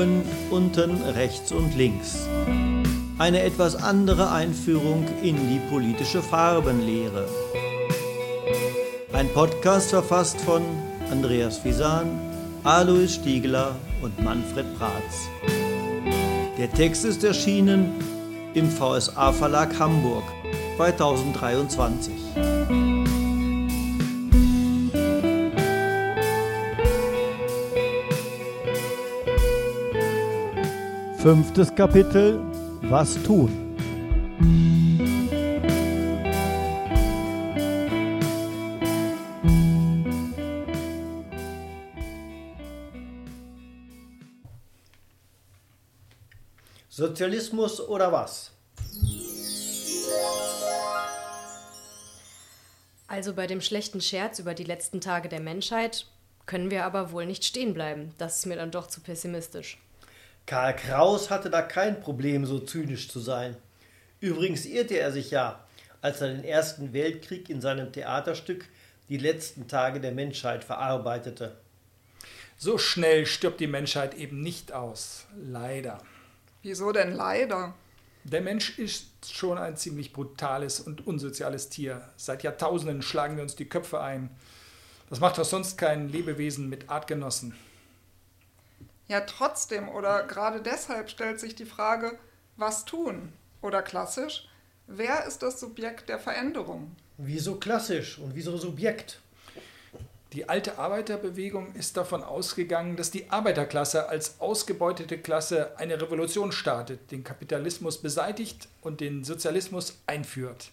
Oben, 0.00 0.22
unten, 0.50 1.02
rechts 1.14 1.52
und 1.52 1.76
links. 1.76 2.26
Eine 3.18 3.42
etwas 3.42 3.76
andere 3.76 4.32
Einführung 4.32 5.06
in 5.22 5.36
die 5.50 5.60
politische 5.68 6.22
Farbenlehre. 6.22 7.28
Ein 9.12 9.28
Podcast 9.34 9.90
verfasst 9.90 10.40
von 10.40 10.62
Andreas 11.10 11.58
Fisan, 11.58 12.18
Alois 12.64 13.08
Stiegler 13.08 13.76
und 14.00 14.18
Manfred 14.24 14.64
Pratz. 14.78 15.28
Der 16.56 16.72
Text 16.72 17.04
ist 17.04 17.22
erschienen 17.22 17.92
im 18.54 18.70
VSA 18.70 19.32
Verlag 19.32 19.78
Hamburg 19.78 20.24
2023. 20.78 22.19
Fünftes 31.22 31.74
Kapitel 31.74 32.40
Was 32.80 33.22
tun? 33.22 33.76
Sozialismus 46.88 47.86
oder 47.86 48.10
was? 48.10 48.52
Also 53.08 53.34
bei 53.34 53.46
dem 53.46 53.60
schlechten 53.60 54.00
Scherz 54.00 54.38
über 54.38 54.54
die 54.54 54.64
letzten 54.64 55.02
Tage 55.02 55.28
der 55.28 55.40
Menschheit 55.40 56.06
können 56.46 56.70
wir 56.70 56.86
aber 56.86 57.12
wohl 57.12 57.26
nicht 57.26 57.44
stehen 57.44 57.74
bleiben. 57.74 58.14
Das 58.16 58.38
ist 58.38 58.46
mir 58.46 58.56
dann 58.56 58.70
doch 58.70 58.86
zu 58.86 59.02
pessimistisch. 59.02 59.76
Karl 60.46 60.74
Kraus 60.76 61.30
hatte 61.30 61.50
da 61.50 61.62
kein 61.62 62.00
Problem, 62.00 62.44
so 62.44 62.58
zynisch 62.58 63.08
zu 63.08 63.20
sein. 63.20 63.56
Übrigens 64.20 64.66
irrte 64.66 64.98
er 64.98 65.12
sich 65.12 65.30
ja, 65.30 65.64
als 66.02 66.20
er 66.20 66.28
den 66.28 66.44
Ersten 66.44 66.92
Weltkrieg 66.92 67.48
in 67.50 67.60
seinem 67.60 67.92
Theaterstück 67.92 68.66
Die 69.08 69.18
letzten 69.18 69.66
Tage 69.66 70.00
der 70.00 70.12
Menschheit 70.12 70.62
verarbeitete. 70.62 71.56
So 72.56 72.78
schnell 72.78 73.26
stirbt 73.26 73.58
die 73.58 73.66
Menschheit 73.66 74.14
eben 74.14 74.40
nicht 74.40 74.72
aus. 74.72 75.26
Leider. 75.36 76.00
Wieso 76.62 76.92
denn 76.92 77.14
leider? 77.16 77.74
Der 78.24 78.42
Mensch 78.42 78.78
ist 78.78 79.06
schon 79.32 79.56
ein 79.56 79.76
ziemlich 79.76 80.12
brutales 80.12 80.78
und 80.78 81.06
unsoziales 81.06 81.70
Tier. 81.70 82.08
Seit 82.16 82.42
Jahrtausenden 82.42 83.02
schlagen 83.02 83.36
wir 83.36 83.42
uns 83.42 83.56
die 83.56 83.68
Köpfe 83.68 84.00
ein. 84.00 84.30
Das 85.08 85.20
macht 85.20 85.38
doch 85.38 85.44
sonst 85.44 85.78
kein 85.78 86.10
Lebewesen 86.10 86.68
mit 86.68 86.90
Artgenossen. 86.90 87.56
Ja, 89.10 89.22
trotzdem 89.22 89.88
oder 89.88 90.22
gerade 90.22 90.62
deshalb 90.62 91.10
stellt 91.10 91.40
sich 91.40 91.56
die 91.56 91.64
Frage, 91.64 92.16
was 92.56 92.84
tun? 92.84 93.32
Oder 93.60 93.82
klassisch, 93.82 94.48
wer 94.86 95.26
ist 95.26 95.42
das 95.42 95.58
Subjekt 95.58 96.08
der 96.08 96.20
Veränderung? 96.20 96.94
Wieso 97.18 97.56
klassisch 97.56 98.20
und 98.20 98.36
wieso 98.36 98.56
Subjekt? 98.56 99.18
Die 100.32 100.48
alte 100.48 100.78
Arbeiterbewegung 100.78 101.74
ist 101.74 101.96
davon 101.96 102.22
ausgegangen, 102.22 102.94
dass 102.94 103.10
die 103.10 103.28
Arbeiterklasse 103.30 104.08
als 104.08 104.38
ausgebeutete 104.38 105.18
Klasse 105.18 105.76
eine 105.76 106.00
Revolution 106.00 106.52
startet, 106.52 107.10
den 107.10 107.24
Kapitalismus 107.24 107.98
beseitigt 107.98 108.68
und 108.80 109.00
den 109.00 109.24
Sozialismus 109.24 109.98
einführt. 110.06 110.70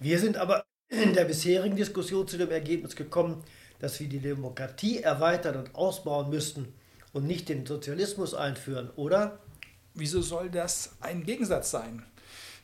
Wir 0.00 0.18
sind 0.18 0.36
aber 0.36 0.64
in 0.88 1.14
der 1.14 1.26
bisherigen 1.26 1.76
Diskussion 1.76 2.26
zu 2.26 2.38
dem 2.38 2.50
Ergebnis 2.50 2.96
gekommen, 2.96 3.44
dass 3.78 4.00
wir 4.00 4.08
die 4.08 4.18
Demokratie 4.18 4.98
erweitern 4.98 5.54
und 5.54 5.76
ausbauen 5.76 6.28
müssten 6.28 6.74
und 7.12 7.26
nicht 7.26 7.48
den 7.48 7.66
Sozialismus 7.66 8.34
einführen, 8.34 8.90
oder? 8.96 9.38
Wieso 9.94 10.22
soll 10.22 10.50
das 10.50 10.96
ein 11.00 11.24
Gegensatz 11.24 11.70
sein? 11.70 12.04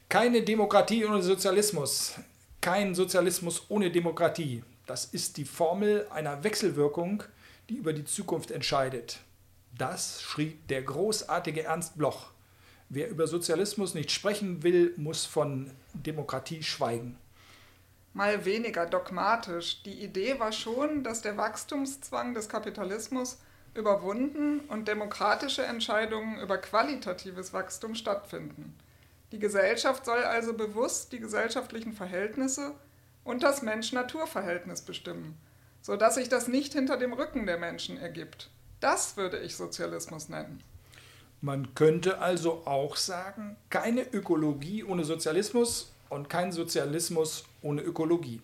Keine 0.08 0.42
Demokratie 0.42 1.04
ohne 1.04 1.22
Sozialismus, 1.22 2.14
kein 2.60 2.94
Sozialismus 2.94 3.66
ohne 3.68 3.90
Demokratie. 3.90 4.62
Das 4.86 5.04
ist 5.04 5.36
die 5.36 5.44
Formel 5.44 6.06
einer 6.10 6.44
Wechselwirkung, 6.44 7.24
die 7.68 7.76
über 7.76 7.92
die 7.92 8.04
Zukunft 8.04 8.52
entscheidet. 8.52 9.18
Das 9.76 10.22
schrieb 10.22 10.68
der 10.68 10.82
großartige 10.82 11.64
Ernst 11.64 11.98
Bloch. 11.98 12.30
Wer 12.88 13.08
über 13.08 13.26
Sozialismus 13.26 13.94
nicht 13.94 14.12
sprechen 14.12 14.62
will, 14.62 14.94
muss 14.96 15.26
von 15.26 15.72
Demokratie 15.92 16.62
schweigen. 16.62 17.18
Mal 18.12 18.44
weniger 18.44 18.86
dogmatisch. 18.86 19.82
Die 19.82 20.02
Idee 20.02 20.38
war 20.38 20.52
schon, 20.52 21.02
dass 21.02 21.20
der 21.20 21.36
Wachstumszwang 21.36 22.32
des 22.32 22.48
Kapitalismus 22.48 23.38
überwunden 23.76 24.60
und 24.68 24.88
demokratische 24.88 25.64
Entscheidungen 25.64 26.40
über 26.40 26.58
qualitatives 26.58 27.52
Wachstum 27.52 27.94
stattfinden. 27.94 28.74
Die 29.32 29.38
Gesellschaft 29.38 30.04
soll 30.04 30.22
also 30.22 30.54
bewusst 30.54 31.12
die 31.12 31.20
gesellschaftlichen 31.20 31.92
Verhältnisse 31.92 32.74
und 33.24 33.42
das 33.42 33.62
Mensch-Natur-Verhältnis 33.62 34.82
bestimmen, 34.82 35.36
sodass 35.82 36.14
sich 36.14 36.28
das 36.28 36.48
nicht 36.48 36.72
hinter 36.72 36.96
dem 36.96 37.12
Rücken 37.12 37.46
der 37.46 37.58
Menschen 37.58 37.98
ergibt. 37.98 38.50
Das 38.80 39.16
würde 39.16 39.38
ich 39.38 39.56
Sozialismus 39.56 40.28
nennen. 40.28 40.62
Man 41.40 41.74
könnte 41.74 42.18
also 42.18 42.62
auch 42.66 42.96
sagen, 42.96 43.56
keine 43.68 44.02
Ökologie 44.12 44.84
ohne 44.84 45.04
Sozialismus 45.04 45.92
und 46.08 46.30
kein 46.30 46.52
Sozialismus 46.52 47.44
ohne 47.62 47.82
Ökologie. 47.82 48.40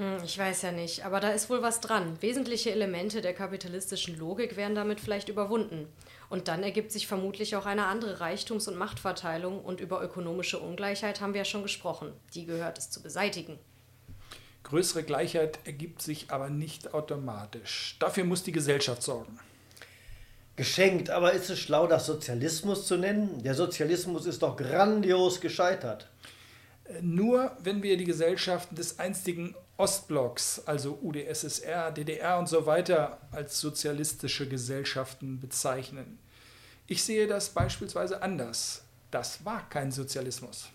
Hm, 0.00 0.16
ich 0.24 0.38
weiß 0.38 0.62
ja 0.62 0.72
nicht, 0.72 1.04
aber 1.04 1.20
da 1.20 1.28
ist 1.28 1.50
wohl 1.50 1.60
was 1.60 1.82
dran. 1.82 2.16
Wesentliche 2.22 2.70
Elemente 2.70 3.20
der 3.20 3.34
kapitalistischen 3.34 4.18
Logik 4.18 4.56
werden 4.56 4.74
damit 4.74 4.98
vielleicht 4.98 5.28
überwunden. 5.28 5.86
Und 6.30 6.48
dann 6.48 6.62
ergibt 6.62 6.90
sich 6.90 7.06
vermutlich 7.06 7.54
auch 7.54 7.66
eine 7.66 7.84
andere 7.84 8.18
Reichtums- 8.18 8.66
und 8.66 8.78
Machtverteilung 8.78 9.62
und 9.62 9.78
über 9.78 10.02
ökonomische 10.02 10.58
Ungleichheit 10.58 11.20
haben 11.20 11.34
wir 11.34 11.42
ja 11.42 11.44
schon 11.44 11.62
gesprochen. 11.62 12.14
Die 12.32 12.46
gehört 12.46 12.78
es 12.78 12.88
zu 12.88 13.02
beseitigen. 13.02 13.58
Größere 14.62 15.02
Gleichheit 15.02 15.58
ergibt 15.64 16.00
sich 16.00 16.30
aber 16.30 16.48
nicht 16.48 16.94
automatisch. 16.94 17.96
Dafür 17.98 18.24
muss 18.24 18.42
die 18.42 18.52
Gesellschaft 18.52 19.02
sorgen. 19.02 19.38
Geschenkt, 20.56 21.10
aber 21.10 21.34
ist 21.34 21.50
es 21.50 21.58
schlau, 21.58 21.86
das 21.86 22.06
Sozialismus 22.06 22.86
zu 22.86 22.96
nennen? 22.96 23.42
Der 23.42 23.54
Sozialismus 23.54 24.24
ist 24.24 24.40
doch 24.40 24.56
grandios 24.56 25.42
gescheitert. 25.42 26.08
Nur 27.02 27.52
wenn 27.62 27.82
wir 27.82 27.96
die 27.96 28.04
Gesellschaften 28.04 28.74
des 28.74 28.98
einstigen 28.98 29.54
Ostblocks, 29.80 30.60
also 30.66 30.98
UdSSR, 31.00 31.90
DDR 31.90 32.38
und 32.38 32.50
so 32.50 32.66
weiter, 32.66 33.18
als 33.30 33.58
sozialistische 33.58 34.46
Gesellschaften 34.46 35.40
bezeichnen. 35.40 36.18
Ich 36.86 37.02
sehe 37.02 37.26
das 37.26 37.48
beispielsweise 37.48 38.22
anders. 38.22 38.82
Das 39.10 39.42
war 39.46 39.66
kein 39.70 39.90
Sozialismus. 39.90 40.68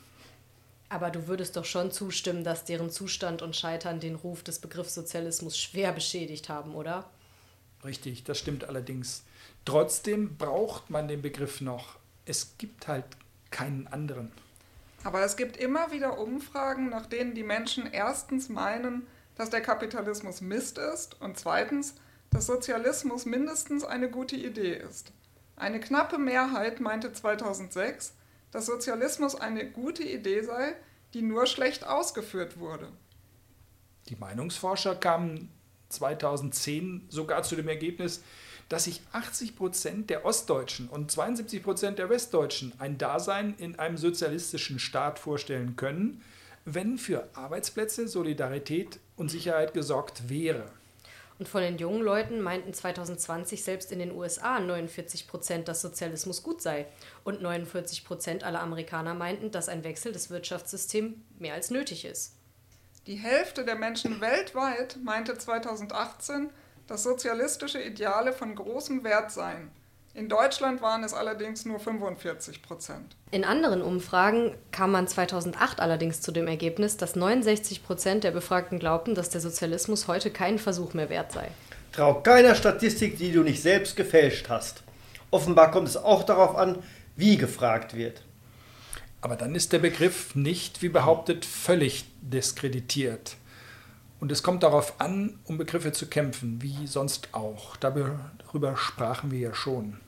Aber 0.90 1.12
du 1.12 1.28
würdest 1.28 1.56
doch 1.56 1.66
schon 1.66 1.92
zustimmen, 1.92 2.44
dass 2.44 2.66
deren 2.66 2.90
Zustand 2.90 3.44
und 3.44 3.56
Scheitern 3.56 4.00
den 4.00 4.16
Ruf 4.16 4.42
des 4.42 4.58
Begriffs 4.58 4.96
Sozialismus 4.96 5.56
schwer 5.56 5.92
beschädigt 5.92 6.50
haben, 6.50 6.74
oder? 6.74 7.08
Richtig, 7.84 8.24
das 8.24 8.40
stimmt 8.40 8.64
allerdings. 8.64 9.24
Trotzdem 9.66 10.36
braucht 10.36 10.90
man 10.90 11.08
den 11.08 11.22
Begriff 11.22 11.62
noch. 11.62 12.00
Es 12.26 12.58
gibt 12.58 12.88
halt 12.88 13.06
keinen 13.52 13.86
anderen. 13.86 14.32
Aber 15.06 15.22
es 15.22 15.38
gibt 15.38 15.56
immer 15.58 15.92
wieder 15.92 16.18
Umfragen, 16.18 16.90
nach 16.90 17.06
denen 17.06 17.36
die 17.36 17.44
Menschen 17.44 17.86
erstens 17.94 18.50
meinen, 18.50 19.06
dass 19.36 19.52
der 19.52 19.62
Kapitalismus 19.62 20.42
Mist 20.42 20.80
ist 20.80 21.22
und 21.22 21.38
zweitens, 21.38 21.94
dass 22.32 22.48
Sozialismus 22.48 23.26
mindestens 23.26 23.84
eine 23.86 24.10
gute 24.10 24.36
Idee 24.36 24.74
ist. 24.74 25.12
Eine 25.58 25.80
knappe 25.80 26.18
Mehrheit 26.18 26.80
meinte 26.80 27.14
2006, 27.14 28.16
dass 28.50 28.66
Sozialismus 28.66 29.36
eine 29.36 29.70
gute 29.70 30.02
Idee 30.02 30.42
sei, 30.42 30.76
die 31.14 31.22
nur 31.22 31.46
schlecht 31.46 31.86
ausgeführt 31.86 32.58
wurde. 32.58 32.88
Die 34.10 34.16
Meinungsforscher 34.16 34.96
kamen 34.96 35.52
2010 35.90 37.06
sogar 37.10 37.44
zu 37.44 37.56
dem 37.56 37.68
Ergebnis, 37.68 38.24
dass 38.70 38.86
sich 38.86 39.02
80 39.12 39.56
Prozent 39.56 40.10
der 40.10 40.26
Ostdeutschen 40.26 40.90
und 40.90 41.12
72 41.12 41.62
Prozent 41.62 42.00
der 42.00 42.10
Westdeutschen 42.10 42.74
ein 42.80 42.98
Dasein 42.98 43.56
in 43.58 43.78
einem 43.78 43.98
sozialistischen 43.98 44.80
Staat 44.80 45.20
vorstellen 45.20 45.76
können, 45.76 46.22
wenn 46.66 46.98
für 46.98 47.30
Arbeitsplätze, 47.36 48.08
Solidarität 48.08 49.00
und 49.18 49.30
Sicherheit 49.30 49.74
gesorgt 49.74 50.30
wäre. 50.30 50.66
Und 51.38 51.50
von 51.50 51.62
den 51.62 51.78
jungen 51.78 52.02
Leuten 52.02 52.40
meinten 52.40 52.74
2020 52.74 53.62
selbst 53.62 53.92
in 53.92 54.00
den 54.00 54.12
USA 54.12 54.60
49 54.60 55.28
Prozent, 55.28 55.68
dass 55.68 55.82
Sozialismus 55.82 56.44
gut 56.44 56.62
sei. 56.62 56.88
Und 57.26 57.42
49 57.42 58.06
Prozent 58.06 58.44
aller 58.46 58.62
Amerikaner 58.62 59.14
meinten, 59.14 59.52
dass 59.52 59.68
ein 59.68 59.84
Wechsel 59.84 60.14
des 60.14 60.30
Wirtschaftssystems 60.30 61.16
mehr 61.38 61.54
als 61.54 61.72
nötig 61.72 62.06
ist. 62.06 62.36
Die 63.06 63.18
Hälfte 63.18 63.66
der 63.66 63.76
Menschen 63.76 64.22
weltweit 64.22 64.98
meinte 65.04 65.38
2018, 65.38 66.50
dass 66.88 67.04
sozialistische 67.04 67.82
Ideale 67.82 68.34
von 68.34 68.56
großem 68.56 69.04
Wert 69.04 69.32
seien. 69.32 69.72
In 70.14 70.30
Deutschland 70.30 70.82
waren 70.82 71.04
es 71.04 71.14
allerdings 71.14 71.66
nur 71.66 71.78
45 71.78 72.62
Prozent. 72.62 73.18
In 73.32 73.44
anderen 73.44 73.82
Umfragen 73.82 74.56
kam 74.72 74.92
man 74.92 75.10
2008 75.10 75.82
allerdings 75.82 76.22
zu 76.22 76.32
dem 76.32 76.48
Ergebnis, 76.48 76.96
dass 76.96 77.18
69 77.18 77.84
Prozent 77.84 78.24
der 78.24 78.32
Befragten 78.32 78.80
glaubten, 78.80 79.14
dass 79.14 79.30
der 79.30 79.42
Sozialismus 79.42 80.08
heute 80.08 80.32
keinen 80.32 80.58
Versuch 80.58 80.94
mehr 80.94 81.10
wert 81.10 81.34
sei. 81.34 81.50
Trau 81.92 82.22
keiner 82.22 82.56
Statistik, 82.56 83.18
die 83.18 83.34
du 83.34 83.42
nicht 83.42 83.62
selbst 83.62 83.98
gefälscht 83.98 84.48
hast. 84.48 84.84
Offenbar 85.32 85.72
kommt 85.72 85.90
es 85.90 85.98
auch 85.98 86.24
darauf 86.24 86.56
an, 86.56 86.82
wie 87.18 87.36
gefragt 87.36 87.94
wird. 87.94 88.22
Aber 89.20 89.36
dann 89.36 89.54
ist 89.54 89.74
der 89.74 89.80
Begriff 89.80 90.34
nicht, 90.34 90.82
wie 90.82 90.90
behauptet, 90.90 91.44
völlig 91.44 92.06
diskreditiert. 92.22 93.36
Und 94.20 94.32
es 94.32 94.44
kommt 94.44 94.64
darauf 94.64 95.00
an, 95.00 95.40
um 95.46 95.58
Begriffe 95.58 95.92
zu 95.92 96.08
kämpfen, 96.08 96.62
wie 96.62 96.88
sonst 96.88 97.30
auch. 97.34 97.76
Darüber 97.78 98.78
sprachen 98.78 99.32
wir 99.32 99.40
ja 99.40 99.54
schon. 99.54 100.00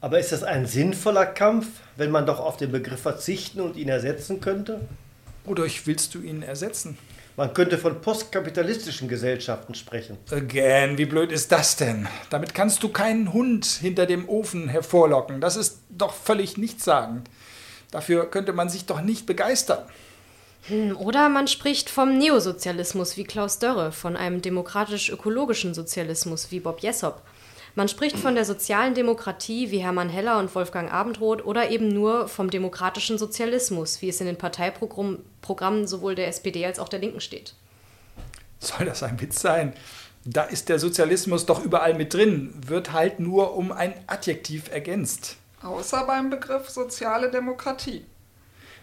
Aber 0.00 0.18
ist 0.18 0.32
das 0.32 0.42
ein 0.42 0.66
sinnvoller 0.66 1.26
Kampf, 1.26 1.66
wenn 1.96 2.10
man 2.10 2.26
doch 2.26 2.40
auf 2.40 2.56
den 2.56 2.72
Begriff 2.72 3.02
verzichten 3.02 3.60
und 3.60 3.76
ihn 3.76 3.88
ersetzen 3.88 4.40
könnte? 4.40 4.80
Wodurch 5.44 5.86
willst 5.86 6.14
du 6.14 6.20
ihn 6.20 6.42
ersetzen? 6.42 6.96
Man 7.36 7.54
könnte 7.54 7.78
von 7.78 8.00
postkapitalistischen 8.00 9.08
Gesellschaften 9.08 9.74
sprechen. 9.74 10.18
Again, 10.30 10.98
wie 10.98 11.06
blöd 11.06 11.32
ist 11.32 11.52
das 11.52 11.76
denn? 11.76 12.06
Damit 12.28 12.54
kannst 12.54 12.82
du 12.82 12.90
keinen 12.90 13.32
Hund 13.32 13.64
hinter 13.64 14.04
dem 14.06 14.28
Ofen 14.28 14.68
hervorlocken. 14.68 15.40
Das 15.40 15.56
ist 15.56 15.80
doch 15.88 16.12
völlig 16.12 16.58
nichtssagend. 16.58 17.30
Dafür 17.90 18.30
könnte 18.30 18.52
man 18.52 18.68
sich 18.68 18.86
doch 18.86 19.00
nicht 19.00 19.26
begeistern. 19.26 19.84
Hm, 20.68 20.96
oder 20.96 21.28
man 21.28 21.48
spricht 21.48 21.90
vom 21.90 22.18
Neosozialismus 22.18 23.16
wie 23.16 23.24
Klaus 23.24 23.58
Dörre, 23.58 23.92
von 23.92 24.16
einem 24.16 24.42
demokratisch-ökologischen 24.42 25.74
Sozialismus 25.74 26.50
wie 26.50 26.60
Bob 26.60 26.80
Jessop. 26.80 27.22
Man 27.76 27.88
spricht 27.88 28.18
von 28.18 28.34
der 28.34 28.44
sozialen 28.44 28.94
Demokratie 28.94 29.70
wie 29.70 29.78
Hermann 29.78 30.08
Heller 30.08 30.38
und 30.38 30.54
Wolfgang 30.54 30.92
Abendroth 30.92 31.44
oder 31.44 31.70
eben 31.70 31.88
nur 31.88 32.28
vom 32.28 32.50
demokratischen 32.50 33.16
Sozialismus, 33.16 34.02
wie 34.02 34.08
es 34.08 34.20
in 34.20 34.26
den 34.26 34.36
Parteiprogrammen 34.36 35.86
sowohl 35.86 36.16
der 36.16 36.28
SPD 36.28 36.66
als 36.66 36.80
auch 36.80 36.88
der 36.88 36.98
Linken 36.98 37.20
steht. 37.20 37.54
Soll 38.58 38.86
das 38.86 39.02
ein 39.02 39.20
Witz 39.20 39.40
sein? 39.40 39.72
Da 40.24 40.44
ist 40.44 40.68
der 40.68 40.78
Sozialismus 40.78 41.46
doch 41.46 41.64
überall 41.64 41.94
mit 41.94 42.12
drin, 42.12 42.52
wird 42.66 42.92
halt 42.92 43.20
nur 43.20 43.54
um 43.56 43.72
ein 43.72 43.94
Adjektiv 44.06 44.70
ergänzt. 44.70 45.36
Außer 45.62 46.04
beim 46.06 46.28
Begriff 46.28 46.68
soziale 46.68 47.30
Demokratie. 47.30 48.04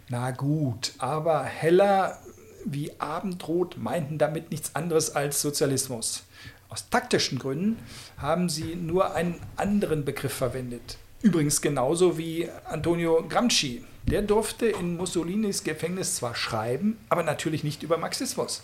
Na 0.09 0.31
gut, 0.31 0.93
aber 0.99 1.43
Heller 1.43 2.21
wie 2.63 2.91
Abendrot 2.99 3.77
meinten 3.77 4.17
damit 4.17 4.51
nichts 4.51 4.75
anderes 4.75 5.15
als 5.15 5.41
Sozialismus. 5.41 6.23
Aus 6.69 6.89
taktischen 6.89 7.39
Gründen 7.39 7.77
haben 8.17 8.49
sie 8.49 8.75
nur 8.75 9.15
einen 9.15 9.39
anderen 9.55 10.05
Begriff 10.05 10.33
verwendet. 10.33 10.97
Übrigens 11.21 11.61
genauso 11.61 12.17
wie 12.17 12.49
Antonio 12.65 13.25
Gramsci. 13.27 13.83
Der 14.03 14.21
durfte 14.21 14.67
in 14.67 14.95
Mussolinis 14.95 15.63
Gefängnis 15.63 16.15
zwar 16.15 16.35
schreiben, 16.35 16.97
aber 17.09 17.23
natürlich 17.23 17.63
nicht 17.63 17.83
über 17.83 17.97
Marxismus. 17.97 18.63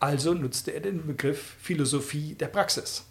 Also 0.00 0.34
nutzte 0.34 0.72
er 0.72 0.80
den 0.80 1.06
Begriff 1.06 1.56
Philosophie 1.62 2.34
der 2.34 2.48
Praxis. 2.48 3.04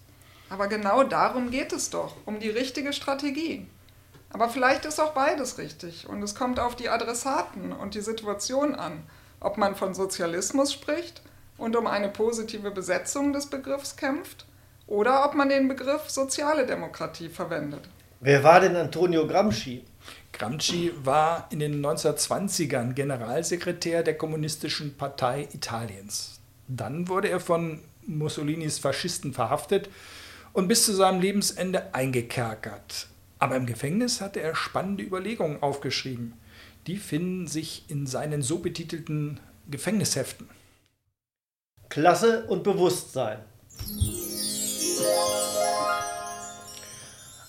Aber 0.50 0.68
genau 0.68 1.04
darum 1.04 1.50
geht 1.50 1.72
es 1.72 1.90
doch, 1.90 2.16
um 2.26 2.40
die 2.40 2.50
richtige 2.50 2.94
Strategie. 2.94 3.66
Aber 4.34 4.50
vielleicht 4.50 4.86
ist 4.86 5.00
auch 5.00 5.12
beides 5.12 5.58
richtig 5.58 6.08
und 6.08 6.24
es 6.24 6.36
kommt 6.36 6.60
auf 6.60 6.76
die 6.76 6.90
Adressaten 6.90 7.72
und 7.72 7.96
die 7.96 8.02
Situation 8.02 8.76
an, 8.76 9.04
ob 9.40 9.58
man 9.58 9.76
von 9.76 9.94
Sozialismus 9.94 10.72
spricht 10.72 11.22
und 11.58 11.76
um 11.76 11.88
eine 11.88 12.10
positive 12.10 12.72
Besetzung 12.72 13.34
des 13.34 13.48
Begriffs 13.48 13.96
kämpft 13.96 14.46
oder 14.88 15.26
ob 15.26 15.36
man 15.36 15.50
den 15.50 15.68
Begriff 15.68 16.10
soziale 16.10 16.66
Demokratie 16.66 17.30
verwendet. 17.30 17.82
Wer 18.20 18.44
war 18.44 18.60
denn 18.60 18.76
Antonio 18.76 19.28
Gramsci? 19.28 19.84
Gramsci 20.32 20.92
war 21.04 21.48
in 21.52 21.60
den 21.60 21.86
1920ern 21.86 22.94
Generalsekretär 22.94 24.04
der 24.04 24.18
Kommunistischen 24.18 24.96
Partei 24.96 25.48
Italiens. 25.54 26.40
Dann 26.68 27.08
wurde 27.08 27.30
er 27.30 27.40
von 27.40 27.82
Mussolinis 28.08 28.80
Faschisten 28.80 29.34
verhaftet 29.34 29.90
und 30.54 30.68
bis 30.68 30.86
zu 30.86 30.94
seinem 30.94 31.22
Lebensende 31.22 31.94
eingekerkert. 31.94 33.08
Aber 33.42 33.56
im 33.56 33.66
Gefängnis 33.66 34.22
hatte 34.22 34.40
er 34.40 34.56
spannende 34.56 35.04
Überlegungen 35.04 35.64
aufgeschrieben. 35.64 36.36
Die 36.86 36.98
finden 36.98 37.48
sich 37.48 37.86
in 37.90 38.06
seinen 38.06 38.44
so 38.44 38.60
betitelten 38.60 39.40
Gefängnisheften. 39.68 40.48
Klasse 41.90 42.46
und 42.46 42.64
Bewusstsein. 42.64 43.40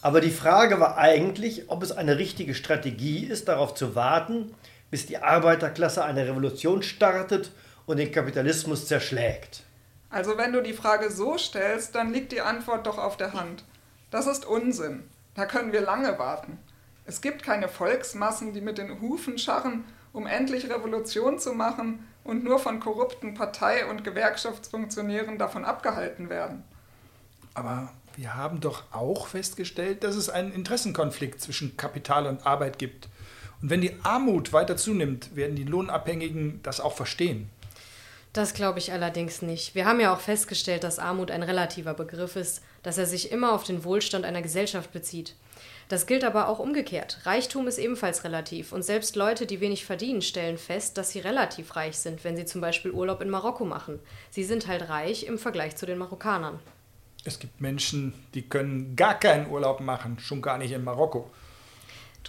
Aber 0.00 0.22
die 0.22 0.30
Frage 0.30 0.80
war 0.80 0.96
eigentlich, 0.96 1.68
ob 1.68 1.82
es 1.82 1.92
eine 1.92 2.16
richtige 2.16 2.54
Strategie 2.54 3.26
ist, 3.26 3.48
darauf 3.48 3.74
zu 3.74 3.94
warten, 3.94 4.54
bis 4.90 5.04
die 5.04 5.18
Arbeiterklasse 5.18 6.02
eine 6.02 6.26
Revolution 6.26 6.82
startet 6.82 7.52
und 7.84 7.98
den 7.98 8.10
Kapitalismus 8.10 8.86
zerschlägt. 8.86 9.64
Also 10.08 10.38
wenn 10.38 10.54
du 10.54 10.62
die 10.62 10.72
Frage 10.72 11.10
so 11.10 11.36
stellst, 11.36 11.94
dann 11.94 12.14
liegt 12.14 12.32
die 12.32 12.40
Antwort 12.40 12.86
doch 12.86 12.96
auf 12.96 13.18
der 13.18 13.34
Hand. 13.34 13.64
Das 14.10 14.26
ist 14.26 14.46
Unsinn. 14.46 15.02
Da 15.34 15.46
können 15.46 15.72
wir 15.72 15.80
lange 15.80 16.18
warten. 16.18 16.58
Es 17.04 17.20
gibt 17.20 17.42
keine 17.42 17.68
Volksmassen, 17.68 18.52
die 18.52 18.60
mit 18.60 18.78
den 18.78 19.00
Hufen 19.00 19.38
scharren, 19.38 19.84
um 20.12 20.26
endlich 20.26 20.68
Revolution 20.70 21.38
zu 21.38 21.52
machen 21.52 22.06
und 22.24 22.44
nur 22.44 22.58
von 22.58 22.80
korrupten 22.80 23.34
Partei- 23.34 23.86
und 23.86 24.04
Gewerkschaftsfunktionären 24.04 25.38
davon 25.38 25.64
abgehalten 25.64 26.28
werden. 26.28 26.64
Aber 27.54 27.92
wir 28.16 28.34
haben 28.34 28.60
doch 28.60 28.84
auch 28.92 29.26
festgestellt, 29.26 30.04
dass 30.04 30.16
es 30.16 30.28
einen 30.28 30.52
Interessenkonflikt 30.52 31.40
zwischen 31.40 31.76
Kapital 31.76 32.26
und 32.26 32.46
Arbeit 32.46 32.78
gibt. 32.78 33.08
Und 33.60 33.70
wenn 33.70 33.80
die 33.80 33.96
Armut 34.02 34.52
weiter 34.52 34.76
zunimmt, 34.76 35.34
werden 35.34 35.56
die 35.56 35.64
Lohnabhängigen 35.64 36.60
das 36.62 36.80
auch 36.80 36.94
verstehen. 36.94 37.48
Das 38.32 38.54
glaube 38.54 38.78
ich 38.78 38.92
allerdings 38.92 39.42
nicht. 39.42 39.74
Wir 39.74 39.84
haben 39.84 40.00
ja 40.00 40.14
auch 40.14 40.20
festgestellt, 40.20 40.84
dass 40.84 40.98
Armut 40.98 41.30
ein 41.30 41.42
relativer 41.42 41.92
Begriff 41.92 42.36
ist, 42.36 42.62
dass 42.82 42.96
er 42.96 43.04
sich 43.04 43.30
immer 43.30 43.52
auf 43.52 43.64
den 43.64 43.84
Wohlstand 43.84 44.24
einer 44.24 44.40
Gesellschaft 44.40 44.90
bezieht. 44.90 45.34
Das 45.88 46.06
gilt 46.06 46.24
aber 46.24 46.48
auch 46.48 46.58
umgekehrt. 46.58 47.18
Reichtum 47.24 47.68
ist 47.68 47.76
ebenfalls 47.76 48.24
relativ 48.24 48.72
und 48.72 48.82
selbst 48.82 49.16
Leute, 49.16 49.44
die 49.44 49.60
wenig 49.60 49.84
verdienen, 49.84 50.22
stellen 50.22 50.56
fest, 50.56 50.96
dass 50.96 51.10
sie 51.10 51.18
relativ 51.18 51.76
reich 51.76 51.98
sind, 51.98 52.24
wenn 52.24 52.34
sie 52.34 52.46
zum 52.46 52.62
Beispiel 52.62 52.92
Urlaub 52.92 53.20
in 53.20 53.28
Marokko 53.28 53.66
machen. 53.66 54.00
Sie 54.30 54.44
sind 54.44 54.66
halt 54.66 54.88
reich 54.88 55.24
im 55.26 55.38
Vergleich 55.38 55.76
zu 55.76 55.84
den 55.84 55.98
Marokkanern. 55.98 56.58
Es 57.24 57.38
gibt 57.38 57.60
Menschen, 57.60 58.14
die 58.32 58.48
können 58.48 58.96
gar 58.96 59.20
keinen 59.20 59.50
Urlaub 59.50 59.80
machen, 59.80 60.18
schon 60.18 60.40
gar 60.40 60.56
nicht 60.56 60.72
in 60.72 60.82
Marokko. 60.82 61.30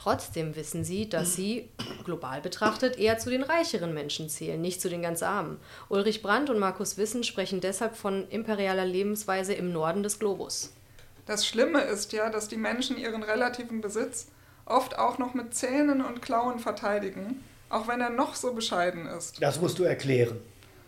Trotzdem 0.04 0.58
wissen 0.58 0.84
sie, 0.84 1.08
dass 1.08 1.34
sie, 1.34 1.70
global 2.04 2.42
betrachtet, 2.42 3.00
eher 3.00 3.20
zu 3.20 3.30
den 3.30 3.42
reicheren 3.42 3.94
Menschen 3.94 4.28
zählen, 4.28 4.60
nicht 4.60 4.82
zu 4.82 4.90
den 4.90 5.02
ganz 5.02 5.24
Armen. 5.24 5.62
Ulrich 5.88 6.22
Brandt 6.22 6.50
und 6.50 6.60
Markus 6.60 6.98
Wissen 6.98 7.24
sprechen 7.24 7.62
deshalb 7.62 7.96
von 7.96 8.28
imperialer 8.28 8.84
Lebensweise 8.84 9.54
im 9.54 9.72
Norden 9.72 10.04
des 10.04 10.20
Globus. 10.20 10.74
Das 11.26 11.48
Schlimme 11.48 11.80
ist 11.80 12.12
ja, 12.12 12.30
dass 12.30 12.50
die 12.50 12.58
Menschen 12.58 12.98
ihren 12.98 13.24
relativen 13.24 13.80
Besitz 13.80 14.28
oft 14.66 15.00
auch 15.00 15.20
noch 15.20 15.36
mit 15.36 15.56
Zähnen 15.56 16.04
und 16.04 16.22
Klauen 16.22 16.60
verteidigen, 16.60 17.42
auch 17.70 17.88
wenn 17.88 18.02
er 18.02 18.10
noch 18.10 18.36
so 18.36 18.52
bescheiden 18.52 19.06
ist. 19.06 19.42
Das 19.42 19.62
musst 19.62 19.80
du 19.80 19.84
erklären. 19.84 20.38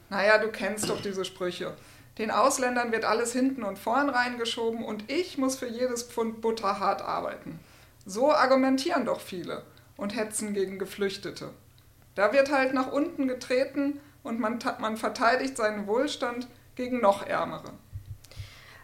Naja, 0.10 0.40
du 0.40 0.50
kennst 0.50 0.90
doch 0.90 1.02
diese 1.02 1.24
Sprüche. 1.24 1.74
Den 2.18 2.32
Ausländern 2.32 2.92
wird 2.92 3.06
alles 3.06 3.32
hinten 3.32 3.64
und 3.64 3.80
vorn 3.80 4.10
reingeschoben 4.10 4.84
und 4.84 5.10
ich 5.10 5.38
muss 5.38 5.56
für 5.56 5.70
jedes 5.70 6.04
Pfund 6.04 6.42
Butter 6.42 6.82
hart 6.82 7.02
arbeiten. 7.02 7.62
So 8.06 8.32
argumentieren 8.32 9.06
doch 9.06 9.20
viele 9.20 9.64
und 9.98 10.16
hetzen 10.16 10.54
gegen 10.54 10.78
Geflüchtete. 10.78 11.50
Da 12.14 12.32
wird 12.34 12.52
halt 12.52 12.74
nach 12.74 12.92
unten 12.92 13.28
getreten 13.28 14.00
und 14.24 14.40
man, 14.40 14.60
man 14.80 14.98
verteidigt 14.98 15.58
seinen 15.58 15.88
Wohlstand 15.88 16.48
gegen 16.76 17.02
noch 17.02 17.26
Ärmere. 17.26 17.74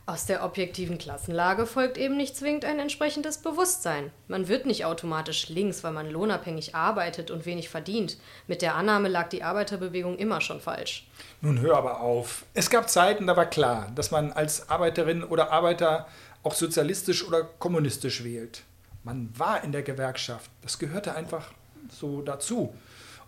Aus 0.08 0.26
der 0.26 0.44
objektiven 0.44 0.98
Klassenlage 0.98 1.68
folgt 1.68 1.98
eben 1.98 2.18
nicht 2.18 2.36
zwingend 2.36 2.66
ein 2.66 2.80
entsprechendes 2.80 3.38
Bewusstsein. 3.38 4.12
Man 4.28 4.48
wird 4.48 4.66
nicht 4.66 4.84
automatisch 4.84 5.48
links, 5.50 5.84
weil 5.84 5.94
man 5.94 6.10
lohnabhängig 6.10 6.74
arbeitet 6.74 7.30
und 7.30 7.46
wenig 7.46 7.70
verdient. 7.70 8.18
Mit 8.48 8.64
der 8.64 8.76
Annahme 8.76 9.08
lag 9.08 9.30
die 9.30 9.44
Arbeiterbewegung 9.44 10.18
immer 10.18 10.42
schon 10.42 10.60
falsch. 10.60 11.08
Nun 11.42 11.62
hör 11.62 11.78
aber 11.78 12.02
auf. 12.02 12.46
Es 12.56 12.72
gab 12.72 12.90
Zeiten, 12.90 13.28
da 13.28 13.38
war 13.38 13.46
klar, 13.46 13.92
dass 13.94 14.10
man 14.10 14.34
als 14.34 14.70
Arbeiterin 14.70 15.24
oder 15.24 15.52
Arbeiter 15.52 16.08
auch 16.42 16.56
sozialistisch 16.56 17.26
oder 17.26 17.44
kommunistisch 17.44 18.24
wählt. 18.24 18.64
Man 19.04 19.30
war 19.38 19.64
in 19.64 19.72
der 19.72 19.84
Gewerkschaft. 19.84 20.50
Das 20.62 20.78
gehörte 20.78 21.16
einfach 21.16 21.52
so 21.90 22.22
dazu. 22.22 22.74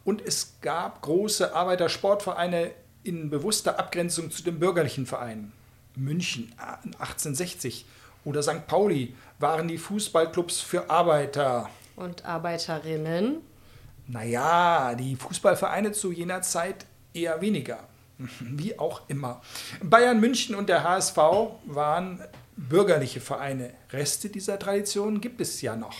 Und 0.05 0.21
es 0.21 0.55
gab 0.61 1.01
große 1.01 1.55
Arbeitersportvereine 1.55 2.71
in 3.03 3.29
bewusster 3.29 3.79
Abgrenzung 3.79 4.31
zu 4.31 4.43
den 4.43 4.59
bürgerlichen 4.59 5.05
Vereinen. 5.05 5.51
München 5.95 6.53
1860 6.57 7.85
oder 8.25 8.41
St. 8.41 8.67
Pauli 8.67 9.15
waren 9.39 9.67
die 9.67 9.77
Fußballclubs 9.77 10.61
für 10.61 10.89
Arbeiter. 10.89 11.69
Und 11.95 12.25
Arbeiterinnen? 12.25 13.37
Naja, 14.07 14.95
die 14.95 15.15
Fußballvereine 15.15 15.91
zu 15.91 16.11
jener 16.11 16.41
Zeit 16.41 16.85
eher 17.13 17.41
weniger. 17.41 17.79
Wie 18.39 18.77
auch 18.77 19.01
immer. 19.07 19.41
Bayern 19.81 20.19
München 20.19 20.55
und 20.55 20.69
der 20.69 20.83
HSV 20.83 21.17
waren 21.65 22.21
bürgerliche 22.55 23.21
Vereine. 23.21 23.73
Reste 23.91 24.29
dieser 24.29 24.59
Tradition 24.59 25.21
gibt 25.21 25.41
es 25.41 25.61
ja 25.61 25.75
noch. 25.75 25.97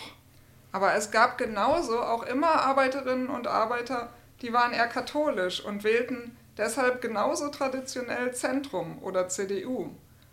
Aber 0.72 0.96
es 0.96 1.12
gab 1.12 1.38
genauso 1.38 2.02
auch 2.02 2.24
immer 2.24 2.62
Arbeiterinnen 2.62 3.30
und 3.30 3.48
Arbeiter, 3.48 4.10
die 4.42 4.54
waren 4.54 4.74
eher 4.74 4.88
katholisch 4.88 5.64
und 5.64 5.84
wählten 5.84 6.36
deshalb 6.58 7.02
genauso 7.02 7.50
traditionell 7.50 8.34
Zentrum 8.34 9.02
oder 9.02 9.30
CDU. 9.30 9.92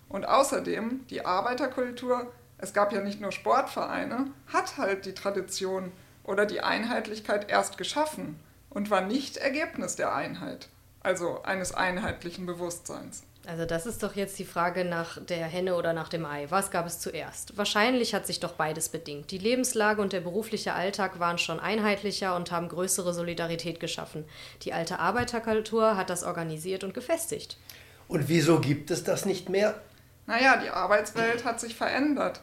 Und 0.08 0.26
außerdem, 0.26 1.06
die 1.08 1.24
Arbeiterkultur 1.24 2.32
es 2.62 2.74
gab 2.74 2.92
ja 2.92 3.00
nicht 3.00 3.20
nur 3.20 3.32
Sportvereine, 3.32 4.26
hat 4.48 4.76
halt 4.76 5.06
die 5.06 5.14
Tradition 5.14 5.92
oder 6.24 6.44
die 6.44 6.60
Einheitlichkeit 6.60 7.50
erst 7.50 7.78
geschaffen 7.78 8.38
und 8.68 8.90
war 8.90 9.00
nicht 9.00 9.38
Ergebnis 9.38 9.96
der 9.96 10.14
Einheit, 10.14 10.68
also 11.00 11.42
eines 11.42 11.72
einheitlichen 11.72 12.44
Bewusstseins. 12.44 13.22
Also 13.50 13.64
das 13.64 13.84
ist 13.84 14.04
doch 14.04 14.14
jetzt 14.14 14.38
die 14.38 14.44
Frage 14.44 14.84
nach 14.84 15.20
der 15.24 15.44
Henne 15.44 15.74
oder 15.74 15.92
nach 15.92 16.08
dem 16.08 16.24
Ei. 16.24 16.46
Was 16.50 16.70
gab 16.70 16.86
es 16.86 17.00
zuerst? 17.00 17.58
Wahrscheinlich 17.58 18.14
hat 18.14 18.24
sich 18.24 18.38
doch 18.38 18.52
beides 18.52 18.90
bedingt. 18.90 19.32
Die 19.32 19.38
Lebenslage 19.38 20.00
und 20.00 20.12
der 20.12 20.20
berufliche 20.20 20.72
Alltag 20.72 21.18
waren 21.18 21.36
schon 21.36 21.58
einheitlicher 21.58 22.36
und 22.36 22.52
haben 22.52 22.68
größere 22.68 23.12
Solidarität 23.12 23.80
geschaffen. 23.80 24.24
Die 24.62 24.72
alte 24.72 25.00
Arbeiterkultur 25.00 25.96
hat 25.96 26.10
das 26.10 26.22
organisiert 26.22 26.84
und 26.84 26.94
gefestigt. 26.94 27.58
Und 28.06 28.28
wieso 28.28 28.60
gibt 28.60 28.92
es 28.92 29.02
das 29.02 29.26
nicht 29.26 29.48
mehr? 29.48 29.80
Naja, 30.26 30.56
die 30.58 30.70
Arbeitswelt 30.70 31.44
hat 31.44 31.58
sich 31.58 31.74
verändert. 31.74 32.42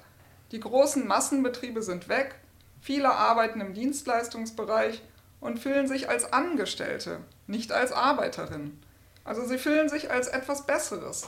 Die 0.52 0.60
großen 0.60 1.08
Massenbetriebe 1.08 1.84
sind 1.84 2.10
weg, 2.10 2.36
viele 2.82 3.12
arbeiten 3.14 3.62
im 3.62 3.74
Dienstleistungsbereich 3.74 5.02
und 5.40 5.60
fühlen 5.60 5.88
sich 5.88 6.10
als 6.10 6.34
Angestellte, 6.34 7.20
nicht 7.48 7.72
als 7.72 7.94
Arbeiterinnen. 7.94 8.82
Also 9.28 9.46
sie 9.46 9.58
fühlen 9.58 9.90
sich 9.90 10.10
als 10.10 10.30
etwas 10.30 10.66
Besseres. 10.66 11.28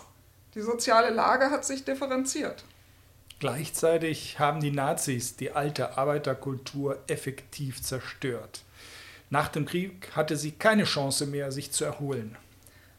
Die 0.56 0.62
soziale 0.62 1.10
Lage 1.10 1.52
hat 1.52 1.66
sich 1.66 1.84
differenziert. 1.84 2.64
Gleichzeitig 3.40 4.40
haben 4.40 4.62
die 4.62 4.72
Nazis 4.72 5.36
die 5.36 5.52
alte 5.52 5.98
Arbeiterkultur 5.98 6.98
effektiv 7.08 7.84
zerstört. 7.84 8.64
Nach 9.30 9.50
dem 9.50 9.66
Krieg 9.66 10.16
hatte 10.16 10.38
sie 10.38 10.52
keine 10.54 10.86
Chance 10.86 11.26
mehr, 11.26 11.52
sich 11.52 11.72
zu 11.72 11.84
erholen. 11.84 12.38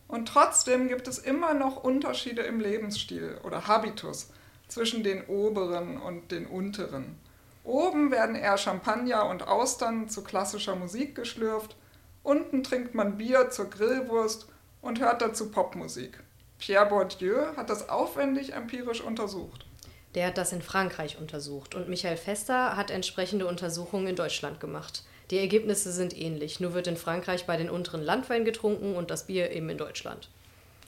Und 0.07 0.29
trotzdem 0.29 0.89
gibt 0.89 1.09
es 1.09 1.19
immer 1.19 1.55
noch 1.55 1.83
Unterschiede 1.83 2.43
im 2.43 2.61
Lebensstil 2.61 3.39
oder 3.43 3.67
Habitus 3.67 4.29
zwischen 4.69 5.03
den 5.03 5.25
oberen 5.29 5.97
und 5.97 6.31
den 6.31 6.47
unteren. 6.47 7.17
Oben 7.65 8.11
werden 8.11 8.37
eher 8.37 8.59
Champagner 8.59 9.27
und 9.31 9.49
Austern 9.49 10.11
zu 10.11 10.23
klassischer 10.23 10.77
Musik 10.77 11.15
geschlürft, 11.15 11.75
unten 12.23 12.63
trinkt 12.63 12.95
man 12.95 13.17
Bier 13.17 13.49
zur 13.49 13.71
Grillwurst 13.71 14.50
und 14.83 15.01
hört 15.01 15.23
dazu 15.23 15.51
Popmusik. 15.51 16.23
Pierre 16.59 16.87
Bourdieu 16.87 17.57
hat 17.57 17.71
das 17.71 17.89
aufwendig 17.89 18.53
empirisch 18.53 19.01
untersucht. 19.01 19.67
Der 20.15 20.27
hat 20.27 20.39
das 20.39 20.53
in 20.53 20.63
Frankreich 20.63 21.19
untersucht 21.19 21.75
und 21.75 21.89
Michael 21.89 22.17
Fester 22.17 22.77
hat 22.77 22.91
entsprechende 22.91 23.47
Untersuchungen 23.47 24.09
in 24.09 24.17
Deutschland 24.17 24.61
gemacht. 24.61 25.05
Die 25.31 25.39
Ergebnisse 25.39 25.93
sind 25.93 26.17
ähnlich, 26.17 26.59
nur 26.59 26.75
wird 26.75 26.89
in 26.89 26.97
Frankreich 26.97 27.47
bei 27.47 27.57
den 27.57 27.71
unteren 27.71 28.03
Landwein 28.03 28.45
getrunken 28.45 28.97
und 28.97 29.11
das 29.11 29.27
Bier 29.27 29.53
eben 29.53 29.71
in 29.71 29.79
Deutschland. 29.79 30.29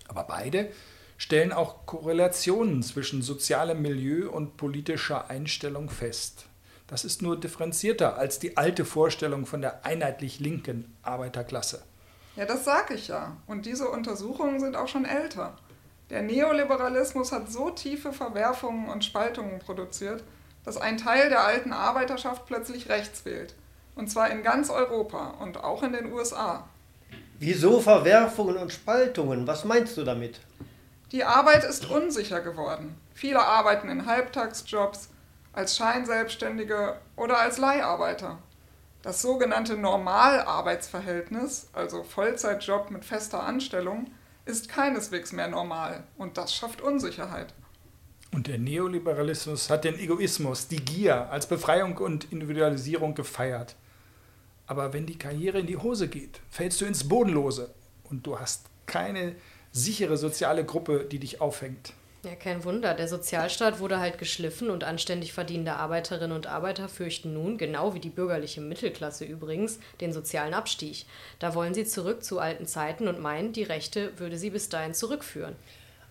Aber 0.08 0.24
beide 0.24 0.70
stellen 1.16 1.52
auch 1.52 1.86
Korrelationen 1.86 2.82
zwischen 2.82 3.22
sozialem 3.22 3.80
Milieu 3.80 4.28
und 4.28 4.56
politischer 4.56 5.30
Einstellung 5.30 5.88
fest. 5.88 6.46
Das 6.88 7.04
ist 7.04 7.22
nur 7.22 7.38
differenzierter 7.38 8.18
als 8.18 8.40
die 8.40 8.56
alte 8.56 8.84
Vorstellung 8.84 9.46
von 9.46 9.60
der 9.60 9.86
einheitlich 9.86 10.40
linken 10.40 10.96
Arbeiterklasse. 11.02 11.84
Ja, 12.36 12.46
das 12.46 12.64
sage 12.64 12.94
ich 12.94 13.08
ja. 13.08 13.36
Und 13.46 13.66
diese 13.66 13.88
Untersuchungen 13.88 14.60
sind 14.60 14.76
auch 14.76 14.88
schon 14.88 15.04
älter. 15.04 15.54
Der 16.10 16.22
Neoliberalismus 16.22 17.32
hat 17.32 17.50
so 17.50 17.70
tiefe 17.70 18.12
Verwerfungen 18.12 18.88
und 18.88 19.04
Spaltungen 19.04 19.58
produziert, 19.58 20.22
dass 20.64 20.76
ein 20.76 20.98
Teil 20.98 21.28
der 21.28 21.44
alten 21.44 21.72
Arbeiterschaft 21.72 22.46
plötzlich 22.46 22.88
rechts 22.88 23.24
wählt. 23.24 23.54
Und 23.94 24.10
zwar 24.10 24.30
in 24.30 24.42
ganz 24.42 24.70
Europa 24.70 25.34
und 25.40 25.62
auch 25.62 25.82
in 25.82 25.92
den 25.92 26.12
USA. 26.12 26.68
Wieso 27.38 27.80
Verwerfungen 27.80 28.56
und 28.56 28.72
Spaltungen? 28.72 29.46
Was 29.46 29.64
meinst 29.64 29.96
du 29.96 30.04
damit? 30.04 30.40
Die 31.10 31.24
Arbeit 31.24 31.64
ist 31.64 31.90
unsicher 31.90 32.40
geworden. 32.40 32.96
Viele 33.14 33.40
arbeiten 33.40 33.88
in 33.90 34.06
Halbtagsjobs, 34.06 35.10
als 35.52 35.76
Scheinselbstständige 35.76 36.96
oder 37.16 37.38
als 37.38 37.58
Leiharbeiter. 37.58 38.38
Das 39.02 39.20
sogenannte 39.20 39.76
Normalarbeitsverhältnis, 39.76 41.68
also 41.72 42.04
Vollzeitjob 42.04 42.90
mit 42.92 43.04
fester 43.04 43.42
Anstellung, 43.42 44.06
ist 44.44 44.68
keineswegs 44.68 45.32
mehr 45.32 45.48
normal 45.48 46.04
und 46.16 46.38
das 46.38 46.54
schafft 46.54 46.80
Unsicherheit. 46.80 47.52
Und 48.32 48.46
der 48.46 48.58
Neoliberalismus 48.58 49.68
hat 49.70 49.84
den 49.84 49.98
Egoismus, 49.98 50.68
die 50.68 50.82
Gier 50.82 51.30
als 51.30 51.46
Befreiung 51.46 51.98
und 51.98 52.32
Individualisierung 52.32 53.14
gefeiert. 53.14 53.74
Aber 54.66 54.92
wenn 54.92 55.06
die 55.06 55.18
Karriere 55.18 55.58
in 55.58 55.66
die 55.66 55.76
Hose 55.76 56.08
geht, 56.08 56.40
fällst 56.48 56.80
du 56.80 56.84
ins 56.84 57.08
Bodenlose 57.08 57.74
und 58.04 58.26
du 58.26 58.38
hast 58.38 58.66
keine 58.86 59.34
sichere 59.72 60.16
soziale 60.16 60.64
Gruppe, 60.64 61.06
die 61.10 61.18
dich 61.18 61.40
aufhängt. 61.40 61.92
Ja, 62.24 62.36
kein 62.36 62.62
Wunder. 62.64 62.94
Der 62.94 63.08
Sozialstaat 63.08 63.80
wurde 63.80 63.98
halt 63.98 64.16
geschliffen 64.16 64.70
und 64.70 64.84
anständig 64.84 65.32
verdienende 65.32 65.74
Arbeiterinnen 65.74 66.36
und 66.36 66.46
Arbeiter 66.46 66.88
fürchten 66.88 67.32
nun, 67.32 67.58
genau 67.58 67.94
wie 67.94 68.00
die 68.00 68.10
bürgerliche 68.10 68.60
Mittelklasse 68.60 69.24
übrigens, 69.24 69.80
den 70.00 70.12
sozialen 70.12 70.54
Abstieg. 70.54 71.04
Da 71.40 71.56
wollen 71.56 71.74
sie 71.74 71.84
zurück 71.84 72.22
zu 72.22 72.38
alten 72.38 72.66
Zeiten 72.66 73.08
und 73.08 73.20
meinen, 73.20 73.52
die 73.52 73.64
Rechte 73.64 74.16
würde 74.20 74.38
sie 74.38 74.50
bis 74.50 74.68
dahin 74.68 74.94
zurückführen. 74.94 75.56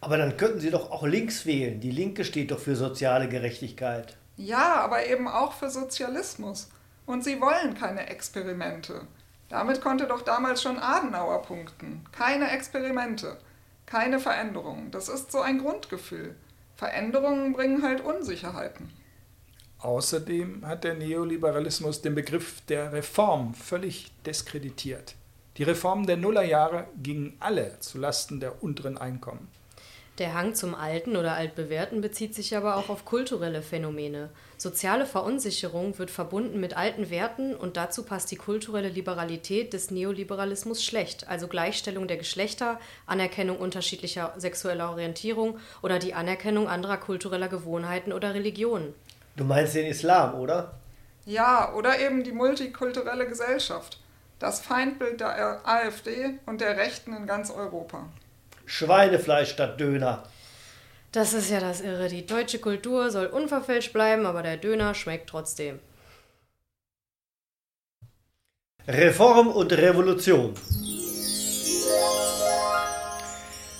Aber 0.01 0.17
dann 0.17 0.35
könnten 0.35 0.59
sie 0.59 0.71
doch 0.71 0.91
auch 0.91 1.03
links 1.03 1.45
wählen. 1.45 1.79
Die 1.79 1.91
Linke 1.91 2.25
steht 2.25 2.51
doch 2.51 2.59
für 2.59 2.75
soziale 2.75 3.29
Gerechtigkeit. 3.29 4.17
Ja, 4.35 4.81
aber 4.81 5.05
eben 5.05 5.29
auch 5.29 5.53
für 5.53 5.69
Sozialismus. 5.69 6.69
Und 7.05 7.23
sie 7.23 7.39
wollen 7.39 7.73
keine 7.75 8.09
Experimente. 8.09 9.07
Damit 9.47 9.79
konnte 9.79 10.07
doch 10.07 10.23
damals 10.23 10.61
schon 10.61 10.77
Adenauer 10.77 11.43
punkten. 11.43 12.05
Keine 12.11 12.51
Experimente. 12.51 13.37
Keine 13.91 14.21
Veränderungen. 14.21 14.89
Das 14.89 15.09
ist 15.09 15.33
so 15.33 15.41
ein 15.41 15.57
Grundgefühl. 15.57 16.37
Veränderungen 16.75 17.51
bringen 17.51 17.83
halt 17.83 17.99
Unsicherheiten. 17.99 18.89
Außerdem 19.79 20.65
hat 20.65 20.85
der 20.85 20.93
Neoliberalismus 20.93 22.01
den 22.01 22.15
Begriff 22.15 22.61
der 22.69 22.93
Reform 22.93 23.53
völlig 23.53 24.13
diskreditiert. 24.25 25.15
Die 25.57 25.63
Reformen 25.63 26.07
der 26.07 26.15
Nullerjahre 26.15 26.87
gingen 27.03 27.35
alle 27.41 27.81
zulasten 27.81 28.39
der 28.39 28.63
unteren 28.63 28.97
Einkommen. 28.97 29.49
Der 30.19 30.35
Hang 30.35 30.55
zum 30.55 30.73
Alten 30.73 31.17
oder 31.17 31.33
Altbewährten 31.33 31.99
bezieht 31.99 32.33
sich 32.33 32.55
aber 32.55 32.77
auch 32.77 32.87
auf 32.87 33.03
kulturelle 33.03 33.61
Phänomene. 33.61 34.29
Soziale 34.61 35.07
Verunsicherung 35.07 35.97
wird 35.97 36.11
verbunden 36.11 36.59
mit 36.59 36.77
alten 36.77 37.09
Werten 37.09 37.55
und 37.55 37.77
dazu 37.77 38.03
passt 38.03 38.29
die 38.29 38.35
kulturelle 38.35 38.89
Liberalität 38.89 39.73
des 39.73 39.89
Neoliberalismus 39.89 40.83
schlecht, 40.83 41.27
also 41.27 41.47
Gleichstellung 41.47 42.07
der 42.07 42.17
Geschlechter, 42.17 42.79
Anerkennung 43.07 43.57
unterschiedlicher 43.57 44.35
sexueller 44.37 44.91
Orientierung 44.91 45.57
oder 45.81 45.97
die 45.97 46.13
Anerkennung 46.13 46.67
anderer 46.67 46.97
kultureller 46.97 47.47
Gewohnheiten 47.47 48.13
oder 48.13 48.35
Religionen. 48.35 48.93
Du 49.35 49.45
meinst 49.45 49.73
den 49.73 49.87
Islam, 49.87 50.35
oder? 50.35 50.73
Ja, 51.25 51.73
oder 51.73 51.99
eben 51.99 52.23
die 52.23 52.31
multikulturelle 52.31 53.27
Gesellschaft. 53.27 53.97
Das 54.37 54.59
Feindbild 54.59 55.21
der 55.21 55.67
AfD 55.67 56.37
und 56.45 56.61
der 56.61 56.77
Rechten 56.77 57.15
in 57.15 57.25
ganz 57.25 57.49
Europa. 57.49 58.05
Schweinefleisch 58.67 59.49
statt 59.49 59.79
Döner. 59.79 60.21
Das 61.11 61.33
ist 61.33 61.49
ja 61.49 61.59
das 61.59 61.81
Irre. 61.81 62.07
Die 62.07 62.25
deutsche 62.25 62.59
Kultur 62.59 63.11
soll 63.11 63.25
unverfälscht 63.25 63.91
bleiben, 63.91 64.25
aber 64.25 64.43
der 64.43 64.55
Döner 64.55 64.93
schmeckt 64.93 65.29
trotzdem. 65.29 65.79
Reform 68.87 69.49
und 69.49 69.73
Revolution. 69.73 70.53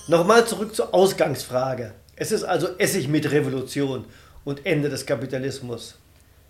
Nochmal 0.08 0.46
zurück 0.46 0.74
zur 0.74 0.92
Ausgangsfrage. 0.92 1.94
Es 2.16 2.32
ist 2.32 2.44
also 2.44 2.76
Essig 2.76 3.08
mit 3.08 3.30
Revolution 3.30 4.04
und 4.44 4.66
Ende 4.66 4.90
des 4.90 5.06
Kapitalismus. 5.06 5.98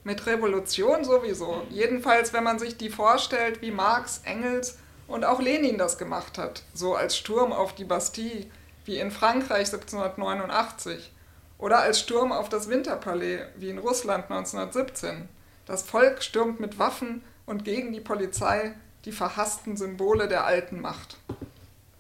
Mit 0.03 0.27
Revolution 0.27 1.05
sowieso. 1.05 1.63
Jedenfalls, 1.71 2.33
wenn 2.33 2.43
man 2.43 2.59
sich 2.59 2.77
die 2.77 2.91
vorstellt, 2.91 3.63
wie 3.63 3.71
Marx, 3.71 4.23
Engels 4.25 4.79
und 5.07 5.25
auch 5.25 5.41
Lenin 5.41 5.79
das 5.79 5.97
gemacht 5.97 6.39
hat, 6.39 6.65
so 6.75 6.97
als 6.97 7.17
Sturm 7.17 7.53
auf 7.53 7.75
die 7.75 7.85
Bastille, 7.85 8.47
wie 8.85 8.99
in 8.99 9.11
Frankreich 9.11 9.73
1789, 9.73 11.13
oder 11.59 11.79
als 11.79 12.01
Sturm 12.01 12.33
auf 12.33 12.49
das 12.49 12.69
Winterpalais, 12.69 13.47
wie 13.57 13.71
in 13.71 13.79
Russland 13.79 14.25
1917. 14.25 15.29
Das 15.65 15.83
Volk 15.83 16.23
stürmt 16.23 16.59
mit 16.59 16.79
Waffen 16.79 17.23
und 17.47 17.65
gegen 17.65 17.93
die 17.93 18.01
Polizei 18.01 18.75
die 19.05 19.13
verhassten 19.13 19.77
Symbole 19.77 20.27
der 20.27 20.45
alten 20.45 20.81
Macht. 20.81 21.19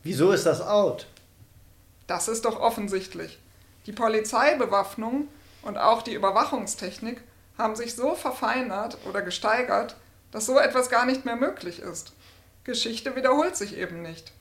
Wieso 0.03 0.33
ist 0.33 0.47
das 0.47 0.61
out? 0.61 1.07
Das 2.09 2.27
ist 2.27 2.45
doch 2.45 2.59
offensichtlich. 2.59 3.39
Die 3.87 3.93
Polizeibewaffnung 3.93 5.29
und 5.63 5.79
auch 5.79 6.03
die 6.03 6.15
Überwachungstechnik 6.15 7.23
haben 7.57 7.77
sich 7.77 7.95
so 7.95 8.15
verfeinert 8.15 8.99
oder 9.09 9.23
gesteigert, 9.23 9.97
dass 10.33 10.47
so 10.47 10.59
etwas 10.59 10.91
gar 10.91 11.07
nicht 11.07 11.25
mehr 11.25 11.37
möglich 11.37 11.79
ist. 11.79 12.13
Geschichte 12.65 13.15
wiederholt 13.15 13.57
sich 13.57 13.77
eben 13.77 14.03
nicht. 14.03 14.33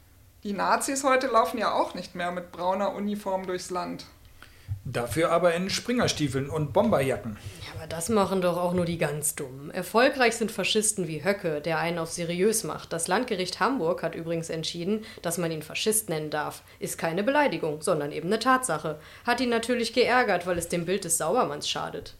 Die 0.43 0.53
Nazis 0.53 1.03
heute 1.03 1.27
laufen 1.27 1.59
ja 1.59 1.71
auch 1.71 1.93
nicht 1.93 2.15
mehr 2.15 2.31
mit 2.31 2.51
brauner 2.51 2.95
Uniform 2.95 3.45
durchs 3.45 3.69
Land. 3.69 4.05
Dafür 4.83 5.31
aber 5.31 5.53
in 5.53 5.69
Springerstiefeln 5.69 6.49
und 6.49 6.73
Bomberjacken. 6.73 7.37
Ja, 7.67 7.73
aber 7.77 7.85
das 7.85 8.09
machen 8.09 8.41
doch 8.41 8.57
auch 8.57 8.73
nur 8.73 8.85
die 8.85 8.97
ganz 8.97 9.35
Dummen. 9.35 9.69
Erfolgreich 9.69 10.35
sind 10.35 10.51
Faschisten 10.51 11.07
wie 11.07 11.23
Höcke, 11.23 11.61
der 11.61 11.77
einen 11.77 11.99
auf 11.99 12.11
seriös 12.11 12.63
macht. 12.63 12.91
Das 12.91 13.07
Landgericht 13.07 13.59
Hamburg 13.59 14.01
hat 14.01 14.15
übrigens 14.15 14.49
entschieden, 14.49 15.05
dass 15.21 15.37
man 15.37 15.51
ihn 15.51 15.61
Faschist 15.61 16.09
nennen 16.09 16.31
darf. 16.31 16.63
Ist 16.79 16.97
keine 16.97 17.21
Beleidigung, 17.21 17.83
sondern 17.83 18.11
eben 18.11 18.27
eine 18.27 18.39
Tatsache. 18.39 18.99
Hat 19.27 19.39
ihn 19.41 19.49
natürlich 19.49 19.93
geärgert, 19.93 20.47
weil 20.47 20.57
es 20.57 20.69
dem 20.69 20.85
Bild 20.85 21.03
des 21.03 21.19
Saubermanns 21.19 21.69
schadet. 21.69 22.15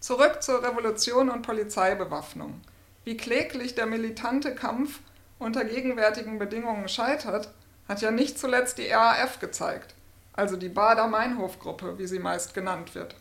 Zurück 0.00 0.42
zur 0.42 0.62
Revolution 0.66 1.28
und 1.28 1.42
Polizeibewaffnung. 1.42 2.62
Wie 3.04 3.18
kläglich 3.18 3.74
der 3.74 3.84
militante 3.84 4.54
Kampf 4.54 5.00
unter 5.40 5.64
gegenwärtigen 5.64 6.38
Bedingungen 6.38 6.88
scheitert, 6.88 7.50
hat 7.88 8.00
ja 8.00 8.12
nicht 8.12 8.38
zuletzt 8.38 8.78
die 8.78 8.86
RAF 8.86 9.40
gezeigt 9.40 9.94
also 10.40 10.56
die 10.56 10.68
Bader-Meinhof-Gruppe, 10.68 11.98
wie 11.98 12.06
sie 12.06 12.18
meist 12.18 12.54
genannt 12.54 12.94
wird. 12.94 13.14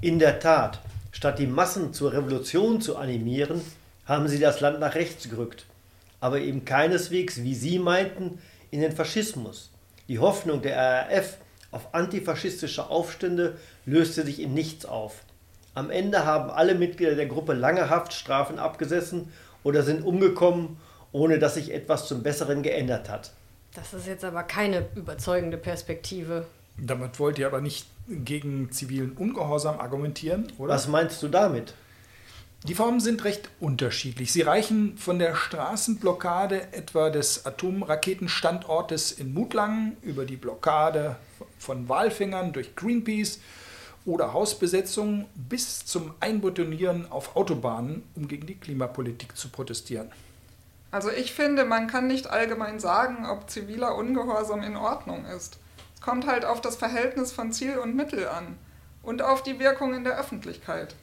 In 0.00 0.18
der 0.18 0.40
Tat, 0.40 0.80
statt 1.12 1.38
die 1.38 1.46
Massen 1.46 1.92
zur 1.92 2.12
Revolution 2.12 2.80
zu 2.80 2.96
animieren, 2.96 3.60
haben 4.06 4.26
sie 4.26 4.38
das 4.38 4.60
Land 4.60 4.80
nach 4.80 4.94
rechts 4.94 5.28
gerückt. 5.28 5.66
Aber 6.20 6.38
eben 6.38 6.64
keineswegs, 6.64 7.42
wie 7.42 7.54
Sie 7.54 7.78
meinten, 7.78 8.38
in 8.70 8.80
den 8.80 8.92
Faschismus. 8.92 9.70
Die 10.08 10.18
Hoffnung 10.18 10.62
der 10.62 10.76
RAF 10.76 11.36
auf 11.70 11.94
antifaschistische 11.94 12.88
Aufstände 12.88 13.58
löste 13.86 14.24
sich 14.24 14.40
in 14.40 14.54
nichts 14.54 14.86
auf. 14.86 15.22
Am 15.74 15.90
Ende 15.90 16.24
haben 16.24 16.50
alle 16.50 16.74
Mitglieder 16.74 17.14
der 17.14 17.26
Gruppe 17.26 17.54
lange 17.54 17.90
Haftstrafen 17.90 18.58
abgesessen 18.58 19.32
oder 19.62 19.82
sind 19.82 20.04
umgekommen, 20.04 20.78
ohne 21.12 21.38
dass 21.38 21.54
sich 21.54 21.72
etwas 21.72 22.08
zum 22.08 22.22
Besseren 22.22 22.62
geändert 22.62 23.08
hat. 23.08 23.32
Das 23.74 23.94
ist 23.94 24.06
jetzt 24.06 24.24
aber 24.24 24.42
keine 24.42 24.86
überzeugende 24.94 25.56
Perspektive. 25.56 26.46
Damit 26.78 27.18
wollt 27.18 27.38
ihr 27.38 27.46
aber 27.46 27.60
nicht 27.60 27.86
gegen 28.08 28.70
zivilen 28.72 29.12
Ungehorsam 29.12 29.78
argumentieren, 29.80 30.50
oder? 30.58 30.74
Was 30.74 30.88
meinst 30.88 31.22
du 31.22 31.28
damit? 31.28 31.74
Die 32.64 32.74
Formen 32.74 33.00
sind 33.00 33.24
recht 33.24 33.50
unterschiedlich. 33.58 34.32
Sie 34.32 34.42
reichen 34.42 34.96
von 34.96 35.18
der 35.18 35.34
Straßenblockade 35.34 36.72
etwa 36.72 37.10
des 37.10 37.44
Atomraketenstandortes 37.44 39.10
in 39.10 39.34
Mutlangen 39.34 39.96
über 40.02 40.24
die 40.24 40.36
Blockade 40.36 41.16
von 41.58 41.88
Walfängern 41.88 42.52
durch 42.52 42.76
Greenpeace 42.76 43.40
oder 44.04 44.32
Hausbesetzungen 44.32 45.26
bis 45.34 45.84
zum 45.84 46.14
Einbetonieren 46.20 47.10
auf 47.10 47.34
Autobahnen, 47.34 48.04
um 48.14 48.28
gegen 48.28 48.46
die 48.46 48.54
Klimapolitik 48.54 49.36
zu 49.36 49.48
protestieren. 49.48 50.12
Also 50.92 51.10
ich 51.10 51.32
finde, 51.32 51.64
man 51.64 51.88
kann 51.88 52.06
nicht 52.06 52.30
allgemein 52.30 52.78
sagen, 52.78 53.26
ob 53.26 53.50
ziviler 53.50 53.96
Ungehorsam 53.96 54.62
in 54.62 54.76
Ordnung 54.76 55.24
ist 55.24 55.58
kommt 56.02 56.26
halt 56.26 56.44
auf 56.44 56.60
das 56.60 56.76
Verhältnis 56.76 57.32
von 57.32 57.52
Ziel 57.52 57.78
und 57.78 57.96
Mittel 57.96 58.28
an 58.28 58.58
und 59.02 59.22
auf 59.22 59.42
die 59.42 59.58
Wirkung 59.58 59.94
in 59.94 60.04
der 60.04 60.18
Öffentlichkeit. 60.18 60.94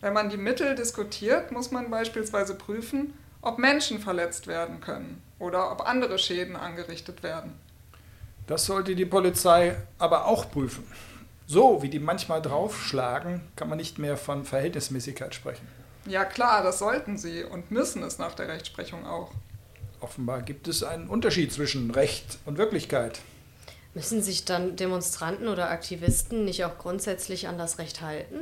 Wenn 0.00 0.12
man 0.12 0.30
die 0.30 0.36
Mittel 0.36 0.74
diskutiert, 0.74 1.52
muss 1.52 1.70
man 1.70 1.90
beispielsweise 1.90 2.54
prüfen, 2.54 3.14
ob 3.42 3.58
Menschen 3.58 3.98
verletzt 3.98 4.46
werden 4.46 4.80
können 4.80 5.22
oder 5.38 5.70
ob 5.72 5.86
andere 5.86 6.18
Schäden 6.18 6.56
angerichtet 6.56 7.22
werden. 7.22 7.52
Das 8.46 8.66
sollte 8.66 8.94
die 8.94 9.06
Polizei 9.06 9.76
aber 9.98 10.26
auch 10.26 10.50
prüfen. 10.50 10.86
So 11.48 11.82
wie 11.82 11.88
die 11.88 11.98
manchmal 11.98 12.42
draufschlagen, 12.42 13.40
kann 13.56 13.68
man 13.68 13.78
nicht 13.78 13.98
mehr 13.98 14.16
von 14.16 14.44
Verhältnismäßigkeit 14.44 15.34
sprechen. 15.34 15.66
Ja 16.08 16.24
klar, 16.24 16.62
das 16.62 16.78
sollten 16.78 17.18
sie 17.18 17.42
und 17.42 17.70
müssen 17.70 18.02
es 18.02 18.18
nach 18.18 18.34
der 18.34 18.48
Rechtsprechung 18.48 19.06
auch. 19.06 19.32
Offenbar 20.00 20.42
gibt 20.42 20.68
es 20.68 20.82
einen 20.82 21.08
Unterschied 21.08 21.52
zwischen 21.52 21.90
Recht 21.90 22.38
und 22.44 22.58
Wirklichkeit. 22.58 23.20
Müssen 23.94 24.22
sich 24.22 24.44
dann 24.44 24.76
Demonstranten 24.76 25.48
oder 25.48 25.70
Aktivisten 25.70 26.44
nicht 26.44 26.64
auch 26.64 26.78
grundsätzlich 26.78 27.48
an 27.48 27.58
das 27.58 27.78
Recht 27.78 28.02
halten? 28.02 28.36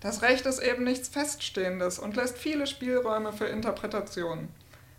Das 0.00 0.22
Recht 0.22 0.46
ist 0.46 0.60
eben 0.60 0.84
nichts 0.84 1.08
Feststehendes 1.08 1.98
und 1.98 2.14
lässt 2.14 2.38
viele 2.38 2.66
Spielräume 2.66 3.32
für 3.32 3.46
Interpretationen. 3.46 4.48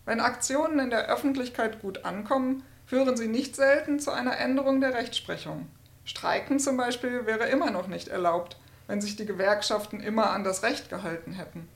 Wenn 0.06 0.20
Aktionen 0.20 0.80
in 0.80 0.90
der 0.90 1.08
Öffentlichkeit 1.08 1.82
gut 1.82 2.04
ankommen, 2.04 2.64
führen 2.88 3.16
sie 3.16 3.28
nicht 3.28 3.56
selten 3.56 4.00
zu 4.00 4.12
einer 4.12 4.38
Änderung 4.38 4.82
der 4.82 4.96
Rechtsprechung. 4.96 5.68
Streiken 6.04 6.60
zum 6.60 6.76
Beispiel 6.76 7.28
wäre 7.28 7.48
immer 7.48 7.70
noch 7.70 7.88
nicht 7.88 8.08
erlaubt, 8.08 8.58
wenn 8.88 9.00
sich 9.00 9.16
die 9.16 9.28
Gewerkschaften 9.28 10.00
immer 10.00 10.32
an 10.32 10.44
das 10.44 10.64
Recht 10.64 10.90
gehalten 10.90 11.34
hätten. 11.34 11.70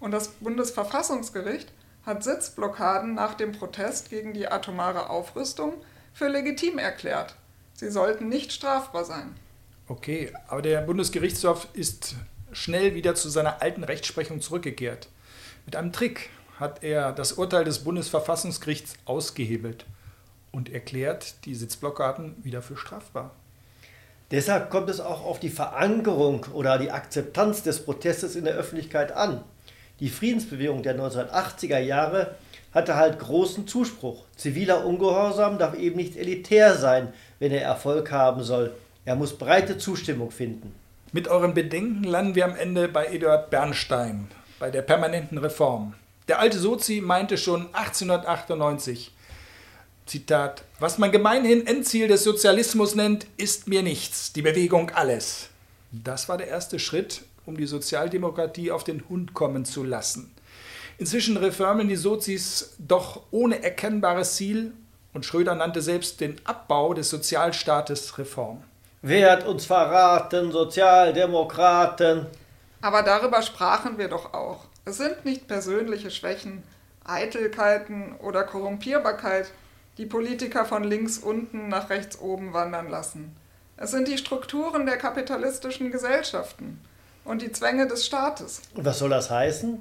Und 0.00 0.10
das 0.10 0.28
Bundesverfassungsgericht 0.28 1.72
hat 2.04 2.22
Sitzblockaden 2.22 3.14
nach 3.14 3.34
dem 3.34 3.52
Protest 3.52 4.10
gegen 4.10 4.34
die 4.34 4.48
atomare 4.48 5.08
Aufrüstung 5.10 5.74
für 6.12 6.28
legitim 6.28 6.78
erklärt. 6.78 7.36
Sie 7.74 7.90
sollten 7.90 8.28
nicht 8.28 8.52
strafbar 8.52 9.04
sein. 9.04 9.34
Okay, 9.88 10.32
aber 10.48 10.62
der 10.62 10.80
Bundesgerichtshof 10.82 11.68
ist 11.72 12.14
schnell 12.52 12.94
wieder 12.94 13.14
zu 13.14 13.28
seiner 13.28 13.62
alten 13.62 13.84
Rechtsprechung 13.84 14.40
zurückgekehrt. 14.40 15.08
Mit 15.66 15.76
einem 15.76 15.92
Trick 15.92 16.30
hat 16.58 16.82
er 16.82 17.12
das 17.12 17.32
Urteil 17.32 17.64
des 17.64 17.80
Bundesverfassungsgerichts 17.80 18.94
ausgehebelt 19.04 19.86
und 20.52 20.72
erklärt 20.72 21.44
die 21.44 21.54
Sitzblockaden 21.54 22.36
wieder 22.44 22.62
für 22.62 22.76
strafbar. 22.76 23.32
Deshalb 24.30 24.70
kommt 24.70 24.88
es 24.88 25.00
auch 25.00 25.24
auf 25.24 25.40
die 25.40 25.50
Verankerung 25.50 26.46
oder 26.52 26.78
die 26.78 26.90
Akzeptanz 26.90 27.62
des 27.62 27.84
Protestes 27.84 28.36
in 28.36 28.44
der 28.44 28.54
Öffentlichkeit 28.54 29.12
an. 29.12 29.44
Die 30.00 30.08
Friedensbewegung 30.08 30.82
der 30.82 30.98
1980er 30.98 31.78
Jahre 31.78 32.34
hatte 32.72 32.96
halt 32.96 33.20
großen 33.20 33.68
Zuspruch. 33.68 34.24
Ziviler 34.36 34.84
Ungehorsam 34.84 35.58
darf 35.58 35.76
eben 35.78 35.96
nicht 35.96 36.16
elitär 36.16 36.74
sein, 36.74 37.12
wenn 37.38 37.52
er 37.52 37.62
Erfolg 37.62 38.10
haben 38.10 38.42
soll. 38.42 38.74
Er 39.04 39.14
muss 39.14 39.38
breite 39.38 39.78
Zustimmung 39.78 40.30
finden. 40.30 40.74
Mit 41.12 41.28
euren 41.28 41.54
Bedenken 41.54 42.02
landen 42.02 42.34
wir 42.34 42.44
am 42.44 42.56
Ende 42.56 42.88
bei 42.88 43.06
Eduard 43.06 43.50
Bernstein, 43.50 44.28
bei 44.58 44.72
der 44.72 44.82
permanenten 44.82 45.38
Reform. 45.38 45.94
Der 46.26 46.40
alte 46.40 46.58
Sozi 46.58 47.00
meinte 47.00 47.38
schon 47.38 47.66
1898, 47.72 49.12
Zitat, 50.06 50.64
was 50.80 50.98
man 50.98 51.12
gemeinhin 51.12 51.66
Endziel 51.66 52.08
des 52.08 52.24
Sozialismus 52.24 52.94
nennt, 52.94 53.26
ist 53.36 53.68
mir 53.68 53.82
nichts, 53.82 54.32
die 54.32 54.42
Bewegung 54.42 54.90
alles. 54.90 55.50
Das 55.92 56.28
war 56.28 56.36
der 56.36 56.48
erste 56.48 56.78
Schritt, 56.78 57.22
um 57.46 57.56
die 57.56 57.66
Sozialdemokratie 57.66 58.70
auf 58.70 58.84
den 58.84 59.08
Hund 59.08 59.34
kommen 59.34 59.64
zu 59.64 59.84
lassen. 59.84 60.34
Inzwischen 60.98 61.36
reformen 61.36 61.88
die 61.88 61.96
Sozis 61.96 62.76
doch 62.78 63.22
ohne 63.30 63.62
erkennbares 63.62 64.36
Ziel 64.36 64.72
und 65.12 65.24
Schröder 65.24 65.54
nannte 65.54 65.82
selbst 65.82 66.20
den 66.20 66.36
Abbau 66.44 66.94
des 66.94 67.10
Sozialstaates 67.10 68.18
Reform. 68.18 68.62
Wer 69.02 69.32
hat 69.32 69.46
uns 69.46 69.66
verraten, 69.66 70.52
Sozialdemokraten? 70.52 72.26
Aber 72.80 73.02
darüber 73.02 73.42
sprachen 73.42 73.98
wir 73.98 74.08
doch 74.08 74.32
auch. 74.34 74.64
Es 74.84 74.98
sind 74.98 75.24
nicht 75.24 75.48
persönliche 75.48 76.10
Schwächen, 76.10 76.62
Eitelkeiten 77.04 78.14
oder 78.16 78.44
Korrumpierbarkeit, 78.44 79.50
die 79.98 80.06
Politiker 80.06 80.64
von 80.64 80.84
links 80.84 81.18
unten 81.18 81.68
nach 81.68 81.90
rechts 81.90 82.18
oben 82.18 82.52
wandern 82.52 82.88
lassen. 82.88 83.36
Es 83.76 83.90
sind 83.90 84.08
die 84.08 84.18
Strukturen 84.18 84.86
der 84.86 84.96
kapitalistischen 84.96 85.90
Gesellschaften 85.90 86.80
und 87.24 87.42
die 87.42 87.52
Zwänge 87.52 87.86
des 87.86 88.06
Staates. 88.06 88.62
Und 88.74 88.84
was 88.84 88.98
soll 88.98 89.10
das 89.10 89.30
heißen? 89.30 89.78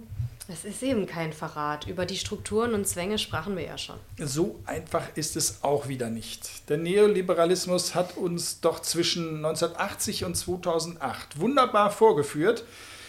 Es 0.50 0.66
ist 0.66 0.84
eben 0.84 1.06
kein 1.06 1.32
Verrat. 1.32 1.88
Über 1.88 2.06
die 2.06 2.18
Strukturen 2.18 2.74
und 2.74 2.86
Zwänge 2.86 3.18
sprachen 3.18 3.56
wir 3.56 3.64
ja 3.64 3.78
schon. 3.78 3.96
So 4.18 4.60
einfach 4.66 5.08
ist 5.16 5.38
es 5.38 5.64
auch 5.64 5.88
wieder 5.88 6.10
nicht. 6.10 6.70
Der 6.70 6.78
Neoliberalismus 6.78 7.96
hat 7.96 8.18
uns 8.18 8.60
doch 8.60 8.82
zwischen 8.82 9.38
1980 9.38 10.26
und 10.26 10.36
2008 10.36 11.40
wunderbar 11.40 11.92
vorgeführt, 11.92 12.66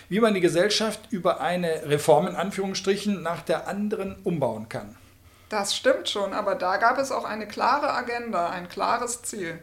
wie 0.08 0.20
man 0.20 0.34
die 0.34 0.40
Gesellschaft 0.40 1.00
über 1.10 1.40
eine 1.40 1.88
Reform 1.88 2.28
in 2.28 2.36
Anführungsstrichen 2.36 3.22
nach 3.22 3.42
der 3.42 3.66
anderen 3.66 4.16
umbauen 4.22 4.68
kann. 4.68 4.94
Das 5.48 5.74
stimmt 5.74 6.08
schon, 6.08 6.32
aber 6.32 6.54
da 6.54 6.76
gab 6.76 6.98
es 6.98 7.10
auch 7.10 7.24
eine 7.24 7.48
klare 7.48 7.92
Agenda, 7.92 8.50
ein 8.50 8.68
klares 8.68 9.22
Ziel. 9.22 9.58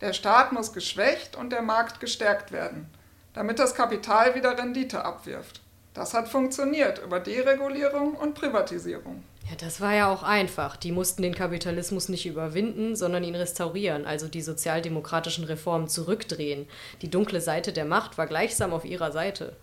Der 0.00 0.12
Staat 0.12 0.52
muss 0.52 0.72
geschwächt 0.72 1.36
und 1.36 1.50
der 1.50 1.62
Markt 1.62 2.00
gestärkt 2.00 2.52
werden, 2.52 2.88
damit 3.36 3.58
das 3.58 3.74
Kapital 3.74 4.34
wieder 4.34 4.58
Rendite 4.58 5.04
abwirft. 5.04 5.60
Das 5.92 6.14
hat 6.14 6.26
funktioniert 6.26 7.02
über 7.04 7.20
Deregulierung 7.20 8.14
und 8.14 8.34
Privatisierung. 8.34 9.22
Ja, 9.48 9.56
das 9.58 9.80
war 9.80 9.94
ja 9.94 10.10
auch 10.10 10.22
einfach. 10.22 10.76
Die 10.76 10.90
mussten 10.90 11.20
den 11.22 11.34
Kapitalismus 11.34 12.08
nicht 12.08 12.26
überwinden, 12.26 12.96
sondern 12.96 13.22
ihn 13.22 13.34
restaurieren, 13.34 14.06
also 14.06 14.26
die 14.26 14.40
sozialdemokratischen 14.40 15.44
Reformen 15.44 15.86
zurückdrehen. 15.86 16.66
Die 17.02 17.10
dunkle 17.10 17.42
Seite 17.42 17.74
der 17.74 17.84
Macht 17.84 18.16
war 18.16 18.26
gleichsam 18.26 18.72
auf 18.72 18.86
ihrer 18.86 19.12
Seite. 19.12 19.54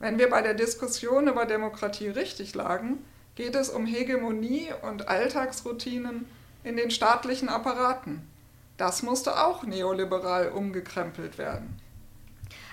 Wenn 0.00 0.18
wir 0.18 0.28
bei 0.28 0.42
der 0.42 0.54
Diskussion 0.54 1.28
über 1.28 1.46
Demokratie 1.46 2.08
richtig 2.08 2.56
lagen, 2.56 3.04
geht 3.36 3.54
es 3.54 3.70
um 3.70 3.86
Hegemonie 3.86 4.70
und 4.82 5.08
Alltagsroutinen 5.08 6.26
in 6.64 6.76
den 6.76 6.90
staatlichen 6.90 7.48
Apparaten. 7.48 8.28
Das 8.76 9.04
musste 9.04 9.44
auch 9.46 9.62
neoliberal 9.62 10.48
umgekrempelt 10.48 11.38
werden. 11.38 11.80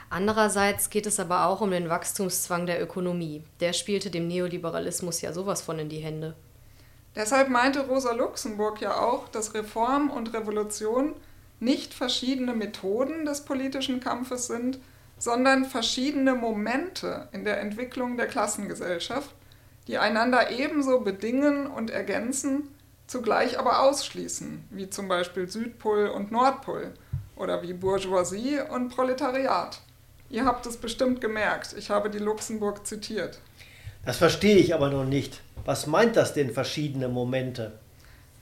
Andererseits 0.10 0.89
geht 0.89 1.06
es 1.06 1.20
aber 1.20 1.48
auch 1.48 1.60
um 1.62 1.72
den 1.72 1.89
Wachstumszwang 1.89 2.65
der 2.65 2.82
Ökonomie. 2.82 3.43
Der 3.60 3.74
spielte 3.74 4.10
dem 4.10 4.28
Neoliberalismus 4.28 5.22
ja 5.22 5.34
sowas 5.34 5.62
von 5.62 5.80
in 5.80 5.89
die 5.89 5.98
Hände. 5.98 6.36
Deshalb 7.15 7.50
meinte 7.50 7.88
Rosa 7.88 8.13
Luxemburg 8.13 8.80
ja 8.80 9.00
auch, 9.02 9.28
dass 9.28 9.54
Reform 9.54 10.10
und 10.10 10.34
Revolution 10.34 11.15
nicht 11.60 11.93
verschiedene 11.93 12.54
Methoden 12.54 13.26
des 13.26 13.43
politischen 13.43 14.00
Kampfes 14.00 14.48
sind, 14.48 14.80
sondern 15.17 15.65
verschiedene 15.65 16.36
Momente 16.36 17.28
in 17.32 17.43
der 17.43 17.60
Entwicklung 17.60 18.17
der 18.17 18.28
Klassengesellschaft, 18.28 19.34
die 19.88 19.98
einander 19.98 20.52
ebenso 20.52 21.00
bedingen 21.00 21.67
und 21.67 21.89
ergänzen, 21.89 22.70
zugleich 23.08 23.58
aber 23.58 23.82
ausschließen, 23.82 24.65
wie 24.70 24.89
zum 24.89 25.08
Beispiel 25.08 25.50
Südpol 25.50 26.08
und 26.08 26.32
Nordpol 26.32 26.93
oder 27.36 27.63
wie 27.63 27.74
Bourgeoisie 27.74 28.60
und 28.70 28.89
Proletariat. 28.89 29.82
Ihr 30.30 30.46
habt 30.46 30.66
es 30.66 30.78
bestimmt 30.78 31.22
gemerkt, 31.22 31.74
ich 31.78 31.90
habe 31.90 32.10
die 32.10 32.20
Luxemburg 32.20 32.86
zitiert. 32.86 33.40
Das 34.06 34.18
verstehe 34.18 34.58
ich 34.58 34.74
aber 34.74 34.90
noch 34.90 35.06
nicht. 35.06 35.42
Was 35.66 35.88
meint 35.88 36.16
das 36.16 36.34
denn 36.34 36.54
verschiedene 36.54 37.08
Momente? 37.08 37.74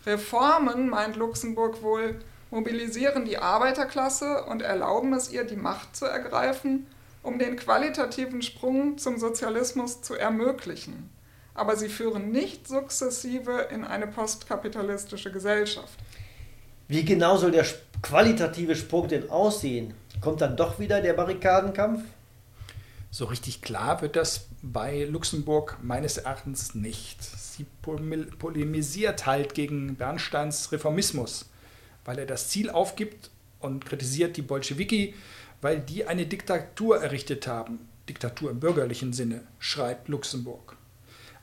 Reformen, 0.05 0.89
meint 0.89 1.15
Luxemburg 1.15 1.81
wohl, 1.81 2.19
mobilisieren 2.51 3.25
die 3.25 3.37
Arbeiterklasse 3.37 4.45
und 4.45 4.61
erlauben 4.61 5.13
es 5.13 5.31
ihr, 5.31 5.43
die 5.43 5.55
Macht 5.55 5.95
zu 5.95 6.05
ergreifen, 6.05 6.87
um 7.23 7.39
den 7.39 7.55
qualitativen 7.55 8.41
Sprung 8.41 8.97
zum 8.97 9.17
Sozialismus 9.17 10.01
zu 10.01 10.15
ermöglichen. 10.15 11.09
Aber 11.55 11.75
sie 11.75 11.89
führen 11.89 12.31
nicht 12.31 12.67
sukzessive 12.67 13.67
in 13.71 13.85
eine 13.85 14.07
postkapitalistische 14.07 15.31
Gesellschaft. 15.31 15.97
Wie 16.87 17.03
genau 17.03 17.37
soll 17.37 17.51
der 17.51 17.65
qualitative 18.01 18.75
Sprung 18.75 19.07
denn 19.07 19.29
aussehen? 19.29 19.93
Kommt 20.21 20.41
dann 20.41 20.55
doch 20.55 20.79
wieder 20.79 21.01
der 21.01 21.13
Barrikadenkampf? 21.13 22.03
So 23.11 23.25
richtig 23.25 23.61
klar 23.61 24.01
wird 24.01 24.15
das 24.15 24.47
bei 24.61 25.05
Luxemburg 25.05 25.77
meines 25.81 26.17
Erachtens 26.17 26.75
nicht. 26.75 27.23
Sie 27.23 27.65
polemisiert 27.81 29.25
halt 29.25 29.53
gegen 29.53 29.95
Bernsteins 29.95 30.71
Reformismus 30.71 31.45
weil 32.05 32.19
er 32.19 32.25
das 32.25 32.47
Ziel 32.47 32.69
aufgibt 32.69 33.31
und 33.59 33.85
kritisiert 33.85 34.37
die 34.37 34.43
Bolschewiki, 34.43 35.15
weil 35.61 35.79
die 35.79 36.05
eine 36.05 36.25
Diktatur 36.25 37.01
errichtet 37.01 37.47
haben. 37.47 37.89
Diktatur 38.07 38.51
im 38.51 38.59
bürgerlichen 38.59 39.11
Sinne, 39.11 39.41
schreibt 39.59 40.07
Luxemburg. 40.07 40.77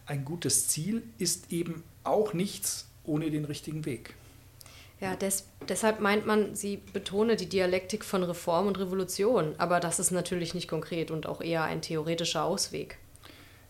Ein 0.07 0.25
gutes 0.25 0.69
Ziel 0.69 1.03
ist 1.19 1.53
eben 1.53 1.83
auch 2.05 2.33
nichts 2.33 2.87
ohne 3.05 3.31
den 3.31 3.45
richtigen 3.45 3.85
Weg. 3.85 4.15
Ja, 5.03 5.17
des, 5.17 5.49
deshalb 5.69 5.99
meint 5.99 6.27
man, 6.27 6.55
sie 6.55 6.77
betone 6.77 7.35
die 7.35 7.49
Dialektik 7.49 8.05
von 8.05 8.23
Reform 8.23 8.69
und 8.69 8.79
Revolution, 8.79 9.57
aber 9.59 9.81
das 9.81 9.99
ist 9.99 10.13
natürlich 10.13 10.55
nicht 10.55 10.69
konkret 10.69 11.11
und 11.11 11.27
auch 11.27 11.41
eher 11.41 11.65
ein 11.65 11.83
theoretischer 11.83 12.45
Ausweg. 12.45 12.99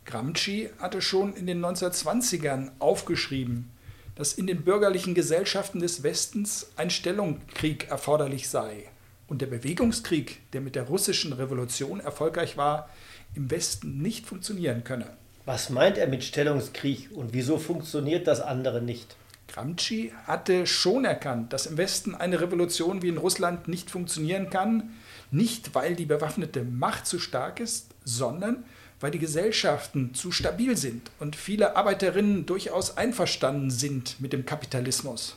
Gramsci 0.05 0.69
hatte 0.79 1.01
schon 1.01 1.33
in 1.33 1.47
den 1.47 1.65
1920ern 1.65 2.73
aufgeschrieben, 2.81 3.71
dass 4.15 4.35
in 4.35 4.47
den 4.47 4.63
bürgerlichen 4.63 5.15
Gesellschaften 5.15 5.81
des 5.81 6.03
Westens 6.03 6.71
ein 6.77 6.91
Stellungskrieg 6.91 7.89
erforderlich 7.89 8.51
sei 8.51 8.91
und 9.27 9.41
der 9.41 9.47
Bewegungskrieg, 9.47 10.43
der 10.53 10.61
mit 10.61 10.75
der 10.75 10.83
russischen 10.83 11.33
Revolution 11.33 12.01
erfolgreich 12.01 12.59
war, 12.59 12.91
im 13.35 13.51
Westen 13.51 14.03
nicht 14.03 14.27
funktionieren 14.27 14.85
könne. 14.85 15.07
Was 15.47 15.71
meint 15.71 15.97
er 15.97 16.09
mit 16.09 16.25
Stellungskrieg 16.25 17.09
und 17.15 17.33
wieso 17.33 17.57
funktioniert 17.57 18.27
das 18.27 18.43
andere 18.43 18.83
nicht? 18.83 19.17
Gramsci 19.53 20.13
hatte 20.27 20.67
schon 20.67 21.05
erkannt, 21.05 21.53
dass 21.53 21.67
im 21.67 21.77
Westen 21.77 22.15
eine 22.15 22.41
Revolution 22.41 23.03
wie 23.03 23.09
in 23.09 23.19
Russland 23.19 23.69
nicht 23.69 23.91
funktionieren 23.91 24.49
kann, 24.49 24.95
nicht 25.31 25.75
weil 25.75 25.95
die 25.95 26.07
bewaffnete 26.07 26.65
Macht 26.65 27.07
zu 27.07 27.19
stark 27.19 27.61
ist, 27.61 27.89
sondern 28.05 28.65
weil 29.01 29.11
die 29.11 29.19
Gesellschaften 29.19 30.15
zu 30.15 30.33
stabil 30.33 30.77
sind 30.77 31.11
und 31.21 31.37
viele 31.37 31.77
Arbeiterinnen 31.77 32.47
durchaus 32.47 32.97
einverstanden 32.97 33.71
sind 33.71 34.21
mit 34.21 34.33
dem 34.33 34.47
Kapitalismus. 34.47 35.37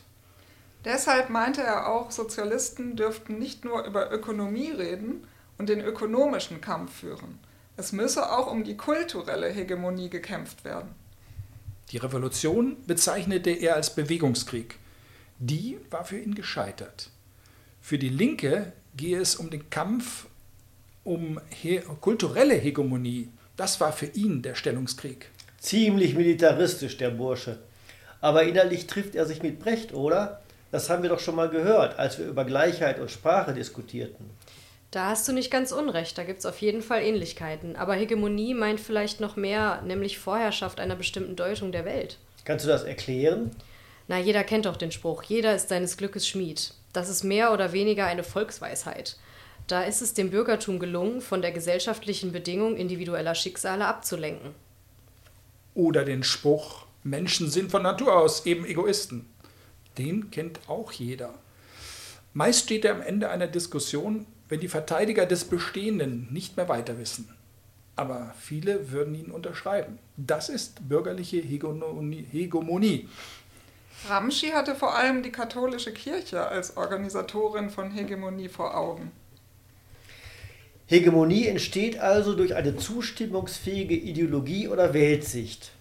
Deshalb 0.85 1.29
meinte 1.29 1.61
er 1.61 1.89
auch, 1.89 2.11
Sozialisten 2.11 2.95
dürften 2.95 3.39
nicht 3.39 3.65
nur 3.65 3.83
über 3.85 4.11
Ökonomie 4.11 4.69
reden 4.69 5.27
und 5.57 5.67
den 5.67 5.81
ökonomischen 5.81 6.61
Kampf 6.61 6.99
führen. 6.99 7.39
Es 7.75 7.91
müsse 7.91 8.31
auch 8.31 8.51
um 8.51 8.63
die 8.63 8.77
kulturelle 8.77 9.49
Hegemonie 9.49 10.09
gekämpft 10.09 10.63
werden. 10.63 10.89
Die 11.91 11.97
Revolution 11.97 12.77
bezeichnete 12.87 13.51
er 13.51 13.75
als 13.75 13.93
Bewegungskrieg. 13.93 14.79
Die 15.39 15.77
war 15.89 16.05
für 16.05 16.17
ihn 16.17 16.35
gescheitert. 16.35 17.09
Für 17.81 17.97
die 17.97 18.09
Linke 18.09 18.73
gehe 18.95 19.19
es 19.19 19.35
um 19.35 19.49
den 19.49 19.69
Kampf 19.69 20.27
um 21.03 21.39
he 21.49 21.81
kulturelle 22.01 22.55
Hegemonie 22.55 23.29
das 23.57 23.79
war 23.79 23.93
für 23.93 24.07
ihn 24.07 24.41
der 24.41 24.55
Stellungskrieg. 24.55 25.29
Ziemlich 25.59 26.15
militaristisch, 26.15 26.97
der 26.97 27.09
Bursche. 27.09 27.59
Aber 28.19 28.43
innerlich 28.43 28.87
trifft 28.87 29.15
er 29.15 29.25
sich 29.25 29.41
mit 29.41 29.59
Brecht, 29.59 29.93
oder? 29.93 30.41
Das 30.71 30.89
haben 30.89 31.03
wir 31.03 31.09
doch 31.09 31.19
schon 31.19 31.35
mal 31.35 31.49
gehört, 31.49 31.97
als 31.97 32.19
wir 32.19 32.25
über 32.25 32.43
Gleichheit 32.43 32.99
und 32.99 33.11
Sprache 33.11 33.53
diskutierten. 33.53 34.29
Da 34.95 35.07
hast 35.07 35.27
du 35.27 35.33
nicht 35.33 35.51
ganz 35.51 35.73
unrecht, 35.73 36.17
da 36.17 36.23
gibt 36.23 36.39
es 36.39 36.45
auf 36.45 36.61
jeden 36.61 36.81
Fall 36.81 37.01
Ähnlichkeiten. 37.01 37.75
Aber 37.75 37.95
Hegemonie 37.95 38.53
meint 38.53 38.79
vielleicht 38.79 39.19
noch 39.19 39.35
mehr, 39.35 39.81
nämlich 39.81 40.17
Vorherrschaft 40.17 40.79
einer 40.79 40.95
bestimmten 40.95 41.35
Deutung 41.35 41.73
der 41.73 41.83
Welt. 41.83 42.17
Kannst 42.45 42.63
du 42.63 42.69
das 42.69 42.83
erklären? 42.83 43.51
Na, 44.07 44.17
jeder 44.19 44.45
kennt 44.45 44.65
doch 44.65 44.77
den 44.77 44.93
Spruch, 44.93 45.23
jeder 45.23 45.53
ist 45.53 45.67
seines 45.67 45.97
Glückes 45.97 46.25
Schmied. 46.25 46.73
Das 46.93 47.09
ist 47.09 47.25
mehr 47.25 47.51
oder 47.51 47.73
weniger 47.73 48.05
eine 48.05 48.23
Volksweisheit. 48.23 49.17
Da 49.67 49.83
ist 49.83 50.01
es 50.01 50.13
dem 50.13 50.29
Bürgertum 50.29 50.79
gelungen, 50.79 51.19
von 51.19 51.41
der 51.41 51.51
gesellschaftlichen 51.51 52.31
Bedingung 52.31 52.77
individueller 52.77 53.35
Schicksale 53.35 53.87
abzulenken. 53.87 54.51
Oder 55.73 56.05
den 56.05 56.23
Spruch, 56.23 56.85
Menschen 57.03 57.49
sind 57.49 57.69
von 57.69 57.83
Natur 57.83 58.17
aus 58.17 58.45
eben 58.45 58.65
Egoisten. 58.65 59.25
Den 59.97 60.31
kennt 60.31 60.61
auch 60.69 60.93
jeder. 60.93 61.33
Meist 62.33 62.63
steht 62.63 62.85
er 62.85 62.93
am 62.93 63.01
Ende 63.01 63.29
einer 63.29 63.47
Diskussion, 63.47 64.25
wenn 64.49 64.59
die 64.59 64.67
Verteidiger 64.67 65.25
des 65.25 65.45
Bestehenden 65.45 66.27
nicht 66.31 66.57
mehr 66.57 66.69
weiter 66.69 66.97
wissen. 66.97 67.29
Aber 67.95 68.33
viele 68.39 68.91
würden 68.91 69.15
ihn 69.15 69.31
unterschreiben. 69.31 69.99
Das 70.17 70.49
ist 70.49 70.87
bürgerliche 70.89 71.37
Hegemonie. 71.37 73.09
Ramschi 74.09 74.49
hatte 74.49 74.75
vor 74.75 74.95
allem 74.95 75.23
die 75.23 75.31
katholische 75.31 75.93
Kirche 75.93 76.45
als 76.45 76.75
Organisatorin 76.77 77.69
von 77.69 77.91
Hegemonie 77.91 78.49
vor 78.49 78.75
Augen. 78.77 79.11
Hegemonie 80.87 81.47
entsteht 81.47 81.99
also 81.99 82.35
durch 82.35 82.53
eine 82.53 82.75
zustimmungsfähige 82.75 83.95
Ideologie 83.95 84.67
oder 84.67 84.93
Weltsicht. 84.93 85.71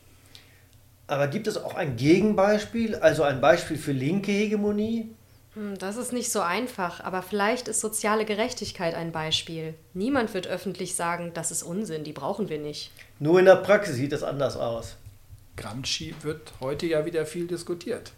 Aber 1.06 1.26
gibt 1.26 1.46
es 1.46 1.58
auch 1.58 1.74
ein 1.74 1.96
Gegenbeispiel, 1.96 2.94
also 2.94 3.24
ein 3.24 3.42
Beispiel 3.42 3.76
für 3.76 3.92
linke 3.92 4.32
Hegemonie? 4.32 5.10
Hm, 5.54 5.78
das 5.78 5.96
ist 5.96 6.12
nicht 6.12 6.30
so 6.30 6.40
einfach, 6.40 7.00
aber 7.02 7.22
vielleicht 7.22 7.68
ist 7.68 7.80
soziale 7.80 8.24
Gerechtigkeit 8.24 8.94
ein 8.94 9.12
Beispiel. 9.12 9.74
Niemand 9.92 10.34
wird 10.34 10.46
öffentlich 10.46 10.94
sagen, 10.94 11.32
das 11.34 11.50
ist 11.50 11.62
Unsinn, 11.62 12.04
die 12.04 12.12
brauchen 12.12 12.48
wir 12.48 12.58
nicht. 12.58 12.90
Nur 13.18 13.38
in 13.38 13.44
der 13.44 13.56
Praxis 13.56 13.96
sieht 13.96 14.12
es 14.12 14.22
anders 14.22 14.56
aus. 14.56 14.96
Gramsci 15.56 16.14
wird 16.22 16.52
heute 16.60 16.86
ja 16.86 17.04
wieder 17.06 17.26
viel 17.26 17.46
diskutiert. 17.46 18.12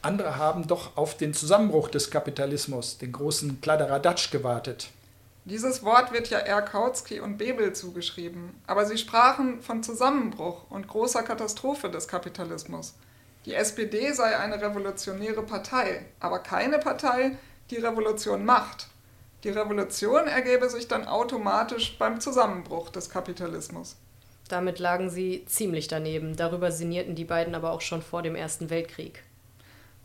Andere 0.00 0.36
haben 0.36 0.66
doch 0.66 0.96
auf 0.96 1.16
den 1.16 1.34
Zusammenbruch 1.34 1.88
des 1.88 2.10
Kapitalismus, 2.10 2.98
den 2.98 3.12
großen 3.12 3.60
Kladderadatsch, 3.60 4.30
gewartet. 4.30 4.88
Dieses 5.44 5.82
Wort 5.82 6.12
wird 6.12 6.28
ja 6.28 6.38
eher 6.38 6.62
Kautsky 6.62 7.20
und 7.20 7.38
Bebel 7.38 7.72
zugeschrieben, 7.72 8.54
aber 8.66 8.86
sie 8.86 8.98
sprachen 8.98 9.60
von 9.60 9.82
Zusammenbruch 9.82 10.70
und 10.70 10.88
großer 10.88 11.22
Katastrophe 11.22 11.90
des 11.90 12.06
Kapitalismus. 12.06 12.94
Die 13.48 13.54
SPD 13.54 14.12
sei 14.12 14.36
eine 14.36 14.60
revolutionäre 14.60 15.42
Partei, 15.42 16.04
aber 16.20 16.40
keine 16.40 16.78
Partei, 16.78 17.38
die 17.70 17.78
Revolution 17.78 18.44
macht. 18.44 18.88
Die 19.42 19.48
Revolution 19.48 20.26
ergebe 20.26 20.68
sich 20.68 20.86
dann 20.86 21.08
automatisch 21.08 21.96
beim 21.98 22.20
Zusammenbruch 22.20 22.90
des 22.90 23.08
Kapitalismus. 23.08 23.96
Damit 24.50 24.78
lagen 24.78 25.08
sie 25.08 25.46
ziemlich 25.46 25.88
daneben. 25.88 26.36
Darüber 26.36 26.70
sinnierten 26.70 27.14
die 27.14 27.24
beiden 27.24 27.54
aber 27.54 27.70
auch 27.72 27.80
schon 27.80 28.02
vor 28.02 28.20
dem 28.20 28.36
Ersten 28.36 28.68
Weltkrieg. 28.68 29.22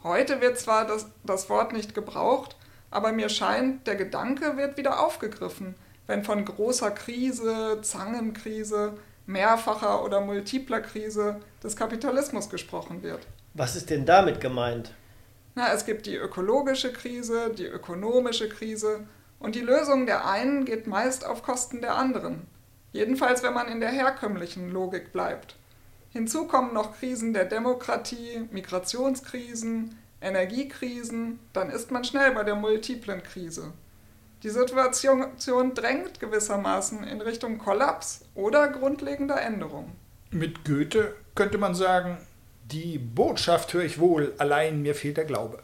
Heute 0.03 0.39
wird 0.39 0.57
zwar 0.57 0.87
das, 0.87 1.07
das 1.25 1.49
Wort 1.49 1.73
nicht 1.73 1.93
gebraucht, 1.93 2.55
aber 2.91 3.11
mir 3.11 3.27
scheint, 3.27 3.85
der 3.87 3.97
Gedanke 3.97 4.55
wird 4.55 4.77
wieder 4.77 5.05
aufgegriffen, 5.05 5.75
wenn 6.07 6.23
von 6.23 6.45
großer 6.45 6.91
Krise, 6.91 7.79
Zangenkrise, 7.81 8.93
mehrfacher 9.25 10.03
oder 10.03 10.21
multipler 10.21 10.79
Krise 10.79 11.41
des 11.61 11.75
Kapitalismus 11.75 12.49
gesprochen 12.49 13.03
wird. 13.03 13.27
Was 13.55 13.75
ist 13.75 13.91
denn 13.91 14.05
damit 14.05 14.41
gemeint? 14.41 14.93
Na, 15.53 15.71
es 15.73 15.85
gibt 15.85 16.07
die 16.07 16.15
ökologische 16.15 16.91
Krise, 16.91 17.51
die 17.55 17.65
ökonomische 17.65 18.49
Krise 18.49 19.01
und 19.39 19.53
die 19.53 19.61
Lösung 19.61 20.07
der 20.07 20.27
einen 20.27 20.65
geht 20.65 20.87
meist 20.87 21.23
auf 21.23 21.43
Kosten 21.43 21.81
der 21.81 21.95
anderen. 21.95 22.47
Jedenfalls, 22.93 23.43
wenn 23.43 23.53
man 23.53 23.67
in 23.67 23.79
der 23.79 23.91
herkömmlichen 23.91 24.71
Logik 24.71 25.11
bleibt. 25.11 25.55
Hinzu 26.09 26.47
kommen 26.47 26.73
noch 26.73 26.97
Krisen 26.97 27.33
der 27.33 27.45
Demokratie, 27.45 28.47
Migrationskrisen, 28.51 29.99
Energiekrisen, 30.21 31.39
dann 31.53 31.69
ist 31.69 31.91
man 31.91 32.03
schnell 32.03 32.31
bei 32.31 32.43
der 32.43 32.55
multiplen 32.55 33.21
Krise. 33.21 33.73
Die 34.41 34.49
Situation 34.49 35.73
drängt 35.73 36.19
gewissermaßen 36.19 37.03
in 37.03 37.21
Richtung 37.21 37.59
Kollaps 37.59 38.25
oder 38.33 38.67
grundlegender 38.67 39.39
Änderung. 39.41 39.91
Mit 40.31 40.65
Goethe 40.65 41.15
könnte 41.35 41.57
man 41.57 41.75
sagen, 41.75 42.17
die 42.71 42.97
Botschaft 42.97 43.73
höre 43.73 43.83
ich 43.83 43.99
wohl, 43.99 44.33
allein 44.37 44.81
mir 44.81 44.95
fehlt 44.95 45.17
der 45.17 45.25
Glaube. 45.25 45.59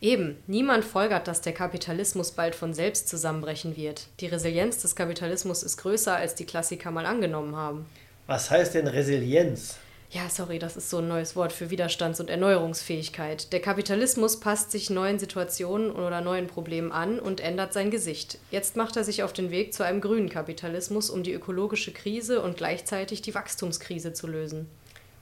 Eben, 0.00 0.36
niemand 0.48 0.84
folgert, 0.84 1.28
dass 1.28 1.42
der 1.42 1.52
Kapitalismus 1.52 2.32
bald 2.32 2.56
von 2.56 2.74
selbst 2.74 3.08
zusammenbrechen 3.08 3.76
wird. 3.76 4.08
Die 4.18 4.26
Resilienz 4.26 4.82
des 4.82 4.96
Kapitalismus 4.96 5.62
ist 5.62 5.76
größer, 5.76 6.16
als 6.16 6.34
die 6.34 6.44
Klassiker 6.44 6.90
mal 6.90 7.06
angenommen 7.06 7.54
haben. 7.54 7.86
Was 8.26 8.50
heißt 8.50 8.74
denn 8.74 8.88
Resilienz? 8.88 9.76
Ja, 10.10 10.28
sorry, 10.28 10.58
das 10.58 10.76
ist 10.76 10.90
so 10.90 10.98
ein 10.98 11.08
neues 11.08 11.36
Wort 11.36 11.52
für 11.52 11.70
Widerstands- 11.70 12.20
und 12.20 12.28
Erneuerungsfähigkeit. 12.28 13.50
Der 13.52 13.60
Kapitalismus 13.60 14.40
passt 14.40 14.70
sich 14.70 14.90
neuen 14.90 15.18
Situationen 15.18 15.90
oder 15.90 16.20
neuen 16.20 16.48
Problemen 16.48 16.92
an 16.92 17.18
und 17.18 17.40
ändert 17.40 17.72
sein 17.72 17.90
Gesicht. 17.90 18.38
Jetzt 18.50 18.76
macht 18.76 18.96
er 18.96 19.04
sich 19.04 19.22
auf 19.22 19.32
den 19.32 19.50
Weg 19.50 19.72
zu 19.72 19.84
einem 19.84 20.02
grünen 20.02 20.28
Kapitalismus, 20.28 21.08
um 21.08 21.22
die 21.22 21.32
ökologische 21.32 21.92
Krise 21.92 22.42
und 22.42 22.58
gleichzeitig 22.58 23.22
die 23.22 23.34
Wachstumskrise 23.34 24.12
zu 24.12 24.26
lösen. 24.26 24.68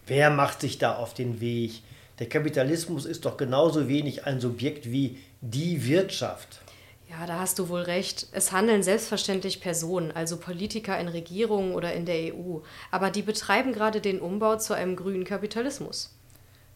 Wer 0.07 0.31
macht 0.31 0.61
sich 0.61 0.79
da 0.79 0.97
auf 0.97 1.15
den 1.15 1.41
Weg? 1.41 1.83
Der 2.19 2.29
Kapitalismus 2.29 3.07
ist 3.07 3.25
doch 3.25 3.37
genauso 3.37 3.89
wenig 3.89 4.27
ein 4.27 4.41
Subjekt 4.41 4.91
wie 4.91 5.19
die 5.41 5.87
Wirtschaft. 5.87 6.61
Ja, 7.09 7.27
da 7.27 7.41
hast 7.41 7.59
du 7.59 7.69
wohl 7.69 7.83
recht. 7.83 8.29
Es 8.33 8.53
handeln 8.53 8.83
selbstverständlich 8.83 9.61
Personen, 9.61 10.13
also 10.13 10.37
Politiker 10.37 10.99
in 10.99 11.09
Regierungen 11.09 11.75
oder 11.75 11.93
in 11.93 12.07
der 12.07 12.35
EU. 12.35 12.59
Aber 12.91 13.11
die 13.11 13.23
betreiben 13.23 13.73
gerade 13.73 14.01
den 14.01 14.21
Umbau 14.21 14.57
zu 14.57 14.75
einem 14.75 14.95
grünen 14.95 15.25
Kapitalismus. 15.25 16.15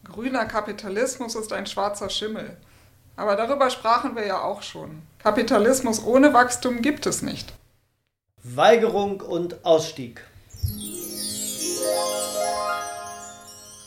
Grüner 0.03 0.45
Kapitalismus 0.45 1.35
ist 1.35 1.53
ein 1.53 1.65
schwarzer 1.67 2.09
Schimmel. 2.09 2.57
Aber 3.15 3.35
darüber 3.37 3.69
sprachen 3.69 4.15
wir 4.15 4.25
ja 4.25 4.41
auch 4.41 4.61
schon. 4.61 5.03
Kapitalismus 5.19 6.03
ohne 6.03 6.33
Wachstum 6.33 6.81
gibt 6.81 7.05
es 7.05 7.21
nicht. 7.21 7.53
Weigerung 8.43 9.21
und 9.21 9.63
Ausstieg. 9.65 10.21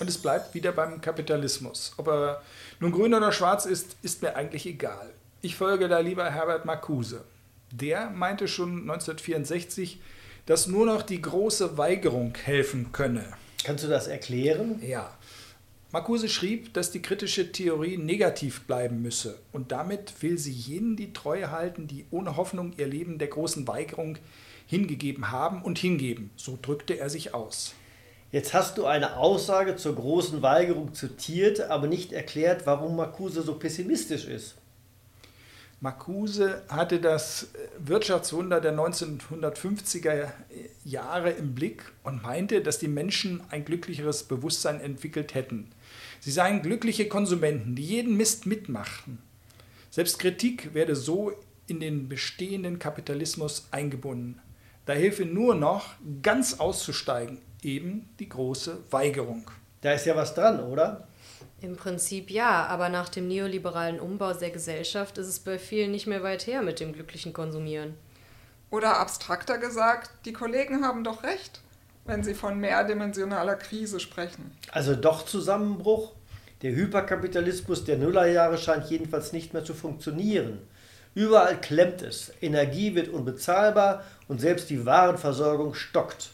Und 0.00 0.08
es 0.08 0.18
bleibt 0.18 0.54
wieder 0.54 0.72
beim 0.72 1.00
Kapitalismus. 1.00 1.92
Ob 1.96 2.08
er 2.08 2.42
nun 2.80 2.92
grün 2.92 3.14
oder 3.14 3.32
schwarz 3.32 3.66
ist, 3.66 3.96
ist 4.02 4.22
mir 4.22 4.36
eigentlich 4.36 4.66
egal. 4.66 5.10
Ich 5.40 5.56
folge 5.56 5.88
da 5.88 5.98
lieber 6.00 6.30
Herbert 6.30 6.64
Marcuse. 6.64 7.24
Der 7.70 8.10
meinte 8.10 8.48
schon 8.48 8.80
1964, 8.82 10.00
dass 10.46 10.66
nur 10.66 10.86
noch 10.86 11.02
die 11.02 11.20
große 11.20 11.76
Weigerung 11.76 12.34
helfen 12.42 12.92
könne. 12.92 13.24
Kannst 13.64 13.84
du 13.84 13.88
das 13.88 14.06
erklären? 14.06 14.80
Ja. 14.82 15.16
Marcuse 15.90 16.28
schrieb, 16.28 16.74
dass 16.74 16.90
die 16.90 17.00
kritische 17.00 17.50
Theorie 17.50 17.96
negativ 17.96 18.62
bleiben 18.62 19.00
müsse 19.00 19.38
und 19.52 19.72
damit 19.72 20.22
will 20.22 20.36
sie 20.36 20.52
jenen 20.52 20.96
die 20.96 21.14
Treue 21.14 21.50
halten, 21.50 21.86
die 21.86 22.04
ohne 22.10 22.36
Hoffnung 22.36 22.74
ihr 22.76 22.86
Leben 22.86 23.18
der 23.18 23.28
großen 23.28 23.66
Weigerung 23.66 24.18
hingegeben 24.66 25.30
haben 25.30 25.62
und 25.62 25.78
hingeben. 25.78 26.30
So 26.36 26.58
drückte 26.60 26.98
er 26.98 27.08
sich 27.08 27.32
aus. 27.32 27.74
Jetzt 28.30 28.52
hast 28.52 28.76
du 28.76 28.84
eine 28.84 29.16
Aussage 29.16 29.76
zur 29.76 29.94
großen 29.94 30.42
Weigerung 30.42 30.92
zitiert, 30.92 31.62
aber 31.62 31.86
nicht 31.86 32.12
erklärt, 32.12 32.66
warum 32.66 32.96
Marcuse 32.96 33.40
so 33.40 33.54
pessimistisch 33.54 34.26
ist. 34.26 34.56
Marcuse 35.80 36.62
hatte 36.68 37.00
das 37.00 37.48
Wirtschaftswunder 37.78 38.60
der 38.60 38.74
1950er 38.74 40.28
Jahre 40.84 41.30
im 41.30 41.54
Blick 41.54 41.84
und 42.02 42.22
meinte, 42.22 42.60
dass 42.60 42.78
die 42.78 42.88
Menschen 42.88 43.40
ein 43.48 43.64
glücklicheres 43.64 44.24
Bewusstsein 44.24 44.80
entwickelt 44.80 45.34
hätten. 45.34 45.70
Sie 46.20 46.32
seien 46.32 46.62
glückliche 46.62 47.08
Konsumenten, 47.08 47.76
die 47.76 47.84
jeden 47.84 48.16
Mist 48.16 48.44
mitmachten. 48.44 49.18
Selbst 49.90 50.18
Kritik 50.18 50.74
werde 50.74 50.96
so 50.96 51.32
in 51.66 51.80
den 51.80 52.08
bestehenden 52.08 52.78
Kapitalismus 52.78 53.68
eingebunden. 53.70 54.40
Da 54.84 54.94
helfe 54.94 55.24
nur 55.24 55.54
noch, 55.54 55.94
ganz 56.22 56.54
auszusteigen, 56.54 57.38
eben 57.62 58.08
die 58.18 58.28
große 58.28 58.78
Weigerung. 58.90 59.50
Da 59.80 59.92
ist 59.92 60.06
ja 60.06 60.16
was 60.16 60.34
dran, 60.34 60.60
oder? 60.60 61.06
Im 61.60 61.76
Prinzip 61.76 62.30
ja, 62.30 62.66
aber 62.66 62.88
nach 62.88 63.08
dem 63.08 63.28
neoliberalen 63.28 64.00
Umbau 64.00 64.32
der 64.32 64.50
Gesellschaft 64.50 65.18
ist 65.18 65.26
es 65.26 65.40
bei 65.40 65.58
vielen 65.58 65.90
nicht 65.90 66.06
mehr 66.06 66.22
weit 66.22 66.46
her 66.46 66.62
mit 66.62 66.80
dem 66.80 66.92
glücklichen 66.92 67.32
Konsumieren. 67.32 67.94
Oder 68.70 68.98
abstrakter 68.98 69.58
gesagt, 69.58 70.10
die 70.24 70.32
Kollegen 70.32 70.84
haben 70.84 71.02
doch 71.02 71.22
recht, 71.22 71.60
wenn 72.04 72.22
sie 72.22 72.34
von 72.34 72.58
mehrdimensionaler 72.58 73.56
Krise 73.56 73.98
sprechen. 73.98 74.52
Also 74.70 74.94
doch 74.94 75.24
Zusammenbruch? 75.24 76.12
Der 76.62 76.72
Hyperkapitalismus 76.72 77.84
der 77.84 77.98
Nullerjahre 77.98 78.58
scheint 78.58 78.90
jedenfalls 78.90 79.32
nicht 79.32 79.52
mehr 79.52 79.64
zu 79.64 79.74
funktionieren. 79.74 80.58
Überall 81.14 81.60
klemmt 81.60 82.02
es, 82.02 82.32
Energie 82.40 82.94
wird 82.94 83.08
unbezahlbar 83.08 84.04
und 84.28 84.40
selbst 84.40 84.70
die 84.70 84.84
Warenversorgung 84.84 85.74
stockt. 85.74 86.30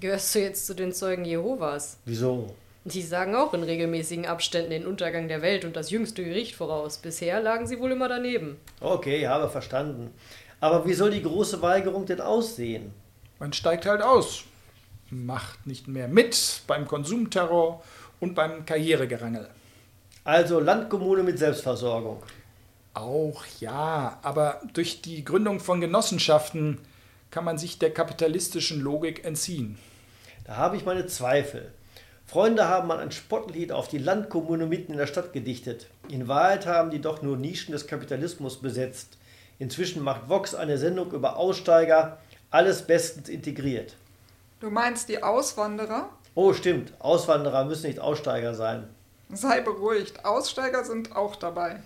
Gehörst 0.00 0.34
du 0.34 0.40
jetzt 0.40 0.66
zu 0.66 0.74
den 0.74 0.92
Zeugen 0.92 1.24
Jehovas? 1.24 1.98
Wieso? 2.04 2.54
Die 2.84 3.00
sagen 3.00 3.36
auch 3.36 3.54
in 3.54 3.62
regelmäßigen 3.62 4.26
Abständen 4.26 4.70
den 4.70 4.86
Untergang 4.86 5.28
der 5.28 5.40
Welt 5.40 5.64
und 5.64 5.76
das 5.76 5.90
jüngste 5.90 6.24
Gericht 6.24 6.56
voraus. 6.56 6.98
Bisher 6.98 7.40
lagen 7.40 7.68
sie 7.68 7.78
wohl 7.78 7.92
immer 7.92 8.08
daneben. 8.08 8.56
Okay, 8.80 9.26
habe 9.28 9.48
verstanden. 9.48 10.12
Aber 10.60 10.84
wie 10.84 10.94
soll 10.94 11.12
die 11.12 11.22
große 11.22 11.62
Weigerung 11.62 12.06
denn 12.06 12.20
aussehen? 12.20 12.92
Man 13.38 13.52
steigt 13.52 13.86
halt 13.86 14.02
aus, 14.02 14.44
macht 15.10 15.66
nicht 15.66 15.86
mehr 15.86 16.08
mit 16.08 16.62
beim 16.66 16.88
Konsumterror 16.88 17.82
und 18.18 18.34
beim 18.34 18.66
Karrieregerangel. 18.66 19.48
Also 20.24 20.58
Landkommune 20.58 21.22
mit 21.22 21.38
Selbstversorgung. 21.38 22.22
Auch 22.94 23.44
ja, 23.60 24.18
aber 24.22 24.60
durch 24.72 25.02
die 25.02 25.24
Gründung 25.24 25.60
von 25.60 25.80
Genossenschaften 25.80 26.80
kann 27.34 27.44
man 27.44 27.58
sich 27.58 27.80
der 27.80 27.92
kapitalistischen 27.92 28.80
Logik 28.80 29.24
entziehen. 29.24 29.76
Da 30.44 30.56
habe 30.56 30.76
ich 30.76 30.84
meine 30.84 31.08
Zweifel. 31.08 31.72
Freunde 32.26 32.68
haben 32.68 32.86
mal 32.86 33.00
ein 33.00 33.10
Spottlied 33.10 33.72
auf 33.72 33.88
die 33.88 33.98
Landkommune 33.98 34.66
mitten 34.66 34.92
in 34.92 34.98
der 34.98 35.08
Stadt 35.08 35.32
gedichtet. 35.32 35.88
In 36.08 36.28
Wahrheit 36.28 36.64
haben 36.64 36.92
die 36.92 37.00
doch 37.00 37.22
nur 37.22 37.36
Nischen 37.36 37.72
des 37.72 37.88
Kapitalismus 37.88 38.60
besetzt. 38.60 39.18
Inzwischen 39.58 40.04
macht 40.04 40.28
Vox 40.28 40.54
eine 40.54 40.78
Sendung 40.78 41.10
über 41.10 41.36
Aussteiger, 41.36 42.18
alles 42.52 42.82
bestens 42.82 43.28
integriert. 43.28 43.96
Du 44.60 44.70
meinst 44.70 45.08
die 45.08 45.20
Auswanderer? 45.20 46.10
Oh, 46.36 46.52
stimmt. 46.52 46.92
Auswanderer 47.00 47.64
müssen 47.64 47.88
nicht 47.88 47.98
Aussteiger 47.98 48.54
sein. 48.54 48.88
Sei 49.32 49.60
beruhigt, 49.60 50.24
Aussteiger 50.24 50.84
sind 50.84 51.16
auch 51.16 51.34
dabei. 51.34 51.80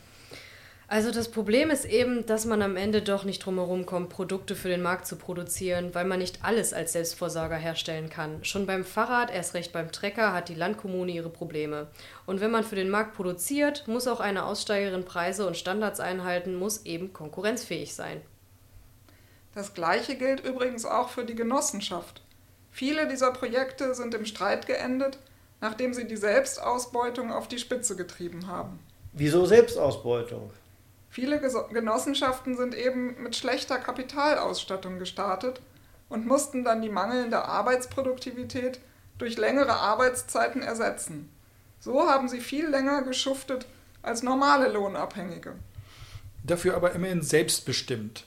Also 0.90 1.10
das 1.10 1.30
Problem 1.30 1.68
ist 1.68 1.84
eben, 1.84 2.24
dass 2.24 2.46
man 2.46 2.62
am 2.62 2.74
Ende 2.74 3.02
doch 3.02 3.24
nicht 3.24 3.44
drumherum 3.44 3.84
kommt, 3.84 4.08
Produkte 4.08 4.56
für 4.56 4.70
den 4.70 4.80
Markt 4.80 5.06
zu 5.06 5.16
produzieren, 5.16 5.94
weil 5.94 6.06
man 6.06 6.18
nicht 6.18 6.42
alles 6.42 6.72
als 6.72 6.94
Selbstversorger 6.94 7.56
herstellen 7.56 8.08
kann. 8.08 8.42
Schon 8.42 8.64
beim 8.64 8.86
Fahrrad, 8.86 9.30
erst 9.30 9.52
recht 9.52 9.74
beim 9.74 9.92
Trecker, 9.92 10.32
hat 10.32 10.48
die 10.48 10.54
Landkommune 10.54 11.12
ihre 11.12 11.28
Probleme. 11.28 11.88
Und 12.24 12.40
wenn 12.40 12.50
man 12.50 12.64
für 12.64 12.74
den 12.74 12.88
Markt 12.88 13.14
produziert, 13.14 13.86
muss 13.86 14.08
auch 14.08 14.20
eine 14.20 14.46
Aussteigerin 14.46 15.04
Preise 15.04 15.46
und 15.46 15.58
Standards 15.58 16.00
einhalten, 16.00 16.54
muss 16.54 16.86
eben 16.86 17.12
konkurrenzfähig 17.12 17.94
sein. 17.94 18.22
Das 19.54 19.74
gleiche 19.74 20.16
gilt 20.16 20.40
übrigens 20.40 20.86
auch 20.86 21.10
für 21.10 21.26
die 21.26 21.34
Genossenschaft. 21.34 22.22
Viele 22.70 23.06
dieser 23.08 23.32
Projekte 23.32 23.94
sind 23.94 24.14
im 24.14 24.24
Streit 24.24 24.66
geendet, 24.66 25.18
nachdem 25.60 25.92
sie 25.92 26.06
die 26.06 26.16
Selbstausbeutung 26.16 27.30
auf 27.30 27.46
die 27.46 27.58
Spitze 27.58 27.94
getrieben 27.94 28.46
haben. 28.46 28.78
Wieso 29.12 29.44
Selbstausbeutung? 29.44 30.50
Viele 31.10 31.40
Genossenschaften 31.72 32.56
sind 32.56 32.74
eben 32.74 33.22
mit 33.22 33.34
schlechter 33.34 33.78
Kapitalausstattung 33.78 34.98
gestartet 34.98 35.60
und 36.08 36.26
mussten 36.26 36.64
dann 36.64 36.82
die 36.82 36.90
mangelnde 36.90 37.44
Arbeitsproduktivität 37.44 38.80
durch 39.18 39.36
längere 39.36 39.72
Arbeitszeiten 39.72 40.62
ersetzen. 40.62 41.30
So 41.80 42.08
haben 42.08 42.28
sie 42.28 42.40
viel 42.40 42.68
länger 42.68 43.02
geschuftet 43.02 43.66
als 44.02 44.22
normale 44.22 44.68
Lohnabhängige. 44.68 45.54
Dafür 46.44 46.76
aber 46.76 46.92
immerhin 46.92 47.22
selbstbestimmt. 47.22 48.24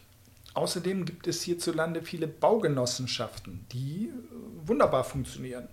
Außerdem 0.54 1.06
gibt 1.06 1.28
es 1.28 1.42
hierzulande 1.44 2.02
viele 2.02 2.28
Baugenossenschaften, 2.28 3.66
die 3.72 4.12
wunderbar 4.66 5.04
funktionieren. 5.04 5.70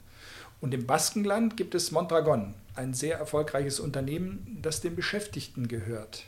Und 0.60 0.72
im 0.74 0.86
Baskenland 0.86 1.56
gibt 1.56 1.74
es 1.74 1.90
Mondragon, 1.90 2.54
ein 2.74 2.94
sehr 2.94 3.18
erfolgreiches 3.18 3.80
Unternehmen, 3.80 4.58
das 4.62 4.80
den 4.80 4.96
Beschäftigten 4.96 5.68
gehört. 5.68 6.24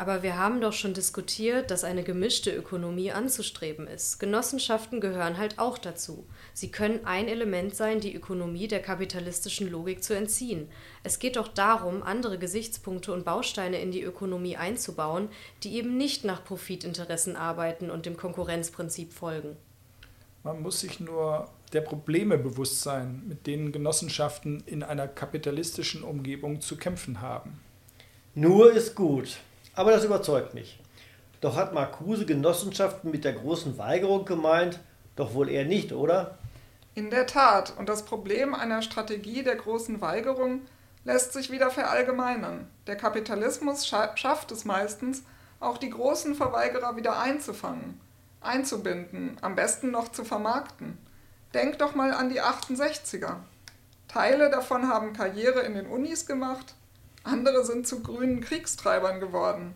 Aber 0.00 0.22
wir 0.22 0.38
haben 0.38 0.62
doch 0.62 0.72
schon 0.72 0.94
diskutiert, 0.94 1.70
dass 1.70 1.84
eine 1.84 2.02
gemischte 2.02 2.50
Ökonomie 2.50 3.12
anzustreben 3.12 3.86
ist. 3.86 4.18
Genossenschaften 4.18 4.98
gehören 4.98 5.36
halt 5.36 5.58
auch 5.58 5.76
dazu. 5.76 6.24
Sie 6.54 6.70
können 6.70 7.04
ein 7.04 7.28
Element 7.28 7.76
sein, 7.76 8.00
die 8.00 8.14
Ökonomie 8.16 8.66
der 8.66 8.80
kapitalistischen 8.80 9.70
Logik 9.70 10.02
zu 10.02 10.16
entziehen. 10.16 10.70
Es 11.02 11.18
geht 11.18 11.36
doch 11.36 11.48
darum, 11.48 12.02
andere 12.02 12.38
Gesichtspunkte 12.38 13.12
und 13.12 13.26
Bausteine 13.26 13.78
in 13.78 13.92
die 13.92 14.00
Ökonomie 14.00 14.56
einzubauen, 14.56 15.28
die 15.64 15.74
eben 15.74 15.98
nicht 15.98 16.24
nach 16.24 16.42
Profitinteressen 16.44 17.36
arbeiten 17.36 17.90
und 17.90 18.06
dem 18.06 18.16
Konkurrenzprinzip 18.16 19.12
folgen. 19.12 19.58
Man 20.44 20.62
muss 20.62 20.80
sich 20.80 20.98
nur 21.00 21.50
der 21.74 21.82
Probleme 21.82 22.38
bewusst 22.38 22.80
sein, 22.80 23.22
mit 23.28 23.46
denen 23.46 23.70
Genossenschaften 23.70 24.62
in 24.64 24.82
einer 24.82 25.08
kapitalistischen 25.08 26.02
Umgebung 26.04 26.62
zu 26.62 26.78
kämpfen 26.78 27.20
haben. 27.20 27.60
Nur 28.34 28.72
ist 28.72 28.94
gut. 28.94 29.40
Aber 29.80 29.92
das 29.92 30.04
überzeugt 30.04 30.52
mich. 30.52 30.78
Doch 31.40 31.56
hat 31.56 31.72
Marcuse 31.72 32.26
Genossenschaften 32.26 33.10
mit 33.10 33.24
der 33.24 33.32
großen 33.32 33.78
Weigerung 33.78 34.26
gemeint? 34.26 34.78
Doch 35.16 35.32
wohl 35.32 35.48
eher 35.48 35.64
nicht, 35.64 35.94
oder? 35.94 36.36
In 36.94 37.08
der 37.08 37.26
Tat. 37.26 37.72
Und 37.78 37.88
das 37.88 38.04
Problem 38.04 38.54
einer 38.54 38.82
Strategie 38.82 39.42
der 39.42 39.56
großen 39.56 40.02
Weigerung 40.02 40.60
lässt 41.04 41.32
sich 41.32 41.50
wieder 41.50 41.70
verallgemeinern. 41.70 42.68
Der 42.86 42.96
Kapitalismus 42.96 43.86
schafft 43.86 44.52
es 44.52 44.66
meistens, 44.66 45.22
auch 45.60 45.78
die 45.78 45.88
großen 45.88 46.34
Verweigerer 46.34 46.96
wieder 46.96 47.18
einzufangen, 47.18 47.98
einzubinden, 48.42 49.38
am 49.40 49.54
besten 49.54 49.90
noch 49.92 50.12
zu 50.12 50.24
vermarkten. 50.24 50.98
Denk 51.54 51.78
doch 51.78 51.94
mal 51.94 52.12
an 52.12 52.28
die 52.28 52.42
68er. 52.42 53.36
Teile 54.08 54.50
davon 54.50 54.88
haben 54.88 55.14
Karriere 55.14 55.60
in 55.60 55.72
den 55.72 55.86
Unis 55.86 56.26
gemacht, 56.26 56.74
andere 57.22 57.64
sind 57.64 57.86
zu 57.86 58.00
grünen 58.00 58.40
Kriegstreibern 58.40 59.20
geworden. 59.20 59.74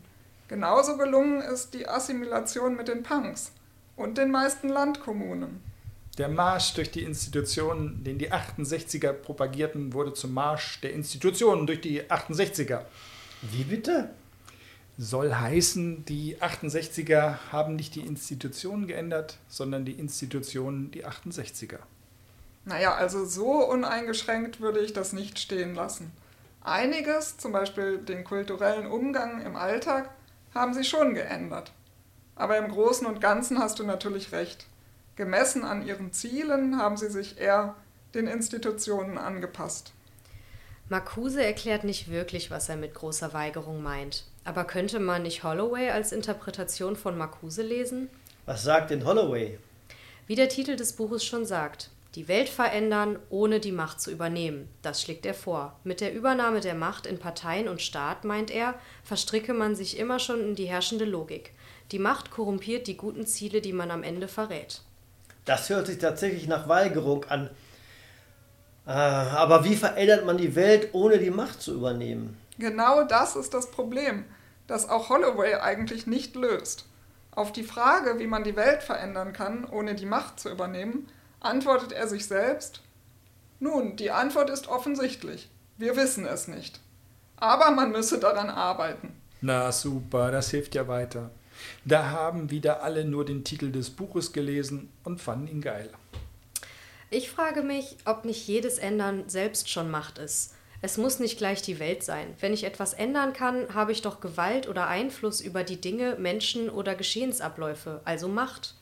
Genauso 0.48 0.96
gelungen 0.96 1.40
ist 1.40 1.74
die 1.74 1.88
Assimilation 1.88 2.76
mit 2.76 2.88
den 2.88 3.02
Punks 3.02 3.52
und 3.96 4.18
den 4.18 4.30
meisten 4.30 4.68
Landkommunen. 4.68 5.62
Der 6.18 6.28
Marsch 6.28 6.74
durch 6.74 6.90
die 6.90 7.02
Institutionen, 7.02 8.04
den 8.04 8.18
die 8.18 8.30
68er 8.30 9.12
propagierten, 9.12 9.92
wurde 9.92 10.14
zum 10.14 10.32
Marsch 10.32 10.80
der 10.80 10.92
Institutionen 10.92 11.66
durch 11.66 11.80
die 11.80 12.02
68er. 12.02 12.82
Wie 13.42 13.64
bitte? 13.64 14.10
Soll 14.96 15.34
heißen, 15.34 16.04
die 16.04 16.36
68er 16.36 17.38
haben 17.50 17.74
nicht 17.74 17.96
die 17.96 18.06
Institutionen 18.06 18.86
geändert, 18.86 19.38
sondern 19.48 19.84
die 19.84 19.92
Institutionen 19.92 20.92
die 20.92 21.04
68er. 21.04 21.80
Naja, 22.64 22.94
also 22.94 23.24
so 23.24 23.50
uneingeschränkt 23.68 24.60
würde 24.60 24.80
ich 24.80 24.92
das 24.92 25.12
nicht 25.12 25.40
stehen 25.40 25.74
lassen. 25.74 26.12
Einiges, 26.64 27.36
zum 27.36 27.52
Beispiel 27.52 27.98
den 27.98 28.24
kulturellen 28.24 28.86
Umgang 28.86 29.44
im 29.44 29.54
Alltag, 29.54 30.08
haben 30.54 30.72
sie 30.72 30.84
schon 30.84 31.14
geändert. 31.14 31.72
Aber 32.36 32.56
im 32.56 32.68
Großen 32.68 33.06
und 33.06 33.20
Ganzen 33.20 33.58
hast 33.58 33.78
du 33.78 33.84
natürlich 33.84 34.32
recht. 34.32 34.66
Gemessen 35.14 35.62
an 35.62 35.86
ihren 35.86 36.12
Zielen 36.12 36.78
haben 36.78 36.96
sie 36.96 37.10
sich 37.10 37.38
eher 37.38 37.76
den 38.14 38.26
Institutionen 38.26 39.18
angepasst. 39.18 39.92
Marcuse 40.88 41.44
erklärt 41.44 41.84
nicht 41.84 42.10
wirklich, 42.10 42.50
was 42.50 42.68
er 42.68 42.76
mit 42.76 42.94
großer 42.94 43.32
Weigerung 43.34 43.82
meint. 43.82 44.24
Aber 44.44 44.64
könnte 44.64 45.00
man 45.00 45.22
nicht 45.22 45.44
Holloway 45.44 45.90
als 45.90 46.12
Interpretation 46.12 46.96
von 46.96 47.16
Marcuse 47.16 47.62
lesen? 47.62 48.08
Was 48.46 48.62
sagt 48.62 48.90
denn 48.90 49.04
Holloway? 49.04 49.58
Wie 50.26 50.34
der 50.34 50.48
Titel 50.48 50.76
des 50.76 50.94
Buches 50.94 51.24
schon 51.24 51.44
sagt, 51.44 51.90
die 52.14 52.28
Welt 52.28 52.48
verändern, 52.48 53.18
ohne 53.28 53.58
die 53.58 53.72
Macht 53.72 54.00
zu 54.00 54.10
übernehmen. 54.10 54.68
Das 54.82 55.02
schlägt 55.02 55.26
er 55.26 55.34
vor. 55.34 55.78
Mit 55.82 56.00
der 56.00 56.14
Übernahme 56.14 56.60
der 56.60 56.74
Macht 56.74 57.06
in 57.06 57.18
Parteien 57.18 57.68
und 57.68 57.82
Staat, 57.82 58.24
meint 58.24 58.50
er, 58.50 58.74
verstricke 59.02 59.52
man 59.52 59.74
sich 59.74 59.98
immer 59.98 60.20
schon 60.20 60.40
in 60.40 60.54
die 60.54 60.66
herrschende 60.66 61.04
Logik. 61.04 61.52
Die 61.90 61.98
Macht 61.98 62.30
korrumpiert 62.30 62.86
die 62.86 62.96
guten 62.96 63.26
Ziele, 63.26 63.60
die 63.60 63.72
man 63.72 63.90
am 63.90 64.02
Ende 64.02 64.28
verrät. 64.28 64.80
Das 65.44 65.68
hört 65.68 65.88
sich 65.88 65.98
tatsächlich 65.98 66.46
nach 66.46 66.68
Weigerung 66.68 67.24
an. 67.24 67.50
Äh, 68.86 68.90
aber 68.90 69.64
wie 69.64 69.76
verändert 69.76 70.24
man 70.24 70.38
die 70.38 70.54
Welt, 70.54 70.90
ohne 70.92 71.18
die 71.18 71.30
Macht 71.30 71.60
zu 71.60 71.74
übernehmen? 71.74 72.38
Genau 72.58 73.04
das 73.04 73.34
ist 73.34 73.52
das 73.52 73.70
Problem, 73.70 74.24
das 74.66 74.88
auch 74.88 75.08
Holloway 75.08 75.54
eigentlich 75.56 76.06
nicht 76.06 76.36
löst. 76.36 76.86
Auf 77.32 77.50
die 77.50 77.64
Frage, 77.64 78.20
wie 78.20 78.28
man 78.28 78.44
die 78.44 78.54
Welt 78.54 78.82
verändern 78.82 79.32
kann, 79.32 79.64
ohne 79.64 79.96
die 79.96 80.06
Macht 80.06 80.38
zu 80.38 80.50
übernehmen, 80.50 81.08
antwortet 81.44 81.92
er 81.92 82.08
sich 82.08 82.26
selbst, 82.26 82.80
nun, 83.60 83.96
die 83.96 84.10
Antwort 84.10 84.50
ist 84.50 84.68
offensichtlich. 84.68 85.48
Wir 85.78 85.96
wissen 85.96 86.26
es 86.26 86.48
nicht. 86.48 86.80
Aber 87.36 87.70
man 87.70 87.92
müsse 87.92 88.18
daran 88.18 88.50
arbeiten. 88.50 89.14
Na 89.40 89.72
super, 89.72 90.30
das 90.30 90.50
hilft 90.50 90.74
ja 90.74 90.88
weiter. 90.88 91.30
Da 91.84 92.10
haben 92.10 92.50
wieder 92.50 92.82
alle 92.82 93.04
nur 93.04 93.24
den 93.24 93.44
Titel 93.44 93.70
des 93.70 93.90
Buches 93.90 94.32
gelesen 94.32 94.90
und 95.04 95.20
fanden 95.20 95.48
ihn 95.48 95.60
geil. 95.60 95.90
Ich 97.10 97.30
frage 97.30 97.62
mich, 97.62 97.96
ob 98.04 98.24
nicht 98.24 98.46
jedes 98.48 98.78
Ändern 98.78 99.28
selbst 99.28 99.70
schon 99.70 99.90
Macht 99.90 100.18
ist. 100.18 100.54
Es 100.82 100.98
muss 100.98 101.18
nicht 101.18 101.38
gleich 101.38 101.62
die 101.62 101.78
Welt 101.78 102.02
sein. 102.02 102.34
Wenn 102.40 102.52
ich 102.52 102.64
etwas 102.64 102.92
ändern 102.92 103.32
kann, 103.32 103.72
habe 103.72 103.92
ich 103.92 104.02
doch 104.02 104.20
Gewalt 104.20 104.68
oder 104.68 104.88
Einfluss 104.88 105.40
über 105.40 105.64
die 105.64 105.80
Dinge, 105.80 106.16
Menschen 106.16 106.68
oder 106.68 106.94
Geschehensabläufe, 106.94 108.00
also 108.04 108.28
Macht. 108.28 108.74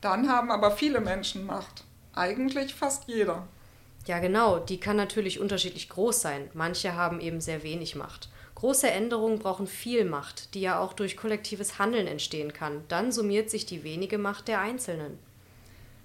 Dann 0.00 0.28
haben 0.28 0.50
aber 0.50 0.72
viele 0.72 1.00
Menschen 1.00 1.46
Macht. 1.46 1.84
Eigentlich 2.18 2.74
fast 2.74 3.04
jeder. 3.06 3.46
Ja, 4.06 4.18
genau, 4.18 4.58
die 4.58 4.80
kann 4.80 4.96
natürlich 4.96 5.38
unterschiedlich 5.38 5.88
groß 5.88 6.20
sein. 6.20 6.50
Manche 6.52 6.96
haben 6.96 7.20
eben 7.20 7.40
sehr 7.40 7.62
wenig 7.62 7.94
Macht. 7.94 8.28
Große 8.56 8.90
Änderungen 8.90 9.38
brauchen 9.38 9.68
viel 9.68 10.04
Macht, 10.04 10.54
die 10.54 10.60
ja 10.60 10.80
auch 10.80 10.94
durch 10.94 11.16
kollektives 11.16 11.78
Handeln 11.78 12.08
entstehen 12.08 12.52
kann. 12.52 12.82
Dann 12.88 13.12
summiert 13.12 13.50
sich 13.50 13.66
die 13.66 13.84
wenige 13.84 14.18
Macht 14.18 14.48
der 14.48 14.60
Einzelnen. 14.60 15.16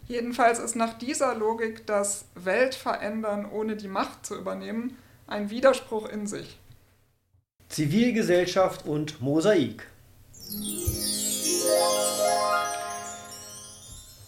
Jedenfalls 0.08 0.60
ist 0.60 0.76
nach 0.76 0.99
dieser 0.99 1.34
Logik 1.34 1.88
das 1.88 2.26
Welt 2.36 2.76
verändern, 2.76 3.49
ohne 3.52 3.76
die 3.76 3.88
Macht 3.88 4.23
zu 4.23 4.36
übernehmen, 4.36 4.95
ein 5.26 5.49
Widerspruch 5.49 6.08
in 6.10 6.28
sich. 6.28 6.60
Zivilgesellschaft 7.69 8.86
und 8.86 9.19
Mosaik. 9.19 9.88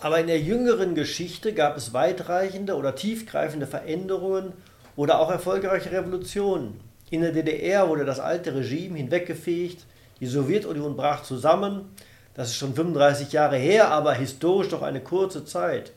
Aber 0.05 0.19
in 0.19 0.27
der 0.27 0.39
jüngeren 0.39 0.93
Geschichte 0.93 1.51
gab 1.51 1.77
es 1.77 1.91
weitreichende 1.91 2.75
oder 2.75 2.93
tiefgreifende 2.93 3.65
Veränderungen 3.65 4.53
oder 4.95 5.17
auch 5.17 5.31
erfolgreiche 5.31 5.91
Revolutionen. 5.91 6.79
In 7.09 7.21
der 7.21 7.31
DDR 7.31 7.89
wurde 7.89 8.05
das 8.05 8.19
alte 8.19 8.53
Regime 8.53 8.99
hinweggefegt, 8.99 9.87
die 10.19 10.27
Sowjetunion 10.27 10.95
brach 10.95 11.23
zusammen, 11.23 11.89
das 12.35 12.49
ist 12.49 12.57
schon 12.57 12.75
35 12.75 13.31
Jahre 13.31 13.57
her, 13.57 13.89
aber 13.89 14.13
historisch 14.13 14.69
doch 14.69 14.83
eine 14.83 15.01
kurze 15.01 15.43
Zeit. 15.43 15.91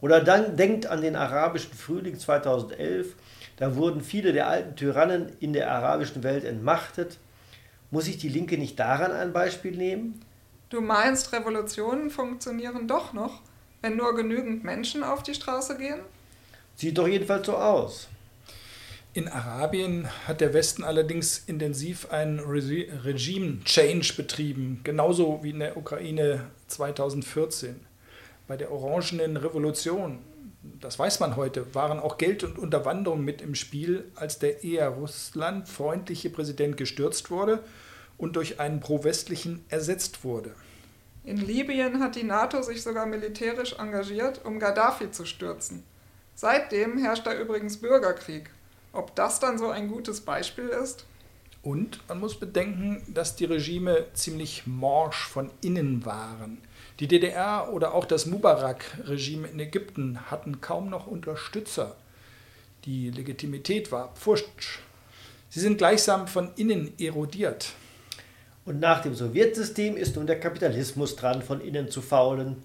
Oder 0.00 0.20
dann 0.20 0.56
denkt 0.56 0.86
an 0.86 1.00
den 1.00 1.14
arabischen 1.14 1.72
Frühling 1.72 2.18
2011, 2.18 3.14
da 3.58 3.76
wurden 3.76 4.00
viele 4.00 4.32
der 4.32 4.48
alten 4.48 4.74
Tyrannen 4.74 5.36
in 5.38 5.52
der 5.52 5.70
arabischen 5.70 6.24
Welt 6.24 6.44
entmachtet. 6.44 7.18
Muss 7.92 8.08
ich 8.08 8.18
die 8.18 8.28
Linke 8.28 8.58
nicht 8.58 8.80
daran 8.80 9.12
ein 9.12 9.32
Beispiel 9.32 9.76
nehmen? 9.76 10.20
Du 10.68 10.80
meinst, 10.80 11.32
Revolutionen 11.32 12.10
funktionieren 12.10 12.88
doch 12.88 13.12
noch, 13.12 13.40
wenn 13.82 13.96
nur 13.96 14.14
genügend 14.14 14.64
Menschen 14.64 15.02
auf 15.02 15.22
die 15.22 15.34
Straße 15.34 15.76
gehen? 15.76 16.00
Sieht 16.76 16.96
doch 16.96 17.06
jedenfalls 17.06 17.46
so 17.46 17.56
aus. 17.56 18.08
In 19.14 19.28
Arabien 19.28 20.08
hat 20.26 20.40
der 20.40 20.54
Westen 20.54 20.84
allerdings 20.84 21.42
intensiv 21.46 22.10
einen 22.10 22.40
Regime-Change 22.40 24.14
betrieben, 24.16 24.80
genauso 24.84 25.40
wie 25.42 25.50
in 25.50 25.58
der 25.58 25.76
Ukraine 25.76 26.46
2014. 26.68 27.78
Bei 28.48 28.56
der 28.56 28.72
Orangenen 28.72 29.36
Revolution, 29.36 30.20
das 30.80 30.98
weiß 30.98 31.20
man 31.20 31.36
heute, 31.36 31.74
waren 31.74 31.98
auch 31.98 32.16
Geld 32.16 32.42
und 32.42 32.58
Unterwanderung 32.58 33.22
mit 33.22 33.42
im 33.42 33.54
Spiel, 33.54 34.10
als 34.14 34.38
der 34.38 34.64
eher 34.64 34.88
russlandfreundliche 34.88 36.30
Präsident 36.30 36.78
gestürzt 36.78 37.30
wurde 37.30 37.62
und 38.16 38.36
durch 38.36 38.60
einen 38.60 38.80
pro-westlichen 38.80 39.62
ersetzt 39.68 40.24
wurde. 40.24 40.54
In 41.24 41.36
Libyen 41.36 42.00
hat 42.00 42.16
die 42.16 42.24
NATO 42.24 42.62
sich 42.62 42.82
sogar 42.82 43.06
militärisch 43.06 43.74
engagiert, 43.78 44.44
um 44.44 44.58
Gaddafi 44.58 45.10
zu 45.12 45.24
stürzen. 45.24 45.84
Seitdem 46.34 46.98
herrscht 46.98 47.26
da 47.26 47.34
übrigens 47.34 47.76
Bürgerkrieg. 47.76 48.50
Ob 48.92 49.14
das 49.14 49.38
dann 49.38 49.56
so 49.56 49.68
ein 49.68 49.88
gutes 49.88 50.20
Beispiel 50.20 50.68
ist? 50.68 51.06
Und 51.62 52.00
man 52.08 52.18
muss 52.18 52.40
bedenken, 52.40 53.02
dass 53.06 53.36
die 53.36 53.44
Regime 53.44 54.06
ziemlich 54.14 54.66
morsch 54.66 55.28
von 55.28 55.50
innen 55.60 56.04
waren. 56.04 56.58
Die 56.98 57.06
DDR 57.06 57.72
oder 57.72 57.94
auch 57.94 58.04
das 58.04 58.26
Mubarak-Regime 58.26 59.46
in 59.46 59.60
Ägypten 59.60 60.30
hatten 60.30 60.60
kaum 60.60 60.90
noch 60.90 61.06
Unterstützer. 61.06 61.96
Die 62.84 63.10
Legitimität 63.10 63.92
war 63.92 64.12
pfusch. 64.14 64.80
Sie 65.50 65.60
sind 65.60 65.78
gleichsam 65.78 66.26
von 66.26 66.50
innen 66.56 66.92
erodiert. 66.98 67.74
Und 68.64 68.78
nach 68.80 69.02
dem 69.02 69.14
Sowjetsystem 69.14 69.96
ist 69.96 70.16
nun 70.16 70.26
der 70.26 70.38
Kapitalismus 70.38 71.16
dran, 71.16 71.42
von 71.42 71.60
innen 71.60 71.90
zu 71.90 72.00
faulen. 72.00 72.56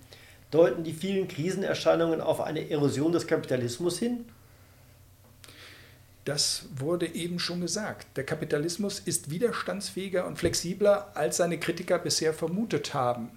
Deuten 0.52 0.84
die 0.84 0.94
vielen 0.94 1.28
Krisenerscheinungen 1.28 2.22
auf 2.22 2.40
eine 2.40 2.70
Erosion 2.70 3.12
des 3.12 3.28
Kapitalismus 3.28 4.00
hin? 4.00 4.26
Das 6.24 6.66
wurde 6.76 7.08
eben 7.16 7.40
schon 7.40 7.62
gesagt. 7.62 8.18
Der 8.18 8.26
Kapitalismus 8.26 9.00
ist 9.00 9.30
widerstandsfähiger 9.30 10.28
und 10.28 10.38
flexibler, 10.38 11.12
als 11.16 11.38
seine 11.38 11.58
Kritiker 11.58 12.00
bisher 12.00 12.34
vermutet 12.34 12.94
haben. 12.94 13.32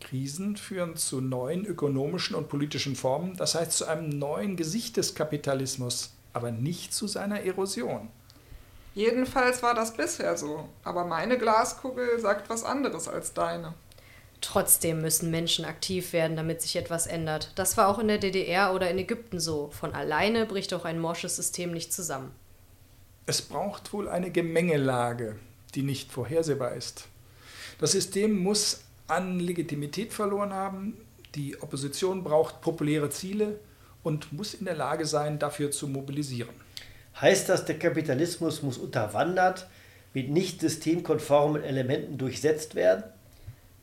Krisen 0.00 0.56
führen 0.56 0.96
zu 0.96 1.20
neuen 1.20 1.66
ökonomischen 1.66 2.34
und 2.34 2.48
politischen 2.48 2.96
Formen, 2.96 3.36
das 3.36 3.54
heißt 3.54 3.72
zu 3.72 3.86
einem 3.86 4.08
neuen 4.08 4.56
Gesicht 4.56 4.96
des 4.96 5.14
Kapitalismus, 5.14 6.12
aber 6.32 6.50
nicht 6.50 6.94
zu 6.94 7.06
seiner 7.06 7.42
Erosion. 7.42 8.08
Jedenfalls 8.94 9.62
war 9.62 9.74
das 9.74 9.96
bisher 9.96 10.36
so, 10.36 10.68
aber 10.82 11.04
meine 11.04 11.38
Glaskugel 11.38 12.18
sagt 12.18 12.50
was 12.50 12.64
anderes 12.64 13.08
als 13.08 13.32
deine. 13.32 13.74
Trotzdem 14.40 15.02
müssen 15.02 15.30
Menschen 15.30 15.64
aktiv 15.64 16.12
werden, 16.12 16.36
damit 16.36 16.62
sich 16.62 16.76
etwas 16.76 17.06
ändert. 17.06 17.52
Das 17.56 17.76
war 17.76 17.88
auch 17.88 17.98
in 17.98 18.08
der 18.08 18.18
DDR 18.18 18.74
oder 18.74 18.90
in 18.90 18.98
Ägypten 18.98 19.38
so. 19.38 19.70
Von 19.72 19.94
alleine 19.94 20.46
bricht 20.46 20.72
auch 20.72 20.84
ein 20.84 20.98
morsches 20.98 21.36
System 21.36 21.72
nicht 21.72 21.92
zusammen. 21.92 22.32
Es 23.26 23.42
braucht 23.42 23.92
wohl 23.92 24.08
eine 24.08 24.30
Gemengelage, 24.30 25.36
die 25.74 25.82
nicht 25.82 26.10
vorhersehbar 26.10 26.74
ist. 26.74 27.06
Das 27.78 27.92
System 27.92 28.38
muss 28.38 28.80
an 29.06 29.40
Legitimität 29.40 30.12
verloren 30.12 30.52
haben, 30.52 30.96
die 31.34 31.60
Opposition 31.60 32.24
braucht 32.24 32.60
populäre 32.60 33.10
Ziele 33.10 33.60
und 34.02 34.32
muss 34.32 34.54
in 34.54 34.64
der 34.64 34.74
Lage 34.74 35.06
sein, 35.06 35.38
dafür 35.38 35.70
zu 35.70 35.86
mobilisieren. 35.86 36.54
Heißt 37.18 37.48
das, 37.48 37.64
der 37.64 37.78
Kapitalismus 37.78 38.62
muss 38.62 38.78
unterwandert, 38.78 39.66
mit 40.12 40.30
nicht 40.30 40.60
systemkonformen 40.60 41.62
Elementen 41.62 42.18
durchsetzt 42.18 42.74
werden? 42.74 43.04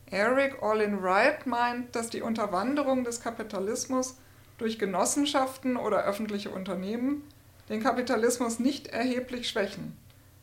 Eric 0.09 0.61
Olin 0.61 1.01
Wright 1.01 1.45
meint, 1.45 1.95
dass 1.95 2.09
die 2.09 2.21
Unterwanderung 2.21 3.03
des 3.03 3.21
Kapitalismus 3.21 4.17
durch 4.57 4.79
Genossenschaften 4.79 5.77
oder 5.77 6.03
öffentliche 6.05 6.49
Unternehmen 6.49 7.23
den 7.69 7.83
Kapitalismus 7.83 8.59
nicht 8.59 8.87
erheblich 8.87 9.49
schwächen. 9.49 9.97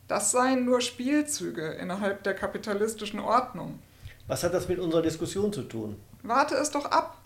Das 0.07 0.31
seien 0.31 0.65
nur 0.65 0.81
Spielzüge 0.81 1.65
innerhalb 1.73 2.23
der 2.23 2.35
kapitalistischen 2.35 3.19
Ordnung. 3.19 3.79
Was 4.27 4.43
hat 4.43 4.53
das 4.53 4.67
mit 4.67 4.79
unserer 4.79 5.01
Diskussion 5.01 5.51
zu 5.51 5.63
tun? 5.63 5.99
Warte 6.21 6.55
es 6.55 6.69
doch 6.69 6.85
ab. 6.85 7.17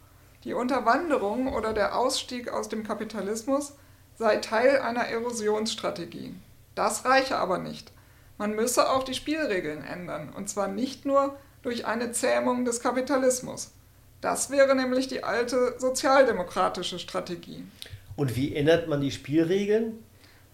Die 0.46 0.54
Unterwanderung 0.54 1.54
oder 1.54 1.74
der 1.74 1.98
Ausstieg 1.98 2.50
aus 2.50 2.70
dem 2.70 2.86
Kapitalismus 2.86 3.74
sei 4.20 4.38
Teil 4.38 4.80
einer 4.82 5.06
Erosionsstrategie. 5.06 6.36
Das 6.76 7.06
reiche 7.06 7.38
aber 7.38 7.58
nicht. 7.58 7.92
Man 8.38 8.54
müsse 8.54 8.90
auch 8.90 9.04
die 9.04 9.14
Spielregeln 9.14 9.84
ändern, 9.84 10.30
und 10.36 10.50
zwar 10.50 10.68
nicht 10.68 11.06
nur 11.06 11.38
durch 11.62 11.86
eine 11.86 12.12
Zähmung 12.12 12.66
des 12.66 12.82
Kapitalismus. 12.82 13.72
Das 14.20 14.50
wäre 14.50 14.76
nämlich 14.76 15.08
die 15.08 15.24
alte 15.24 15.76
sozialdemokratische 15.78 17.00
Strategie. 17.00 17.64
Und 18.18 18.36
wie 18.36 18.54
ändert 18.54 18.90
man 18.90 19.00
die 19.00 19.12
Spielregeln? 19.12 20.04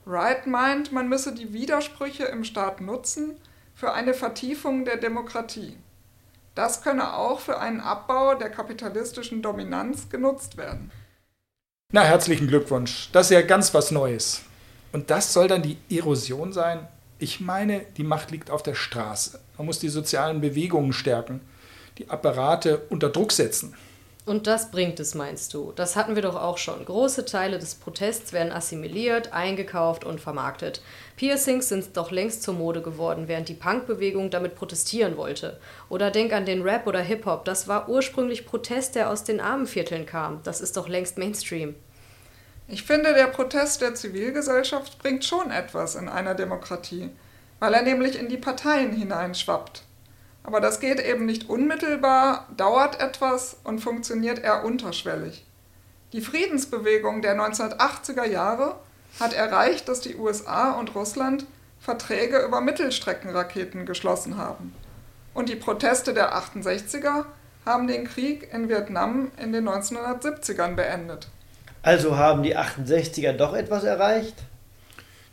Wright 0.05 0.45
meint, 0.45 0.91
man 0.91 1.09
müsse 1.09 1.33
die 1.33 1.51
Widersprüche 1.51 2.25
im 2.25 2.43
Staat 2.43 2.81
nutzen 2.81 3.35
für 3.73 3.93
eine 3.93 4.13
Vertiefung 4.13 4.85
der 4.85 4.97
Demokratie. 4.97 5.75
Das 6.53 6.83
könne 6.83 7.15
auch 7.15 7.39
für 7.39 7.59
einen 7.59 7.81
Abbau 7.81 8.35
der 8.35 8.51
kapitalistischen 8.51 9.41
Dominanz 9.41 10.09
genutzt 10.09 10.57
werden. 10.57 10.91
Na, 11.95 12.03
herzlichen 12.03 12.47
Glückwunsch. 12.49 13.07
Das 13.13 13.27
ist 13.27 13.31
ja 13.31 13.41
ganz 13.41 13.73
was 13.73 13.89
Neues. 13.89 14.41
Und 14.91 15.09
das 15.09 15.31
soll 15.31 15.47
dann 15.47 15.61
die 15.61 15.77
Erosion 15.89 16.51
sein? 16.51 16.85
Ich 17.19 17.39
meine, 17.39 17.85
die 17.95 18.03
Macht 18.03 18.31
liegt 18.31 18.51
auf 18.51 18.61
der 18.61 18.75
Straße. 18.75 19.39
Man 19.57 19.65
muss 19.65 19.79
die 19.79 19.87
sozialen 19.87 20.41
Bewegungen 20.41 20.91
stärken, 20.91 21.39
die 21.97 22.09
Apparate 22.09 22.81
unter 22.89 23.07
Druck 23.07 23.31
setzen. 23.31 23.75
Und 24.25 24.45
das 24.45 24.71
bringt 24.71 24.99
es, 24.99 25.15
meinst 25.15 25.53
du? 25.53 25.71
Das 25.73 25.95
hatten 25.95 26.15
wir 26.15 26.21
doch 26.21 26.35
auch 26.35 26.57
schon. 26.57 26.83
Große 26.83 27.23
Teile 27.23 27.59
des 27.59 27.75
Protests 27.75 28.33
werden 28.33 28.51
assimiliert, 28.51 29.31
eingekauft 29.31 30.03
und 30.03 30.19
vermarktet. 30.19 30.81
Piercings 31.15 31.69
sind 31.69 31.95
doch 31.95 32.11
längst 32.11 32.43
zur 32.43 32.55
Mode 32.55 32.81
geworden, 32.81 33.29
während 33.29 33.47
die 33.47 33.53
Punkbewegung 33.53 34.31
damit 34.31 34.55
protestieren 34.55 35.15
wollte. 35.15 35.61
Oder 35.87 36.11
denk 36.11 36.33
an 36.33 36.45
den 36.45 36.61
Rap 36.61 36.87
oder 36.87 36.99
Hip-Hop. 36.99 37.45
Das 37.45 37.69
war 37.69 37.87
ursprünglich 37.87 38.45
Protest, 38.45 38.95
der 38.95 39.09
aus 39.09 39.23
den 39.23 39.39
Armenvierteln 39.39 40.05
kam. 40.05 40.41
Das 40.43 40.59
ist 40.59 40.75
doch 40.75 40.89
längst 40.89 41.17
Mainstream. 41.17 41.75
Ich 42.67 42.83
finde, 42.83 43.13
der 43.13 43.27
Protest 43.27 43.81
der 43.81 43.93
Zivilgesellschaft 43.93 44.97
bringt 44.97 45.23
schon 45.23 45.51
etwas 45.51 45.93
in 45.93 46.09
einer 46.09 46.33
Demokratie, 46.33 47.11
weil 47.59 47.75
er 47.75 47.83
nämlich 47.83 48.19
in 48.19 48.27
die 48.27 48.37
Parteien 48.37 48.91
hineinschwappt. 48.91 49.83
Aber 50.41 50.59
das 50.61 50.79
geht 50.79 50.99
eben 50.99 51.25
nicht 51.25 51.49
unmittelbar, 51.49 52.47
dauert 52.57 52.99
etwas 52.99 53.57
und 53.63 53.79
funktioniert 53.79 54.39
eher 54.39 54.63
unterschwellig. 54.63 55.45
Die 56.11 56.21
Friedensbewegung 56.21 57.21
der 57.21 57.35
1980er 57.35 58.25
Jahre 58.25 58.79
hat 59.19 59.33
erreicht, 59.33 59.87
dass 59.87 60.01
die 60.01 60.15
USA 60.15 60.71
und 60.71 60.95
Russland 60.95 61.45
Verträge 61.79 62.39
über 62.39 62.61
Mittelstreckenraketen 62.61 63.85
geschlossen 63.85 64.37
haben. 64.37 64.73
Und 65.35 65.49
die 65.49 65.55
Proteste 65.55 66.13
der 66.13 66.35
68er 66.35 67.25
haben 67.63 67.87
den 67.87 68.07
Krieg 68.07 68.51
in 68.53 68.69
Vietnam 68.69 69.31
in 69.37 69.51
den 69.51 69.67
1970ern 69.69 70.75
beendet. 70.75 71.27
Also 71.85 72.17
haben 72.17 72.41
die 72.41 72.57
68er 72.57 73.33
doch 73.33 73.53
etwas 73.53 73.83
erreicht? 73.83 74.33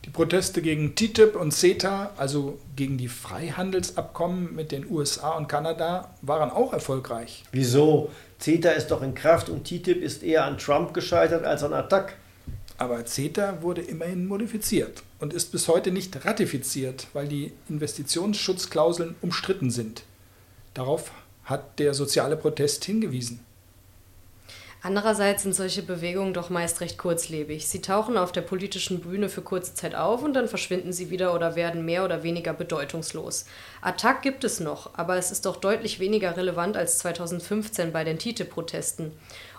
Die 0.04 0.10
Proteste 0.10 0.60
gegen 0.60 0.94
TTIP 0.94 1.34
und 1.34 1.50
CETA, 1.50 2.10
also 2.18 2.58
gegen 2.76 2.98
die 2.98 3.08
Freihandelsabkommen 3.08 4.54
mit 4.54 4.70
den 4.70 4.86
USA 4.90 5.30
und 5.30 5.48
Kanada, 5.48 6.14
waren 6.20 6.50
auch 6.50 6.74
erfolgreich. 6.74 7.44
Wieso? 7.52 8.10
CETA 8.38 8.72
ist 8.72 8.88
doch 8.88 9.00
in 9.00 9.14
Kraft 9.14 9.48
und 9.48 9.64
TTIP 9.64 10.02
ist 10.02 10.22
eher 10.22 10.44
an 10.44 10.58
Trump 10.58 10.92
gescheitert 10.92 11.46
als 11.46 11.62
an 11.62 11.72
Attac. 11.72 12.16
Aber 12.76 13.02
CETA 13.06 13.62
wurde 13.62 13.80
immerhin 13.80 14.26
modifiziert 14.26 15.02
und 15.20 15.32
ist 15.32 15.52
bis 15.52 15.68
heute 15.68 15.90
nicht 15.90 16.22
ratifiziert, 16.26 17.06
weil 17.14 17.28
die 17.28 17.52
Investitionsschutzklauseln 17.70 19.14
umstritten 19.22 19.70
sind. 19.70 20.02
Darauf 20.74 21.12
hat 21.44 21.78
der 21.78 21.94
soziale 21.94 22.36
Protest 22.36 22.84
hingewiesen. 22.84 23.40
Andererseits 24.84 25.44
sind 25.44 25.54
solche 25.54 25.82
Bewegungen 25.82 26.34
doch 26.34 26.50
meist 26.50 26.80
recht 26.80 26.98
kurzlebig. 26.98 27.68
Sie 27.68 27.80
tauchen 27.80 28.16
auf 28.16 28.32
der 28.32 28.40
politischen 28.40 29.00
Bühne 29.00 29.28
für 29.28 29.40
kurze 29.40 29.74
Zeit 29.74 29.94
auf 29.94 30.24
und 30.24 30.34
dann 30.34 30.48
verschwinden 30.48 30.92
sie 30.92 31.08
wieder 31.08 31.34
oder 31.34 31.54
werden 31.54 31.84
mehr 31.84 32.04
oder 32.04 32.24
weniger 32.24 32.52
bedeutungslos. 32.52 33.46
Attac 33.80 34.22
gibt 34.22 34.42
es 34.42 34.58
noch, 34.58 34.90
aber 34.94 35.16
es 35.16 35.30
ist 35.30 35.46
doch 35.46 35.56
deutlich 35.56 36.00
weniger 36.00 36.36
relevant 36.36 36.76
als 36.76 36.98
2015 36.98 37.92
bei 37.92 38.02
den 38.02 38.18
TTIP-Protesten. 38.18 39.12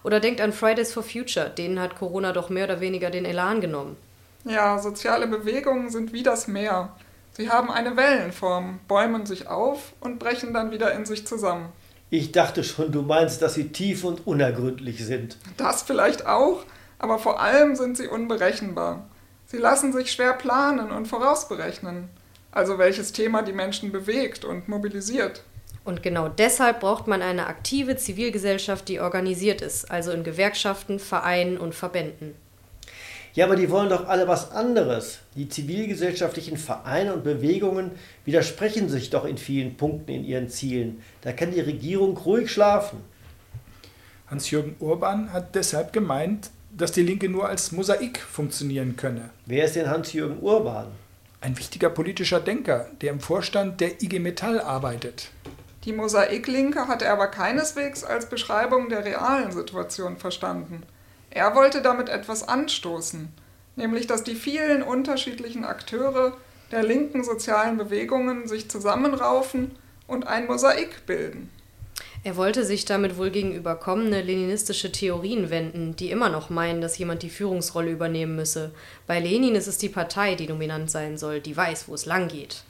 Oder 0.04 0.20
denkt 0.20 0.42
an 0.42 0.52
Fridays 0.52 0.92
for 0.92 1.04
Future, 1.04 1.50
denen 1.50 1.80
hat 1.80 1.96
Corona 1.96 2.34
doch 2.34 2.50
mehr 2.50 2.66
oder 2.66 2.82
weniger 2.82 3.10
den 3.10 3.24
Elan 3.24 3.62
genommen. 3.62 3.96
Ja, 4.44 4.78
soziale 4.78 5.28
Bewegungen 5.28 5.90
sind 5.90 6.12
wie 6.12 6.24
das 6.24 6.50
Meer. 6.50 6.90
Sie 7.32 7.50
haben 7.50 7.72
eine 7.72 7.96
Wellenform, 7.96 8.82
bäumen 8.90 9.26
sich 9.26 9.48
auf 9.48 9.94
und 10.02 10.20
brechen 10.20 10.54
dann 10.54 10.72
wieder 10.72 10.92
in 10.92 11.06
sich 11.06 11.26
zusammen. 11.26 11.72
Ich 12.14 12.32
dachte 12.32 12.64
schon, 12.64 12.92
du 12.92 13.02
meinst, 13.02 13.42
dass 13.42 13.56
sie 13.56 13.70
tief 13.70 14.04
und 14.04 14.28
unergründlich 14.28 15.04
sind. 15.04 15.36
Das 15.58 15.82
vielleicht 15.82 16.28
auch, 16.28 16.64
aber 17.00 17.18
vor 17.18 17.42
allem 17.42 17.76
sind 17.76 17.98
sie 17.98 18.08
unberechenbar. 18.08 19.08
Sie 19.48 19.58
lassen 19.58 19.92
sich 19.92 20.12
schwer 20.12 20.34
planen 20.34 20.92
und 20.92 21.08
vorausberechnen. 21.08 22.10
Also 22.52 22.78
welches 22.78 23.14
Thema 23.14 23.42
die 23.42 23.52
Menschen 23.52 23.92
bewegt 23.92 24.46
und 24.46 24.70
mobilisiert. 24.70 25.42
Und 25.86 26.04
genau 26.04 26.28
deshalb 26.28 26.82
braucht 26.82 27.08
man 27.08 27.24
eine 27.24 27.48
aktive 27.48 27.98
Zivilgesellschaft, 27.98 28.90
die 28.90 29.00
organisiert 29.00 29.64
ist, 29.64 29.90
also 29.90 30.12
in 30.12 30.24
Gewerkschaften, 30.24 31.00
Vereinen 31.00 31.58
und 31.58 31.74
Verbänden. 31.74 32.36
Ja, 33.34 33.46
aber 33.46 33.56
die 33.56 33.72
wollen 33.72 33.90
doch 33.90 34.08
alle 34.08 34.28
was 34.28 34.52
anderes. 34.52 35.20
Die 35.36 35.50
zivilgesellschaftlichen 35.50 36.58
Vereine 36.58 37.14
und 37.16 37.24
Bewegungen 37.24 37.92
widersprechen 38.26 38.90
sich 38.90 39.10
doch 39.10 39.26
in 39.26 39.38
vielen 39.38 39.76
Punkten 39.76 40.12
in 40.12 40.24
ihren 40.24 40.50
Zielen. 40.50 41.02
Da 41.22 41.34
kann 41.34 41.52
die 41.52 41.60
Regierung 41.60 42.16
ruhig 42.18 42.52
schlafen. 42.52 43.00
Hans-Jürgen 44.28 44.76
Urban 44.80 45.34
hat 45.34 45.56
deshalb 45.56 45.94
gemeint, 45.94 46.52
dass 46.76 46.92
die 46.92 47.02
Linke 47.02 47.28
nur 47.28 47.50
als 47.50 47.72
Mosaik 47.72 48.20
funktionieren 48.20 48.96
könne. 48.96 49.30
Wer 49.46 49.66
ist 49.66 49.76
denn 49.76 49.90
Hans-Jürgen 49.90 50.40
Urban? 50.42 50.88
Ein 51.42 51.58
wichtiger 51.58 51.90
politischer 51.90 52.40
Denker, 52.40 52.88
der 53.02 53.12
im 53.12 53.20
Vorstand 53.20 53.82
der 53.82 54.02
IG 54.02 54.20
Metall 54.20 54.60
arbeitet. 54.62 55.30
Die 55.86 55.92
Mosaiklinke 55.92 56.88
hat 56.88 57.02
er 57.02 57.12
aber 57.14 57.28
keineswegs 57.28 58.04
als 58.04 58.28
Beschreibung 58.28 58.90
der 58.90 59.04
realen 59.04 59.52
Situation 59.52 60.18
verstanden. 60.18 60.84
Er 61.36 61.56
wollte 61.56 61.82
damit 61.82 62.10
etwas 62.10 62.48
anstoßen, 62.48 63.28
nämlich 63.76 64.06
dass 64.06 64.24
die 64.24 64.36
vielen 64.36 64.84
unterschiedlichen 64.84 65.66
Akteure 65.66 66.38
der 66.70 66.84
linken 66.84 67.24
sozialen 67.24 67.76
Bewegungen 67.78 68.48
sich 68.48 68.70
zusammenraufen 68.70 69.72
und 70.06 70.28
ein 70.28 70.46
Mosaik 70.46 71.08
bilden. 71.08 71.50
Er 72.24 72.38
wollte 72.38 72.64
sich 72.64 72.86
damit 72.86 73.18
wohl 73.18 73.32
gegenüber 73.32 73.76
kommende 73.76 74.22
leninistische 74.22 74.92
Theorien 74.92 75.50
wenden, 75.50 75.96
die 75.96 76.12
immer 76.12 76.30
noch 76.30 76.52
meinen, 76.52 76.82
dass 76.82 77.00
jemand 77.00 77.24
die 77.24 77.32
Führungsrolle 77.32 77.90
übernehmen 77.90 78.36
müsse. 78.36 78.72
Bei 79.08 79.20
Lenin 79.20 79.56
ist 79.56 79.68
es 79.68 79.80
die 79.80 79.90
Partei, 79.90 80.36
die 80.36 80.46
dominant 80.46 80.92
sein 80.92 81.18
soll, 81.18 81.42
die 81.42 81.58
weiß, 81.58 81.88
wo 81.88 81.96
es 81.96 82.06
lang 82.06 82.28
geht. 82.28 82.64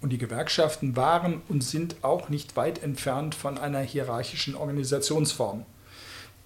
Und 0.00 0.10
die 0.10 0.18
Gewerkschaften 0.18 0.96
waren 0.96 1.42
und 1.48 1.62
sind 1.62 1.96
auch 2.00 2.30
nicht 2.30 2.56
weit 2.56 2.82
entfernt 2.82 3.34
von 3.34 3.58
einer 3.58 3.80
hierarchischen 3.80 4.54
Organisationsform. 4.54 5.66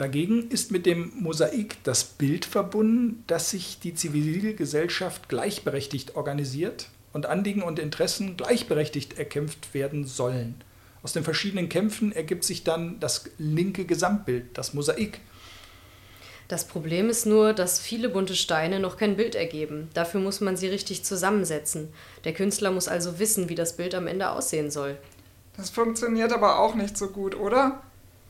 Dagegen 0.01 0.49
ist 0.49 0.71
mit 0.71 0.87
dem 0.87 1.13
Mosaik 1.21 1.77
das 1.85 2.05
Bild 2.05 2.47
verbunden, 2.47 3.23
dass 3.27 3.51
sich 3.51 3.81
die 3.81 3.95
Zivilgesellschaft 3.95 5.29
gleichberechtigt 5.29 6.17
organisiert 6.17 6.89
und 7.13 7.27
Anliegen 7.27 7.61
und 7.61 7.79
Interessen 7.79 8.39
gleichberechtigt 8.39 9.19
erkämpft 9.19 9.75
werden 9.75 10.07
sollen. 10.07 10.55
Aus 11.03 11.13
den 11.13 11.23
verschiedenen 11.23 11.69
Kämpfen 11.69 12.13
ergibt 12.13 12.45
sich 12.45 12.65
dann 12.65 12.99
das 12.99 13.27
linke 13.37 13.85
Gesamtbild, 13.85 14.47
das 14.55 14.73
Mosaik. 14.73 15.21
Das 16.49 16.67
Problem 16.67 17.11
ist 17.11 17.27
nur, 17.27 17.53
dass 17.53 17.79
viele 17.79 18.09
bunte 18.09 18.37
Steine 18.37 18.81
noch 18.81 18.97
kein 18.97 19.19
Bild 19.19 19.35
ergeben. 19.35 19.91
Dafür 19.93 20.23
muss 20.23 20.41
man 20.41 20.57
sie 20.57 20.69
richtig 20.69 21.05
zusammensetzen. 21.05 21.93
Der 22.25 22.33
Künstler 22.33 22.71
muss 22.71 22.89
also 22.89 23.19
wissen, 23.19 23.51
wie 23.51 23.55
das 23.55 23.77
Bild 23.77 23.95
am 23.95 24.07
Ende 24.07 24.31
aussehen 24.31 24.71
soll. 24.71 24.97
Das 25.59 25.69
funktioniert 25.69 26.33
aber 26.33 26.59
auch 26.59 26.75
nicht 26.75 26.97
so 26.97 27.09
gut, 27.09 27.39
oder? 27.39 27.83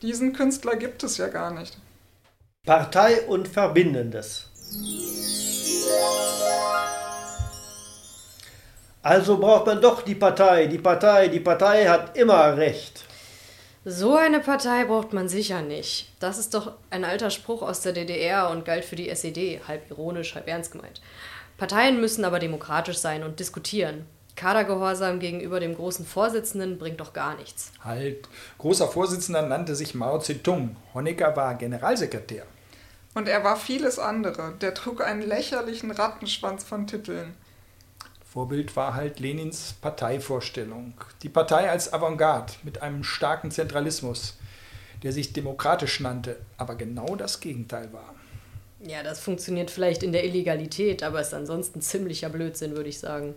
Diesen 0.03 0.33
Künstler 0.33 0.77
gibt 0.77 1.03
es 1.03 1.19
ja 1.19 1.29
gar 1.29 1.51
nicht. 1.51 1.77
Partei 2.65 3.23
und 3.23 3.49
Verbindendes. 3.49 4.49
Also 9.03 9.39
braucht 9.39 9.67
man 9.67 9.81
doch 9.81 10.03
die 10.03 10.15
Partei. 10.15 10.67
Die 10.67 10.79
Partei, 10.79 11.29
die 11.29 11.41
Partei 11.41 11.87
hat 11.87 12.17
immer 12.17 12.57
recht. 12.57 13.05
So 13.85 14.15
eine 14.15 14.41
Partei 14.41 14.85
braucht 14.85 15.15
man 15.15 15.29
sicher 15.29 15.63
nicht. 15.63 16.13
Das 16.21 16.39
ist 16.39 16.53
doch 16.53 16.75
ein 16.91 17.05
alter 17.05 17.31
Spruch 17.31 17.63
aus 17.63 17.81
der 17.81 17.93
DDR 17.93 18.51
und 18.51 18.67
galt 18.67 18.85
für 18.85 18.97
die 18.97 19.09
SED, 19.09 19.61
halb 19.67 19.91
ironisch, 19.91 20.35
halb 20.35 20.49
ernst 20.49 20.73
gemeint. 20.73 21.01
Parteien 21.57 22.01
müssen 22.01 22.25
aber 22.25 22.39
demokratisch 22.39 22.99
sein 22.99 23.23
und 23.23 23.41
diskutieren. 23.41 24.07
Kadergehorsam 24.37 25.21
gegenüber 25.21 25.61
dem 25.61 25.75
großen 25.75 26.07
Vorsitzenden 26.07 26.79
bringt 26.79 27.01
doch 27.01 27.13
gar 27.13 27.37
nichts. 27.37 27.73
Halt, 27.85 28.29
großer 28.59 28.89
Vorsitzender 28.89 29.43
nannte 29.43 29.75
sich 29.75 29.95
Mao 29.95 30.19
Zedong. 30.19 30.77
Honecker 30.95 31.37
war 31.37 31.55
Generalsekretär. 31.55 32.45
Und 33.15 33.29
er 33.29 33.43
war 33.45 33.57
vieles 33.57 33.99
andere. 33.99 34.55
Der 34.61 34.75
trug 34.75 35.03
einen 35.03 35.23
lächerlichen 35.23 35.91
Rattenschwanz 35.91 36.65
von 36.65 36.87
Titeln. 36.87 37.35
Vorbild 38.33 38.77
war 38.77 38.95
halt 38.95 39.19
Lenins 39.19 39.75
Parteivorstellung. 39.81 40.95
Die 41.23 41.29
Partei 41.29 41.69
als 41.69 41.93
Avantgarde 41.93 42.53
mit 42.63 42.81
einem 42.81 43.03
starken 43.03 43.51
Zentralismus, 43.51 44.37
der 45.03 45.13
sich 45.13 45.33
demokratisch 45.33 45.99
nannte, 45.99 46.37
aber 46.57 46.77
genau 46.77 47.17
das 47.17 47.41
Gegenteil 47.41 47.93
war. 47.93 48.15
Ja, 48.79 49.03
das 49.03 49.19
funktioniert 49.19 49.71
vielleicht 49.71 50.03
in 50.05 50.13
der 50.13 50.25
Illegalität, 50.25 51.03
aber 51.03 51.21
ist 51.21 51.35
ansonsten 51.35 51.81
ziemlicher 51.81 52.29
Blödsinn, 52.29 52.77
würde 52.77 52.89
ich 52.89 53.01
sagen. 53.01 53.35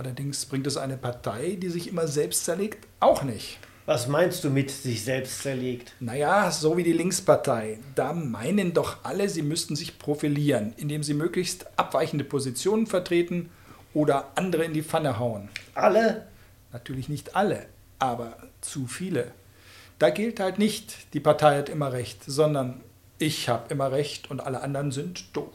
Allerdings 0.00 0.46
bringt 0.46 0.66
es 0.66 0.78
eine 0.78 0.96
Partei, 0.96 1.58
die 1.60 1.68
sich 1.68 1.86
immer 1.86 2.08
selbst 2.08 2.46
zerlegt, 2.46 2.88
auch 3.00 3.22
nicht. 3.22 3.58
Was 3.84 4.08
meinst 4.08 4.42
du 4.42 4.48
mit 4.48 4.70
sich 4.70 5.04
selbst 5.04 5.42
zerlegt? 5.42 5.92
Naja, 6.00 6.50
so 6.50 6.78
wie 6.78 6.82
die 6.82 6.94
Linkspartei. 6.94 7.80
Da 7.96 8.14
meinen 8.14 8.72
doch 8.72 9.04
alle, 9.04 9.28
sie 9.28 9.42
müssten 9.42 9.76
sich 9.76 9.98
profilieren, 9.98 10.72
indem 10.78 11.02
sie 11.02 11.12
möglichst 11.12 11.66
abweichende 11.78 12.24
Positionen 12.24 12.86
vertreten 12.86 13.50
oder 13.92 14.30
andere 14.36 14.64
in 14.64 14.72
die 14.72 14.82
Pfanne 14.82 15.18
hauen. 15.18 15.50
Alle? 15.74 16.28
Natürlich 16.72 17.10
nicht 17.10 17.36
alle, 17.36 17.66
aber 17.98 18.38
zu 18.62 18.86
viele. 18.86 19.32
Da 19.98 20.08
gilt 20.08 20.40
halt 20.40 20.58
nicht, 20.58 21.12
die 21.12 21.20
Partei 21.20 21.58
hat 21.58 21.68
immer 21.68 21.92
recht, 21.92 22.24
sondern 22.26 22.80
ich 23.18 23.50
habe 23.50 23.70
immer 23.70 23.92
recht 23.92 24.30
und 24.30 24.40
alle 24.40 24.62
anderen 24.62 24.92
sind 24.92 25.36
doof. 25.36 25.52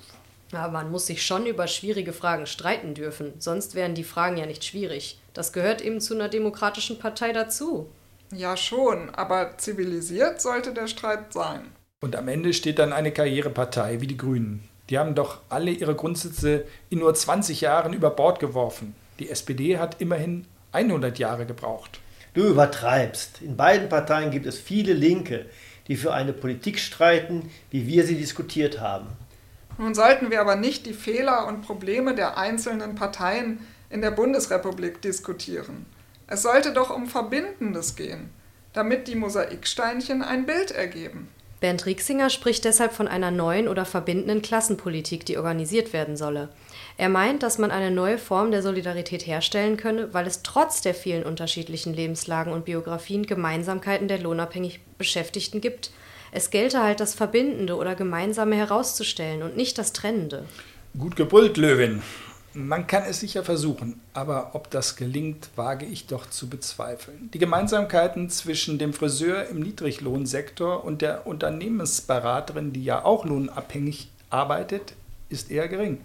Aber 0.52 0.72
man 0.72 0.92
muss 0.92 1.08
sich 1.08 1.26
schon 1.26 1.46
über 1.46 1.68
schwierige 1.68 2.14
Fragen 2.14 2.46
streiten 2.46 2.94
dürfen, 2.94 3.34
sonst 3.40 3.76
wären 3.76 3.96
die 3.96 4.04
Fragen 4.04 4.38
ja 4.38 4.46
nicht 4.46 4.64
schwierig. 4.64 5.20
Das 5.34 5.54
gehört 5.54 5.82
eben 5.82 6.00
zu 6.00 6.14
einer 6.14 6.30
demokratischen 6.30 7.00
Partei 7.00 7.34
dazu. 7.34 7.90
Ja 8.32 8.58
schon, 8.58 9.10
aber 9.12 9.58
zivilisiert 9.58 10.42
sollte 10.42 10.74
der 10.74 10.88
Streit 10.88 11.34
sein. 11.34 11.72
Und 12.02 12.16
am 12.16 12.28
Ende 12.28 12.54
steht 12.54 12.80
dann 12.80 12.94
eine 12.94 13.12
Karrierepartei 13.12 14.02
wie 14.02 14.08
die 14.08 14.18
Grünen. 14.18 14.68
Die 14.90 15.00
haben 15.00 15.16
doch 15.16 15.40
alle 15.50 15.72
ihre 15.72 15.96
Grundsätze 15.96 16.66
in 16.90 17.00
nur 17.00 17.14
20 17.14 17.62
Jahren 17.62 17.94
über 17.94 18.12
Bord 18.12 18.40
geworfen. 18.40 18.96
Die 19.20 19.30
SPD 19.30 19.78
hat 19.78 20.02
immerhin 20.02 20.46
100 20.72 21.18
Jahre 21.18 21.46
gebraucht. 21.46 22.00
Du 22.34 22.44
übertreibst. 22.44 23.42
In 23.42 23.56
beiden 23.56 23.90
Parteien 23.90 24.30
gibt 24.30 24.46
es 24.46 24.60
viele 24.60 24.94
Linke, 24.94 25.46
die 25.88 25.96
für 25.96 26.14
eine 26.14 26.34
Politik 26.34 26.80
streiten, 26.80 27.50
wie 27.72 27.88
wir 27.88 28.06
sie 28.06 28.16
diskutiert 28.16 28.80
haben. 28.80 29.08
Nun 29.78 29.94
sollten 29.94 30.32
wir 30.32 30.42
aber 30.42 30.56
nicht 30.56 30.86
die 30.86 30.94
Fehler 30.94 31.48
und 31.48 31.62
Probleme 31.62 32.16
der 32.16 32.38
einzelnen 32.38 32.96
Parteien 32.96 33.60
in 33.90 34.02
der 34.02 34.12
Bundesrepublik 34.12 35.02
diskutieren. 35.02 35.86
Es 36.28 36.42
sollte 36.42 36.74
doch 36.74 36.90
um 36.90 37.08
Verbindendes 37.08 37.96
gehen, 37.96 38.30
damit 38.74 39.08
die 39.08 39.16
Mosaiksteinchen 39.16 40.22
ein 40.22 40.46
Bild 40.46 40.72
ergeben. 40.72 41.30
Bernd 41.60 41.86
Rieksinger 41.86 42.30
spricht 42.30 42.66
deshalb 42.66 42.94
von 42.94 43.08
einer 43.08 43.32
neuen 43.32 43.68
oder 43.68 43.86
verbindenden 43.86 44.42
Klassenpolitik, 44.42 45.26
die 45.26 45.38
organisiert 45.38 45.94
werden 45.94 46.18
solle. 46.18 46.50
Er 46.98 47.10
meint, 47.10 47.44
dass 47.44 47.58
man 47.58 47.72
eine 47.72 47.92
neue 47.92 48.18
Form 48.18 48.52
der 48.52 48.62
Solidarität 48.62 49.26
herstellen 49.26 49.78
könne, 49.78 50.14
weil 50.14 50.28
es 50.28 50.44
trotz 50.44 50.82
der 50.82 50.94
vielen 50.94 51.24
unterschiedlichen 51.24 51.94
Lebenslagen 51.94 52.54
und 52.54 52.66
Biografien 52.66 53.26
Gemeinsamkeiten 53.26 54.08
der 54.08 54.20
lohnabhängig 54.20 54.80
Beschäftigten 54.98 55.62
gibt. 55.62 55.92
Es 56.36 56.50
gelte 56.50 56.84
halt 56.84 57.00
das 57.00 57.16
Verbindende 57.16 57.78
oder 57.78 57.96
Gemeinsame 57.96 58.58
herauszustellen 58.58 59.42
und 59.42 59.56
nicht 59.56 59.78
das 59.78 59.94
Trennende. 59.94 60.44
Gut 61.00 61.16
gebrüllt, 61.16 61.56
Löwin. 61.56 62.02
Man 62.54 62.88
kann 62.88 63.04
es 63.04 63.22
sicher 63.22 63.46
versuchen, 63.46 64.02
aber 64.14 64.50
ob 64.52 64.70
das 64.70 64.98
gelingt, 64.98 65.50
wage 65.56 65.86
ich 65.86 66.08
doch 66.08 66.30
zu 66.30 66.50
bezweifeln. 66.50 67.30
Die 67.34 67.40
Gemeinsamkeiten 67.40 68.30
zwischen 68.30 68.78
dem 68.78 68.92
Friseur 68.92 69.48
im 69.48 69.62
Niedriglohnsektor 69.62 70.84
und 70.84 71.02
der 71.02 71.26
Unternehmensberaterin, 71.26 72.74
die 72.74 72.84
ja 72.84 73.06
auch 73.06 73.24
lohnabhängig 73.24 74.10
arbeitet, 74.30 74.92
ist 75.30 75.50
eher 75.50 75.70
gering. 75.70 76.02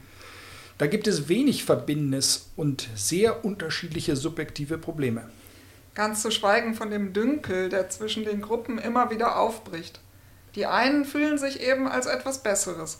Da 0.79 0.87
gibt 0.87 1.09
es 1.09 1.29
wenig 1.29 1.65
Verbindendes 1.65 2.51
und 2.55 2.89
sehr 2.95 3.45
unterschiedliche 3.45 4.15
subjektive 4.15 4.79
Probleme. 4.79 5.29
Ganz 5.97 6.23
zu 6.23 6.31
schweigen 6.31 6.75
von 6.75 6.93
dem 6.93 7.13
Dünkel, 7.13 7.69
der 7.69 7.91
zwischen 7.91 8.25
den 8.25 8.43
Gruppen 8.43 8.79
immer 8.79 9.11
wieder 9.11 9.37
aufbricht. 9.37 9.99
Die 10.55 10.67
einen 10.67 11.05
fühlen 11.05 11.39
sich 11.39 11.61
eben 11.61 11.89
als 11.89 12.07
etwas 12.07 12.43
Besseres, 12.43 12.99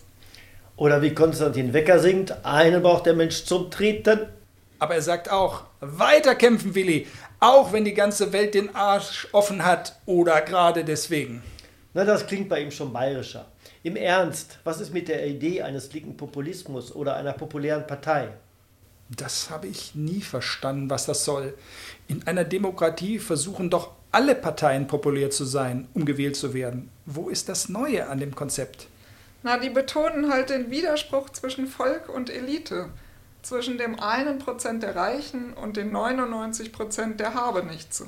oder 0.81 1.03
wie 1.03 1.15
Konstantin 1.15 1.75
Wecker 1.75 1.99
singt, 1.99 2.43
einen 2.43 2.83
braucht 2.83 3.05
der 3.05 3.13
Mensch 3.13 3.45
zum 3.45 3.71
Treten. 3.71 4.21
Aber 4.79 4.95
er 4.95 5.03
sagt 5.03 5.31
auch, 5.31 5.65
weiterkämpfen, 5.81 6.75
Willi, 6.75 7.07
auch 7.39 7.75
wenn 7.75 7.85
die 7.85 7.93
ganze 7.93 8.33
Welt 8.33 8.55
den 8.55 8.75
Arsch 8.75 9.29
offen 9.33 9.63
hat 9.63 9.97
oder 10.07 10.41
gerade 10.41 10.83
deswegen. 10.83 11.43
Na, 11.93 12.07
das 12.07 12.27
klingt 12.27 12.49
bei 12.49 12.63
ihm 12.63 12.71
schon 12.71 12.95
bayerischer. 12.95 13.45
Im 13.83 13.95
Ernst, 13.95 14.59
was 14.65 14.81
ist 14.81 14.95
mit 14.95 15.09
der 15.09 15.27
Idee 15.27 15.61
eines 15.61 15.93
linken 15.93 16.17
Populismus 16.17 16.95
oder 16.95 17.15
einer 17.15 17.35
populären 17.35 17.87
Partei? 17.87 18.29
Das 19.11 19.51
habe 19.51 19.67
ich 19.67 19.95
nie 19.95 20.23
verstanden, 20.23 20.89
was 20.89 21.05
das 21.05 21.27
soll. 21.27 21.53
In 22.09 22.27
einer 22.27 22.45
Demokratie 22.45 23.19
versuchen 23.19 23.69
doch 23.69 23.91
alle 24.13 24.35
Parteien 24.35 24.87
populär 24.87 25.31
zu 25.31 25.45
sein, 25.45 25.89
um 25.95 26.05
gewählt 26.05 26.37
zu 26.37 26.55
werden. 26.55 26.91
Wo 27.07 27.29
ist 27.29 27.49
das 27.49 27.69
Neue 27.69 28.09
an 28.09 28.19
dem 28.19 28.35
Konzept? 28.35 28.89
Na, 29.43 29.59
die 29.59 29.71
betonen 29.71 30.31
halt 30.31 30.51
den 30.51 30.71
Widerspruch 30.71 31.31
zwischen 31.31 31.67
Volk 31.67 32.09
und 32.09 32.29
Elite, 32.29 32.91
zwischen 33.43 33.79
dem 33.79 33.99
einen 33.99 34.39
Prozent 34.39 34.83
der 34.83 34.97
Reichen 34.97 35.55
und 35.55 35.77
den 35.77 35.93
99 35.93 36.73
Prozent 36.73 37.21
der 37.21 37.35
Habenichtse. 37.35 38.07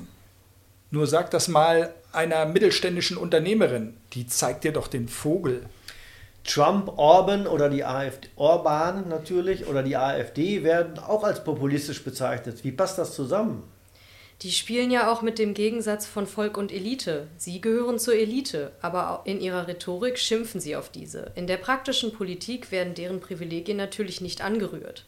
Nur 0.91 1.07
sag 1.07 1.31
das 1.31 1.47
mal 1.47 1.91
einer 2.11 2.45
mittelständischen 2.45 3.17
Unternehmerin, 3.17 3.97
die 4.13 4.27
zeigt 4.27 4.63
dir 4.63 4.73
doch 4.73 4.87
den 4.87 5.07
Vogel. 5.07 5.65
Trump, 6.43 6.91
Orban 6.97 7.47
oder 7.47 7.69
die 7.69 7.83
AfD, 7.83 8.27
Orban 8.35 9.07
natürlich 9.07 9.65
oder 9.65 9.81
die 9.81 9.97
AfD 9.97 10.63
werden 10.63 10.99
auch 10.99 11.23
als 11.23 11.43
populistisch 11.43 12.03
bezeichnet. 12.03 12.63
Wie 12.63 12.71
passt 12.71 12.99
das 12.99 13.15
zusammen? 13.15 13.63
Die 14.43 14.51
spielen 14.51 14.91
ja 14.91 15.09
auch 15.09 15.21
mit 15.21 15.39
dem 15.39 15.53
Gegensatz 15.53 16.05
von 16.05 16.27
Volk 16.27 16.57
und 16.57 16.73
Elite. 16.73 17.27
Sie 17.37 17.61
gehören 17.61 17.97
zur 17.97 18.15
Elite, 18.15 18.73
aber 18.81 19.21
in 19.23 19.39
ihrer 19.39 19.69
Rhetorik 19.69 20.19
schimpfen 20.19 20.59
sie 20.59 20.75
auf 20.75 20.89
diese. 20.89 21.31
In 21.35 21.47
der 21.47 21.55
praktischen 21.55 22.11
Politik 22.11 22.69
werden 22.69 22.93
deren 22.93 23.21
Privilegien 23.21 23.77
natürlich 23.77 24.19
nicht 24.19 24.41
angerührt. 24.43 25.05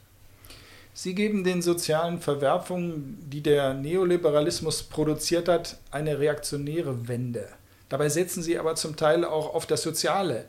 Sie 0.94 1.16
geben 1.16 1.44
den 1.44 1.62
sozialen 1.62 2.22
Verwerfungen, 2.22 3.18
die 3.30 3.42
der 3.42 3.74
Neoliberalismus 3.74 4.84
produziert 4.84 5.50
hat, 5.50 5.80
eine 5.92 6.18
reaktionäre 6.20 7.10
Wende. 7.10 7.50
Dabei 7.90 8.08
setzen 8.08 8.42
sie 8.42 8.58
aber 8.58 8.76
zum 8.76 8.96
Teil 8.96 9.26
auch 9.26 9.54
auf 9.54 9.66
das 9.66 9.82
Soziale, 9.82 10.46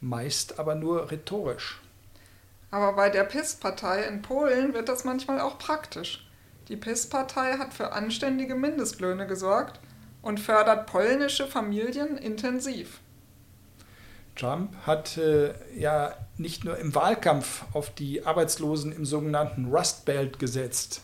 meist 0.00 0.58
aber 0.58 0.74
nur 0.74 1.08
rhetorisch. 1.12 1.80
Aber 2.72 2.94
bei 2.94 3.10
der 3.10 3.22
PIS-Partei 3.22 4.02
in 4.02 4.22
Polen 4.22 4.74
wird 4.74 4.88
das 4.88 5.04
manchmal 5.04 5.40
auch 5.40 5.56
praktisch. 5.58 6.27
Die 6.68 6.76
PIS-Partei 6.76 7.54
hat 7.58 7.72
für 7.72 7.92
anständige 7.92 8.54
Mindestlöhne 8.54 9.26
gesorgt 9.26 9.80
und 10.20 10.38
fördert 10.38 10.86
polnische 10.86 11.46
Familien 11.46 12.18
intensiv. 12.18 13.00
Trump 14.36 14.74
hat 14.86 15.16
äh, 15.16 15.54
ja 15.76 16.14
nicht 16.36 16.64
nur 16.64 16.78
im 16.78 16.94
Wahlkampf 16.94 17.64
auf 17.72 17.90
die 17.90 18.24
Arbeitslosen 18.24 18.92
im 18.92 19.04
sogenannten 19.04 19.66
Rust 19.66 20.04
Belt 20.04 20.38
gesetzt. 20.38 21.02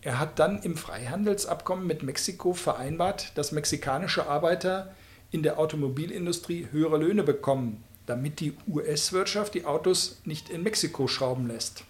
Er 0.00 0.18
hat 0.18 0.38
dann 0.38 0.62
im 0.62 0.76
Freihandelsabkommen 0.76 1.86
mit 1.86 2.02
Mexiko 2.02 2.54
vereinbart, 2.54 3.36
dass 3.36 3.52
mexikanische 3.52 4.26
Arbeiter 4.26 4.94
in 5.30 5.42
der 5.42 5.58
Automobilindustrie 5.58 6.68
höhere 6.70 6.98
Löhne 6.98 7.22
bekommen, 7.22 7.84
damit 8.06 8.40
die 8.40 8.54
US-Wirtschaft 8.68 9.54
die 9.54 9.64
Autos 9.64 10.20
nicht 10.24 10.48
in 10.48 10.62
Mexiko 10.62 11.06
schrauben 11.06 11.46
lässt. 11.46 11.84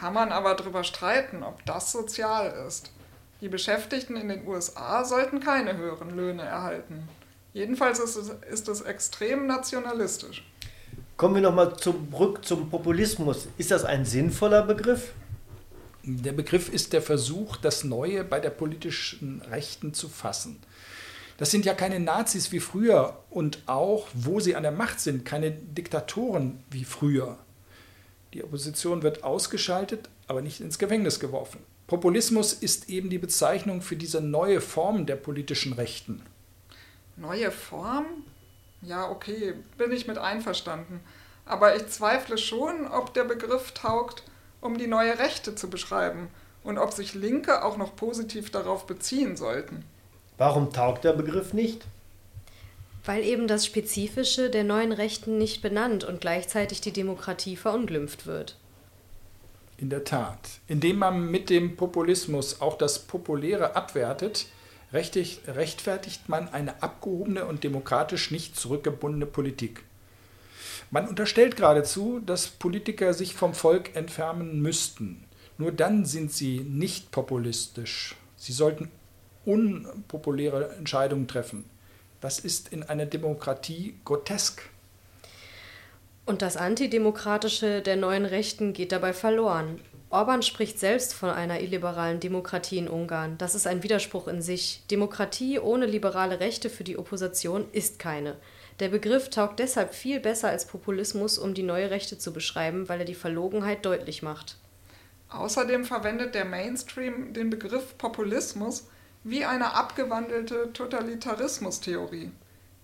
Kann 0.00 0.14
man 0.14 0.32
aber 0.32 0.54
darüber 0.54 0.82
streiten, 0.82 1.42
ob 1.42 1.62
das 1.66 1.92
sozial 1.92 2.64
ist. 2.66 2.90
Die 3.42 3.48
Beschäftigten 3.48 4.16
in 4.16 4.28
den 4.28 4.46
USA 4.46 5.04
sollten 5.04 5.40
keine 5.40 5.76
höheren 5.76 6.16
Löhne 6.16 6.42
erhalten. 6.42 7.06
Jedenfalls 7.52 7.98
ist 7.98 8.16
es, 8.16 8.30
ist 8.50 8.68
es 8.68 8.80
extrem 8.80 9.46
nationalistisch. 9.46 10.42
Kommen 11.18 11.34
wir 11.34 11.42
nochmal 11.42 11.76
zurück 11.76 12.46
zum 12.46 12.70
Populismus. 12.70 13.48
Ist 13.58 13.72
das 13.72 13.84
ein 13.84 14.06
sinnvoller 14.06 14.62
Begriff? 14.62 15.12
Der 16.02 16.32
Begriff 16.32 16.72
ist 16.72 16.94
der 16.94 17.02
Versuch, 17.02 17.58
das 17.58 17.84
Neue 17.84 18.24
bei 18.24 18.40
der 18.40 18.48
politischen 18.48 19.42
Rechten 19.50 19.92
zu 19.92 20.08
fassen. 20.08 20.62
Das 21.36 21.50
sind 21.50 21.66
ja 21.66 21.74
keine 21.74 22.00
Nazis 22.00 22.52
wie 22.52 22.60
früher 22.60 23.18
und 23.28 23.64
auch, 23.66 24.08
wo 24.14 24.40
sie 24.40 24.56
an 24.56 24.62
der 24.62 24.72
Macht 24.72 24.98
sind, 24.98 25.26
keine 25.26 25.50
Diktatoren 25.50 26.64
wie 26.70 26.84
früher. 26.84 27.36
Die 28.32 28.44
Opposition 28.44 29.02
wird 29.02 29.24
ausgeschaltet, 29.24 30.08
aber 30.28 30.40
nicht 30.42 30.60
ins 30.60 30.78
Gefängnis 30.78 31.18
geworfen. 31.18 31.60
Populismus 31.86 32.52
ist 32.52 32.88
eben 32.88 33.10
die 33.10 33.18
Bezeichnung 33.18 33.82
für 33.82 33.96
diese 33.96 34.20
neue 34.20 34.60
Form 34.60 35.06
der 35.06 35.16
politischen 35.16 35.72
Rechten. 35.72 36.22
Neue 37.16 37.50
Form? 37.50 38.06
Ja, 38.82 39.10
okay, 39.10 39.54
bin 39.76 39.90
ich 39.92 40.06
mit 40.06 40.16
einverstanden. 40.16 41.00
aber 41.50 41.74
ich 41.74 41.88
zweifle 41.88 42.38
schon, 42.38 42.86
ob 42.86 43.12
der 43.12 43.24
Begriff 43.24 43.72
taugt, 43.72 44.22
um 44.60 44.78
die 44.78 44.86
neue 44.86 45.18
Rechte 45.18 45.56
zu 45.56 45.68
beschreiben 45.68 46.28
und 46.62 46.78
ob 46.78 46.92
sich 46.92 47.14
Linke 47.14 47.64
auch 47.64 47.76
noch 47.76 47.96
positiv 47.96 48.50
darauf 48.50 48.86
beziehen 48.86 49.36
sollten. 49.36 49.84
Warum 50.38 50.72
taugt 50.72 51.02
der 51.04 51.12
Begriff 51.12 51.52
nicht? 51.52 51.84
Weil 53.04 53.24
eben 53.24 53.48
das 53.48 53.66
Spezifische 53.66 54.50
der 54.50 54.64
neuen 54.64 54.92
Rechten 54.92 55.38
nicht 55.38 55.62
benannt 55.62 56.04
und 56.04 56.20
gleichzeitig 56.20 56.80
die 56.80 56.92
Demokratie 56.92 57.56
verunglimpft 57.56 58.26
wird. 58.26 58.56
In 59.78 59.88
der 59.88 60.04
Tat. 60.04 60.60
Indem 60.66 60.98
man 60.98 61.30
mit 61.30 61.48
dem 61.48 61.76
Populismus 61.76 62.60
auch 62.60 62.76
das 62.76 62.98
Populäre 62.98 63.76
abwertet, 63.76 64.46
rechtfertigt 64.92 66.28
man 66.28 66.48
eine 66.48 66.82
abgehobene 66.82 67.46
und 67.46 67.64
demokratisch 67.64 68.30
nicht 68.30 68.56
zurückgebundene 68.56 69.26
Politik. 69.26 69.84
Man 70.90 71.08
unterstellt 71.08 71.56
geradezu, 71.56 72.20
dass 72.20 72.48
Politiker 72.48 73.14
sich 73.14 73.34
vom 73.34 73.54
Volk 73.54 73.94
entfernen 73.94 74.60
müssten. 74.60 75.24
Nur 75.56 75.72
dann 75.72 76.04
sind 76.04 76.32
sie 76.32 76.60
nicht 76.60 77.12
populistisch. 77.12 78.16
Sie 78.36 78.52
sollten 78.52 78.90
unpopuläre 79.44 80.74
Entscheidungen 80.76 81.28
treffen. 81.28 81.64
Das 82.20 82.38
ist 82.38 82.68
in 82.68 82.82
einer 82.82 83.06
Demokratie 83.06 83.98
grotesk. 84.04 84.62
Und 86.26 86.42
das 86.42 86.56
Antidemokratische 86.56 87.82
der 87.82 87.96
neuen 87.96 88.24
Rechten 88.24 88.72
geht 88.72 88.92
dabei 88.92 89.12
verloren. 89.12 89.80
Orban 90.10 90.42
spricht 90.42 90.78
selbst 90.78 91.14
von 91.14 91.30
einer 91.30 91.60
illiberalen 91.60 92.20
Demokratie 92.20 92.78
in 92.78 92.88
Ungarn. 92.88 93.38
Das 93.38 93.54
ist 93.54 93.66
ein 93.66 93.82
Widerspruch 93.82 94.28
in 94.28 94.42
sich. 94.42 94.82
Demokratie 94.90 95.58
ohne 95.58 95.86
liberale 95.86 96.40
Rechte 96.40 96.68
für 96.68 96.84
die 96.84 96.98
Opposition 96.98 97.66
ist 97.72 97.98
keine. 97.98 98.36
Der 98.80 98.88
Begriff 98.88 99.30
taugt 99.30 99.60
deshalb 99.60 99.94
viel 99.94 100.20
besser 100.20 100.48
als 100.48 100.66
Populismus, 100.66 101.38
um 101.38 101.54
die 101.54 101.62
neue 101.62 101.90
Rechte 101.90 102.18
zu 102.18 102.32
beschreiben, 102.32 102.88
weil 102.88 103.00
er 103.00 103.04
die 103.04 103.14
Verlogenheit 103.14 103.86
deutlich 103.86 104.22
macht. 104.22 104.56
Außerdem 105.28 105.84
verwendet 105.84 106.34
der 106.34 106.44
Mainstream 106.44 107.32
den 107.32 107.50
Begriff 107.50 107.96
Populismus 107.96 108.88
wie 109.24 109.44
eine 109.44 109.74
abgewandelte 109.74 110.72
Totalitarismustheorie. 110.72 112.30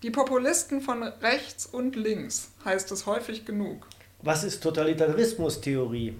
Die 0.02 0.10
Populisten 0.10 0.80
von 0.80 1.02
rechts 1.02 1.66
und 1.66 1.96
links 1.96 2.50
heißt 2.64 2.92
es 2.92 3.06
häufig 3.06 3.44
genug. 3.44 3.86
Was 4.22 4.44
ist 4.44 4.62
Totalitarismustheorie? 4.62 6.14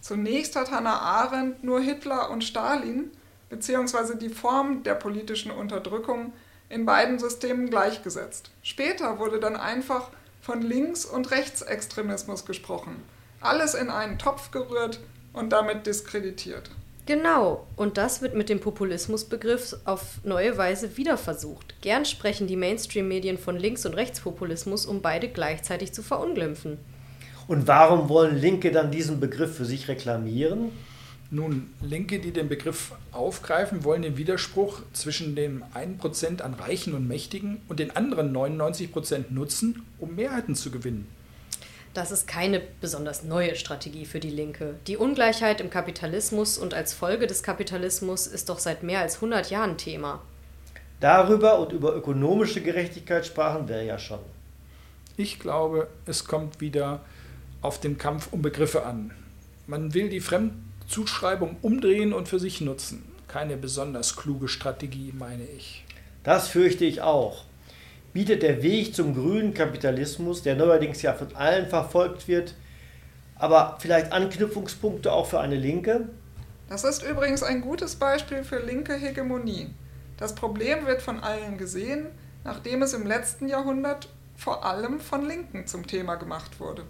Zunächst 0.00 0.56
hat 0.56 0.70
Hannah 0.70 1.00
Arendt 1.00 1.64
nur 1.64 1.80
Hitler 1.80 2.30
und 2.30 2.44
Stalin 2.44 3.10
bzw. 3.50 4.16
die 4.16 4.28
Form 4.28 4.82
der 4.82 4.94
politischen 4.94 5.50
Unterdrückung 5.50 6.32
in 6.68 6.86
beiden 6.86 7.18
Systemen 7.18 7.68
gleichgesetzt. 7.68 8.50
Später 8.62 9.18
wurde 9.18 9.40
dann 9.40 9.56
einfach 9.56 10.08
von 10.40 10.62
Links- 10.62 11.04
und 11.04 11.30
Rechtsextremismus 11.30 12.46
gesprochen. 12.46 13.02
Alles 13.40 13.74
in 13.74 13.90
einen 13.90 14.18
Topf 14.18 14.50
gerührt 14.50 15.00
und 15.32 15.50
damit 15.50 15.86
diskreditiert. 15.86 16.70
Genau, 17.04 17.66
und 17.74 17.98
das 17.98 18.22
wird 18.22 18.36
mit 18.36 18.48
dem 18.48 18.60
Populismusbegriff 18.60 19.76
auf 19.84 20.20
neue 20.22 20.56
Weise 20.56 20.96
wieder 20.96 21.18
versucht. 21.18 21.74
Gern 21.80 22.04
sprechen 22.04 22.46
die 22.46 22.56
Mainstream-Medien 22.56 23.38
von 23.38 23.56
Links- 23.56 23.84
und 23.84 23.94
Rechtspopulismus, 23.94 24.86
um 24.86 25.02
beide 25.02 25.28
gleichzeitig 25.28 25.92
zu 25.92 26.02
verunglimpfen. 26.02 26.78
Und 27.48 27.66
warum 27.66 28.08
wollen 28.08 28.38
Linke 28.38 28.70
dann 28.70 28.92
diesen 28.92 29.18
Begriff 29.18 29.56
für 29.56 29.64
sich 29.64 29.88
reklamieren? 29.88 30.70
Nun, 31.32 31.70
Linke, 31.80 32.20
die 32.20 32.30
den 32.30 32.48
Begriff 32.48 32.92
aufgreifen, 33.10 33.82
wollen 33.82 34.02
den 34.02 34.16
Widerspruch 34.16 34.82
zwischen 34.92 35.34
dem 35.34 35.64
1% 35.74 36.40
an 36.40 36.54
Reichen 36.54 36.94
und 36.94 37.08
Mächtigen 37.08 37.62
und 37.68 37.80
den 37.80 37.96
anderen 37.96 38.36
99% 38.36 39.24
nutzen, 39.30 39.82
um 39.98 40.14
Mehrheiten 40.14 40.54
zu 40.54 40.70
gewinnen. 40.70 41.08
Das 41.94 42.10
ist 42.10 42.26
keine 42.26 42.62
besonders 42.80 43.22
neue 43.22 43.54
Strategie 43.54 44.06
für 44.06 44.18
die 44.18 44.30
Linke. 44.30 44.76
Die 44.86 44.96
Ungleichheit 44.96 45.60
im 45.60 45.68
Kapitalismus 45.68 46.56
und 46.56 46.72
als 46.72 46.94
Folge 46.94 47.26
des 47.26 47.42
Kapitalismus 47.42 48.26
ist 48.26 48.48
doch 48.48 48.58
seit 48.58 48.82
mehr 48.82 49.00
als 49.00 49.16
100 49.16 49.50
Jahren 49.50 49.76
Thema. 49.76 50.22
Darüber 51.00 51.58
und 51.58 51.72
über 51.72 51.94
ökonomische 51.94 52.62
Gerechtigkeit 52.62 53.26
sprachen 53.26 53.68
wir 53.68 53.82
ja 53.82 53.98
schon. 53.98 54.20
Ich 55.18 55.38
glaube, 55.38 55.88
es 56.06 56.24
kommt 56.24 56.62
wieder 56.62 57.00
auf 57.60 57.78
den 57.78 57.98
Kampf 57.98 58.28
um 58.32 58.40
Begriffe 58.40 58.86
an. 58.86 59.10
Man 59.66 59.92
will 59.92 60.08
die 60.08 60.20
Fremdzuschreibung 60.20 61.56
umdrehen 61.60 62.14
und 62.14 62.26
für 62.26 62.38
sich 62.38 62.62
nutzen. 62.62 63.04
Keine 63.28 63.58
besonders 63.58 64.16
kluge 64.16 64.48
Strategie, 64.48 65.12
meine 65.16 65.44
ich. 65.44 65.84
Das 66.24 66.48
fürchte 66.48 66.86
ich 66.86 67.02
auch 67.02 67.44
bietet 68.12 68.42
der 68.42 68.62
Weg 68.62 68.94
zum 68.94 69.14
grünen 69.14 69.54
Kapitalismus, 69.54 70.42
der 70.42 70.54
neuerdings 70.54 71.02
ja 71.02 71.14
von 71.14 71.34
allen 71.34 71.66
verfolgt 71.68 72.28
wird, 72.28 72.54
aber 73.36 73.78
vielleicht 73.80 74.12
Anknüpfungspunkte 74.12 75.12
auch 75.12 75.26
für 75.26 75.40
eine 75.40 75.56
Linke? 75.56 76.08
Das 76.68 76.84
ist 76.84 77.02
übrigens 77.02 77.42
ein 77.42 77.60
gutes 77.60 77.96
Beispiel 77.96 78.44
für 78.44 78.58
linke 78.58 78.94
Hegemonie. 78.94 79.68
Das 80.16 80.34
Problem 80.34 80.86
wird 80.86 81.02
von 81.02 81.20
allen 81.20 81.58
gesehen, 81.58 82.06
nachdem 82.44 82.82
es 82.82 82.94
im 82.94 83.06
letzten 83.06 83.48
Jahrhundert 83.48 84.08
vor 84.36 84.64
allem 84.64 85.00
von 85.00 85.26
Linken 85.26 85.66
zum 85.66 85.86
Thema 85.86 86.16
gemacht 86.16 86.60
wurde. 86.60 86.84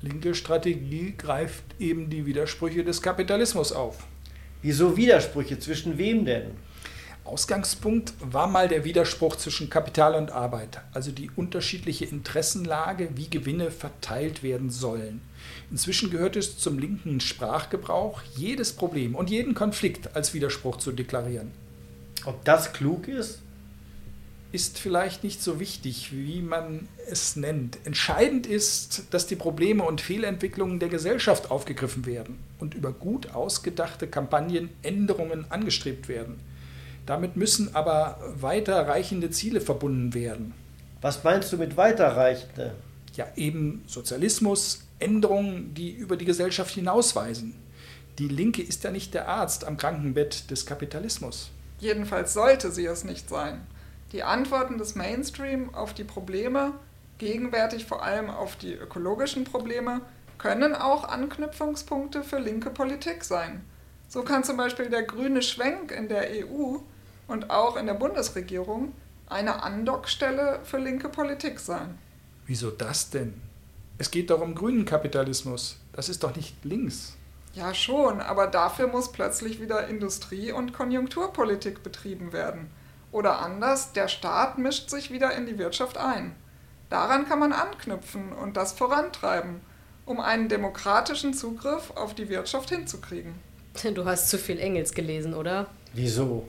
Linke 0.00 0.34
Strategie 0.34 1.14
greift 1.18 1.64
eben 1.80 2.08
die 2.08 2.24
Widersprüche 2.24 2.84
des 2.84 3.02
Kapitalismus 3.02 3.72
auf. 3.72 4.06
Wieso 4.62 4.96
Widersprüche? 4.96 5.58
Zwischen 5.58 5.98
wem 5.98 6.24
denn? 6.24 6.52
Ausgangspunkt 7.28 8.14
war 8.20 8.46
mal 8.46 8.68
der 8.68 8.84
Widerspruch 8.84 9.36
zwischen 9.36 9.68
Kapital 9.68 10.14
und 10.14 10.32
Arbeit, 10.32 10.80
also 10.94 11.10
die 11.10 11.30
unterschiedliche 11.36 12.06
Interessenlage, 12.06 13.10
wie 13.16 13.28
Gewinne 13.28 13.70
verteilt 13.70 14.42
werden 14.42 14.70
sollen. 14.70 15.20
Inzwischen 15.70 16.10
gehört 16.10 16.36
es 16.36 16.58
zum 16.58 16.78
linken 16.78 17.20
Sprachgebrauch, 17.20 18.22
jedes 18.34 18.72
Problem 18.72 19.14
und 19.14 19.30
jeden 19.30 19.54
Konflikt 19.54 20.16
als 20.16 20.32
Widerspruch 20.32 20.78
zu 20.78 20.92
deklarieren. 20.92 21.50
Ob 22.24 22.44
das 22.44 22.72
klug 22.72 23.08
ist? 23.08 23.40
Ist 24.50 24.78
vielleicht 24.78 25.24
nicht 25.24 25.42
so 25.42 25.60
wichtig, 25.60 26.10
wie 26.12 26.40
man 26.40 26.88
es 27.10 27.36
nennt. 27.36 27.78
Entscheidend 27.84 28.46
ist, 28.46 29.04
dass 29.10 29.26
die 29.26 29.36
Probleme 29.36 29.82
und 29.84 30.00
Fehlentwicklungen 30.00 30.78
der 30.78 30.88
Gesellschaft 30.88 31.50
aufgegriffen 31.50 32.06
werden 32.06 32.38
und 32.58 32.72
über 32.74 32.92
gut 32.92 33.34
ausgedachte 33.34 34.06
Kampagnen 34.06 34.70
Änderungen 34.82 35.44
angestrebt 35.50 36.08
werden. 36.08 36.40
Damit 37.08 37.36
müssen 37.36 37.74
aber 37.74 38.18
weiterreichende 38.34 39.30
Ziele 39.30 39.62
verbunden 39.62 40.12
werden. 40.12 40.52
Was 41.00 41.24
meinst 41.24 41.50
du 41.50 41.56
mit 41.56 41.78
weiterreichende? 41.78 42.74
Ja, 43.14 43.26
eben 43.34 43.82
Sozialismus, 43.86 44.82
Änderungen, 44.98 45.72
die 45.72 45.90
über 45.90 46.18
die 46.18 46.26
Gesellschaft 46.26 46.74
hinausweisen. 46.74 47.54
Die 48.18 48.28
Linke 48.28 48.60
ist 48.60 48.84
ja 48.84 48.90
nicht 48.90 49.14
der 49.14 49.26
Arzt 49.26 49.64
am 49.64 49.78
Krankenbett 49.78 50.50
des 50.50 50.66
Kapitalismus. 50.66 51.50
Jedenfalls 51.80 52.34
sollte 52.34 52.70
sie 52.70 52.84
es 52.84 53.04
nicht 53.04 53.30
sein. 53.30 53.66
Die 54.12 54.22
Antworten 54.22 54.76
des 54.76 54.94
Mainstream 54.94 55.74
auf 55.74 55.94
die 55.94 56.04
Probleme, 56.04 56.74
gegenwärtig 57.16 57.86
vor 57.86 58.02
allem 58.02 58.28
auf 58.28 58.56
die 58.56 58.74
ökologischen 58.74 59.44
Probleme, 59.44 60.02
können 60.36 60.74
auch 60.74 61.04
Anknüpfungspunkte 61.04 62.22
für 62.22 62.38
linke 62.38 62.68
Politik 62.68 63.24
sein. 63.24 63.64
So 64.08 64.24
kann 64.24 64.44
zum 64.44 64.58
Beispiel 64.58 64.90
der 64.90 65.04
grüne 65.04 65.40
Schwenk 65.40 65.90
in 65.90 66.08
der 66.08 66.28
EU 66.44 66.80
und 67.28 67.50
auch 67.50 67.76
in 67.76 67.86
der 67.86 67.94
Bundesregierung 67.94 68.92
eine 69.28 69.62
Andockstelle 69.62 70.60
für 70.64 70.78
linke 70.78 71.08
Politik 71.08 71.60
sein. 71.60 71.98
Wieso 72.46 72.70
das 72.70 73.10
denn? 73.10 73.40
Es 73.98 74.10
geht 74.10 74.30
doch 74.30 74.40
um 74.40 74.54
grünen 74.54 74.84
Kapitalismus. 74.84 75.78
Das 75.92 76.08
ist 76.08 76.24
doch 76.24 76.34
nicht 76.34 76.64
links. 76.64 77.16
Ja 77.54 77.74
schon, 77.74 78.20
aber 78.20 78.46
dafür 78.46 78.86
muss 78.86 79.12
plötzlich 79.12 79.60
wieder 79.60 79.88
Industrie- 79.88 80.52
und 80.52 80.72
Konjunkturpolitik 80.72 81.82
betrieben 81.82 82.32
werden. 82.32 82.70
Oder 83.10 83.40
anders, 83.40 83.92
der 83.92 84.08
Staat 84.08 84.58
mischt 84.58 84.90
sich 84.90 85.10
wieder 85.10 85.34
in 85.34 85.46
die 85.46 85.58
Wirtschaft 85.58 85.98
ein. 85.98 86.34
Daran 86.88 87.28
kann 87.28 87.38
man 87.38 87.52
anknüpfen 87.52 88.32
und 88.32 88.56
das 88.56 88.72
vorantreiben, 88.72 89.60
um 90.06 90.20
einen 90.20 90.48
demokratischen 90.48 91.34
Zugriff 91.34 91.90
auf 91.90 92.14
die 92.14 92.28
Wirtschaft 92.28 92.70
hinzukriegen. 92.70 93.34
Du 93.94 94.04
hast 94.04 94.30
zu 94.30 94.38
viel 94.38 94.58
Engels 94.58 94.92
gelesen, 94.92 95.34
oder? 95.34 95.66
Wieso? 95.92 96.48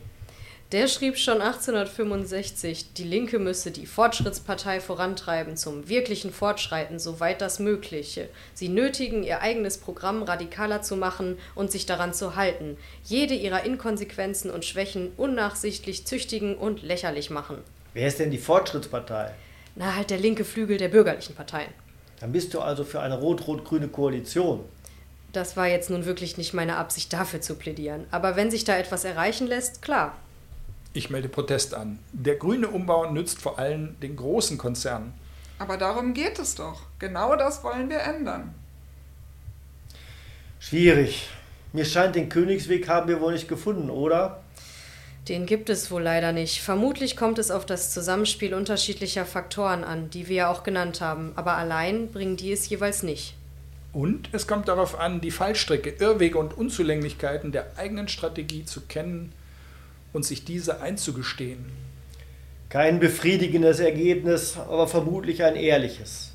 Der 0.71 0.87
schrieb 0.87 1.17
schon 1.17 1.41
1865, 1.41 2.93
die 2.93 3.03
Linke 3.03 3.39
müsse 3.39 3.71
die 3.71 3.87
Fortschrittspartei 3.87 4.79
vorantreiben 4.79 5.57
zum 5.57 5.89
wirklichen 5.89 6.31
Fortschreiten, 6.31 6.99
soweit 6.99 7.41
das 7.41 7.57
Mögliche. 7.57 8.29
Sie 8.53 8.69
nötigen, 8.69 9.23
ihr 9.23 9.41
eigenes 9.41 9.79
Programm 9.79 10.21
radikaler 10.21 10.83
zu 10.83 10.95
machen 10.95 11.39
und 11.55 11.71
sich 11.71 11.87
daran 11.87 12.13
zu 12.13 12.35
halten, 12.35 12.77
jede 13.03 13.33
ihrer 13.33 13.65
Inkonsequenzen 13.65 14.51
und 14.51 14.63
Schwächen 14.63 15.11
unnachsichtlich 15.17 16.05
züchtigen 16.05 16.55
und 16.55 16.83
lächerlich 16.83 17.31
machen. 17.31 17.57
Wer 17.95 18.07
ist 18.07 18.19
denn 18.19 18.29
die 18.29 18.37
Fortschrittspartei? 18.37 19.31
Na, 19.75 19.95
halt 19.95 20.11
der 20.11 20.19
linke 20.19 20.45
Flügel 20.45 20.77
der 20.77 20.89
bürgerlichen 20.89 21.33
Parteien. 21.33 21.73
Dann 22.19 22.31
bist 22.31 22.53
du 22.53 22.59
also 22.59 22.83
für 22.83 22.99
eine 22.99 23.17
rot-rot-grüne 23.17 23.87
Koalition. 23.87 24.63
Das 25.33 25.57
war 25.57 25.67
jetzt 25.67 25.89
nun 25.89 26.05
wirklich 26.05 26.37
nicht 26.37 26.53
meine 26.53 26.77
Absicht, 26.77 27.11
dafür 27.11 27.41
zu 27.41 27.55
plädieren. 27.55 28.05
Aber 28.11 28.35
wenn 28.35 28.51
sich 28.51 28.65
da 28.65 28.77
etwas 28.77 29.03
erreichen 29.03 29.47
lässt, 29.47 29.81
klar. 29.81 30.15
Ich 30.93 31.09
melde 31.09 31.29
Protest 31.29 31.75
an. 31.75 31.99
Der 32.11 32.35
grüne 32.35 32.67
Umbau 32.67 33.11
nützt 33.11 33.41
vor 33.41 33.59
allem 33.59 33.99
den 33.99 34.15
großen 34.15 34.57
Konzernen. 34.57 35.13
Aber 35.59 35.77
darum 35.77 36.13
geht 36.13 36.39
es 36.39 36.55
doch. 36.55 36.81
Genau 36.97 37.35
das 37.35 37.63
wollen 37.63 37.89
wir 37.89 37.99
ändern. 37.99 38.55
Schwierig. 40.59 41.29
Mir 41.73 41.85
scheint, 41.85 42.15
den 42.15 42.29
Königsweg 42.29 42.87
haben 42.87 43.07
wir 43.07 43.21
wohl 43.21 43.33
nicht 43.33 43.47
gefunden, 43.47 43.89
oder? 43.89 44.41
Den 45.27 45.45
gibt 45.45 45.69
es 45.69 45.91
wohl 45.91 46.01
leider 46.01 46.31
nicht. 46.31 46.61
Vermutlich 46.61 47.15
kommt 47.15 47.37
es 47.37 47.51
auf 47.51 47.65
das 47.65 47.91
Zusammenspiel 47.91 48.55
unterschiedlicher 48.55 49.25
Faktoren 49.25 49.83
an, 49.83 50.09
die 50.09 50.27
wir 50.27 50.35
ja 50.35 50.51
auch 50.51 50.63
genannt 50.63 51.01
haben, 51.01 51.33
aber 51.35 51.55
allein 51.55 52.11
bringen 52.11 52.35
die 52.35 52.51
es 52.51 52.67
jeweils 52.67 53.03
nicht. 53.03 53.35
Und 53.93 54.29
es 54.31 54.47
kommt 54.47 54.67
darauf 54.67 54.99
an, 54.99 55.21
die 55.21 55.31
Fallstricke, 55.31 55.91
Irrwege 55.91 56.37
und 56.39 56.57
Unzulänglichkeiten 56.57 57.51
der 57.51 57.77
eigenen 57.77 58.07
Strategie 58.07 58.65
zu 58.65 58.81
kennen 58.81 59.33
und 60.13 60.25
sich 60.25 60.45
diese 60.45 60.81
einzugestehen. 60.81 61.65
Kein 62.69 62.99
befriedigendes 62.99 63.79
Ergebnis, 63.79 64.57
aber 64.57 64.87
vermutlich 64.87 65.43
ein 65.43 65.55
ehrliches. 65.55 66.28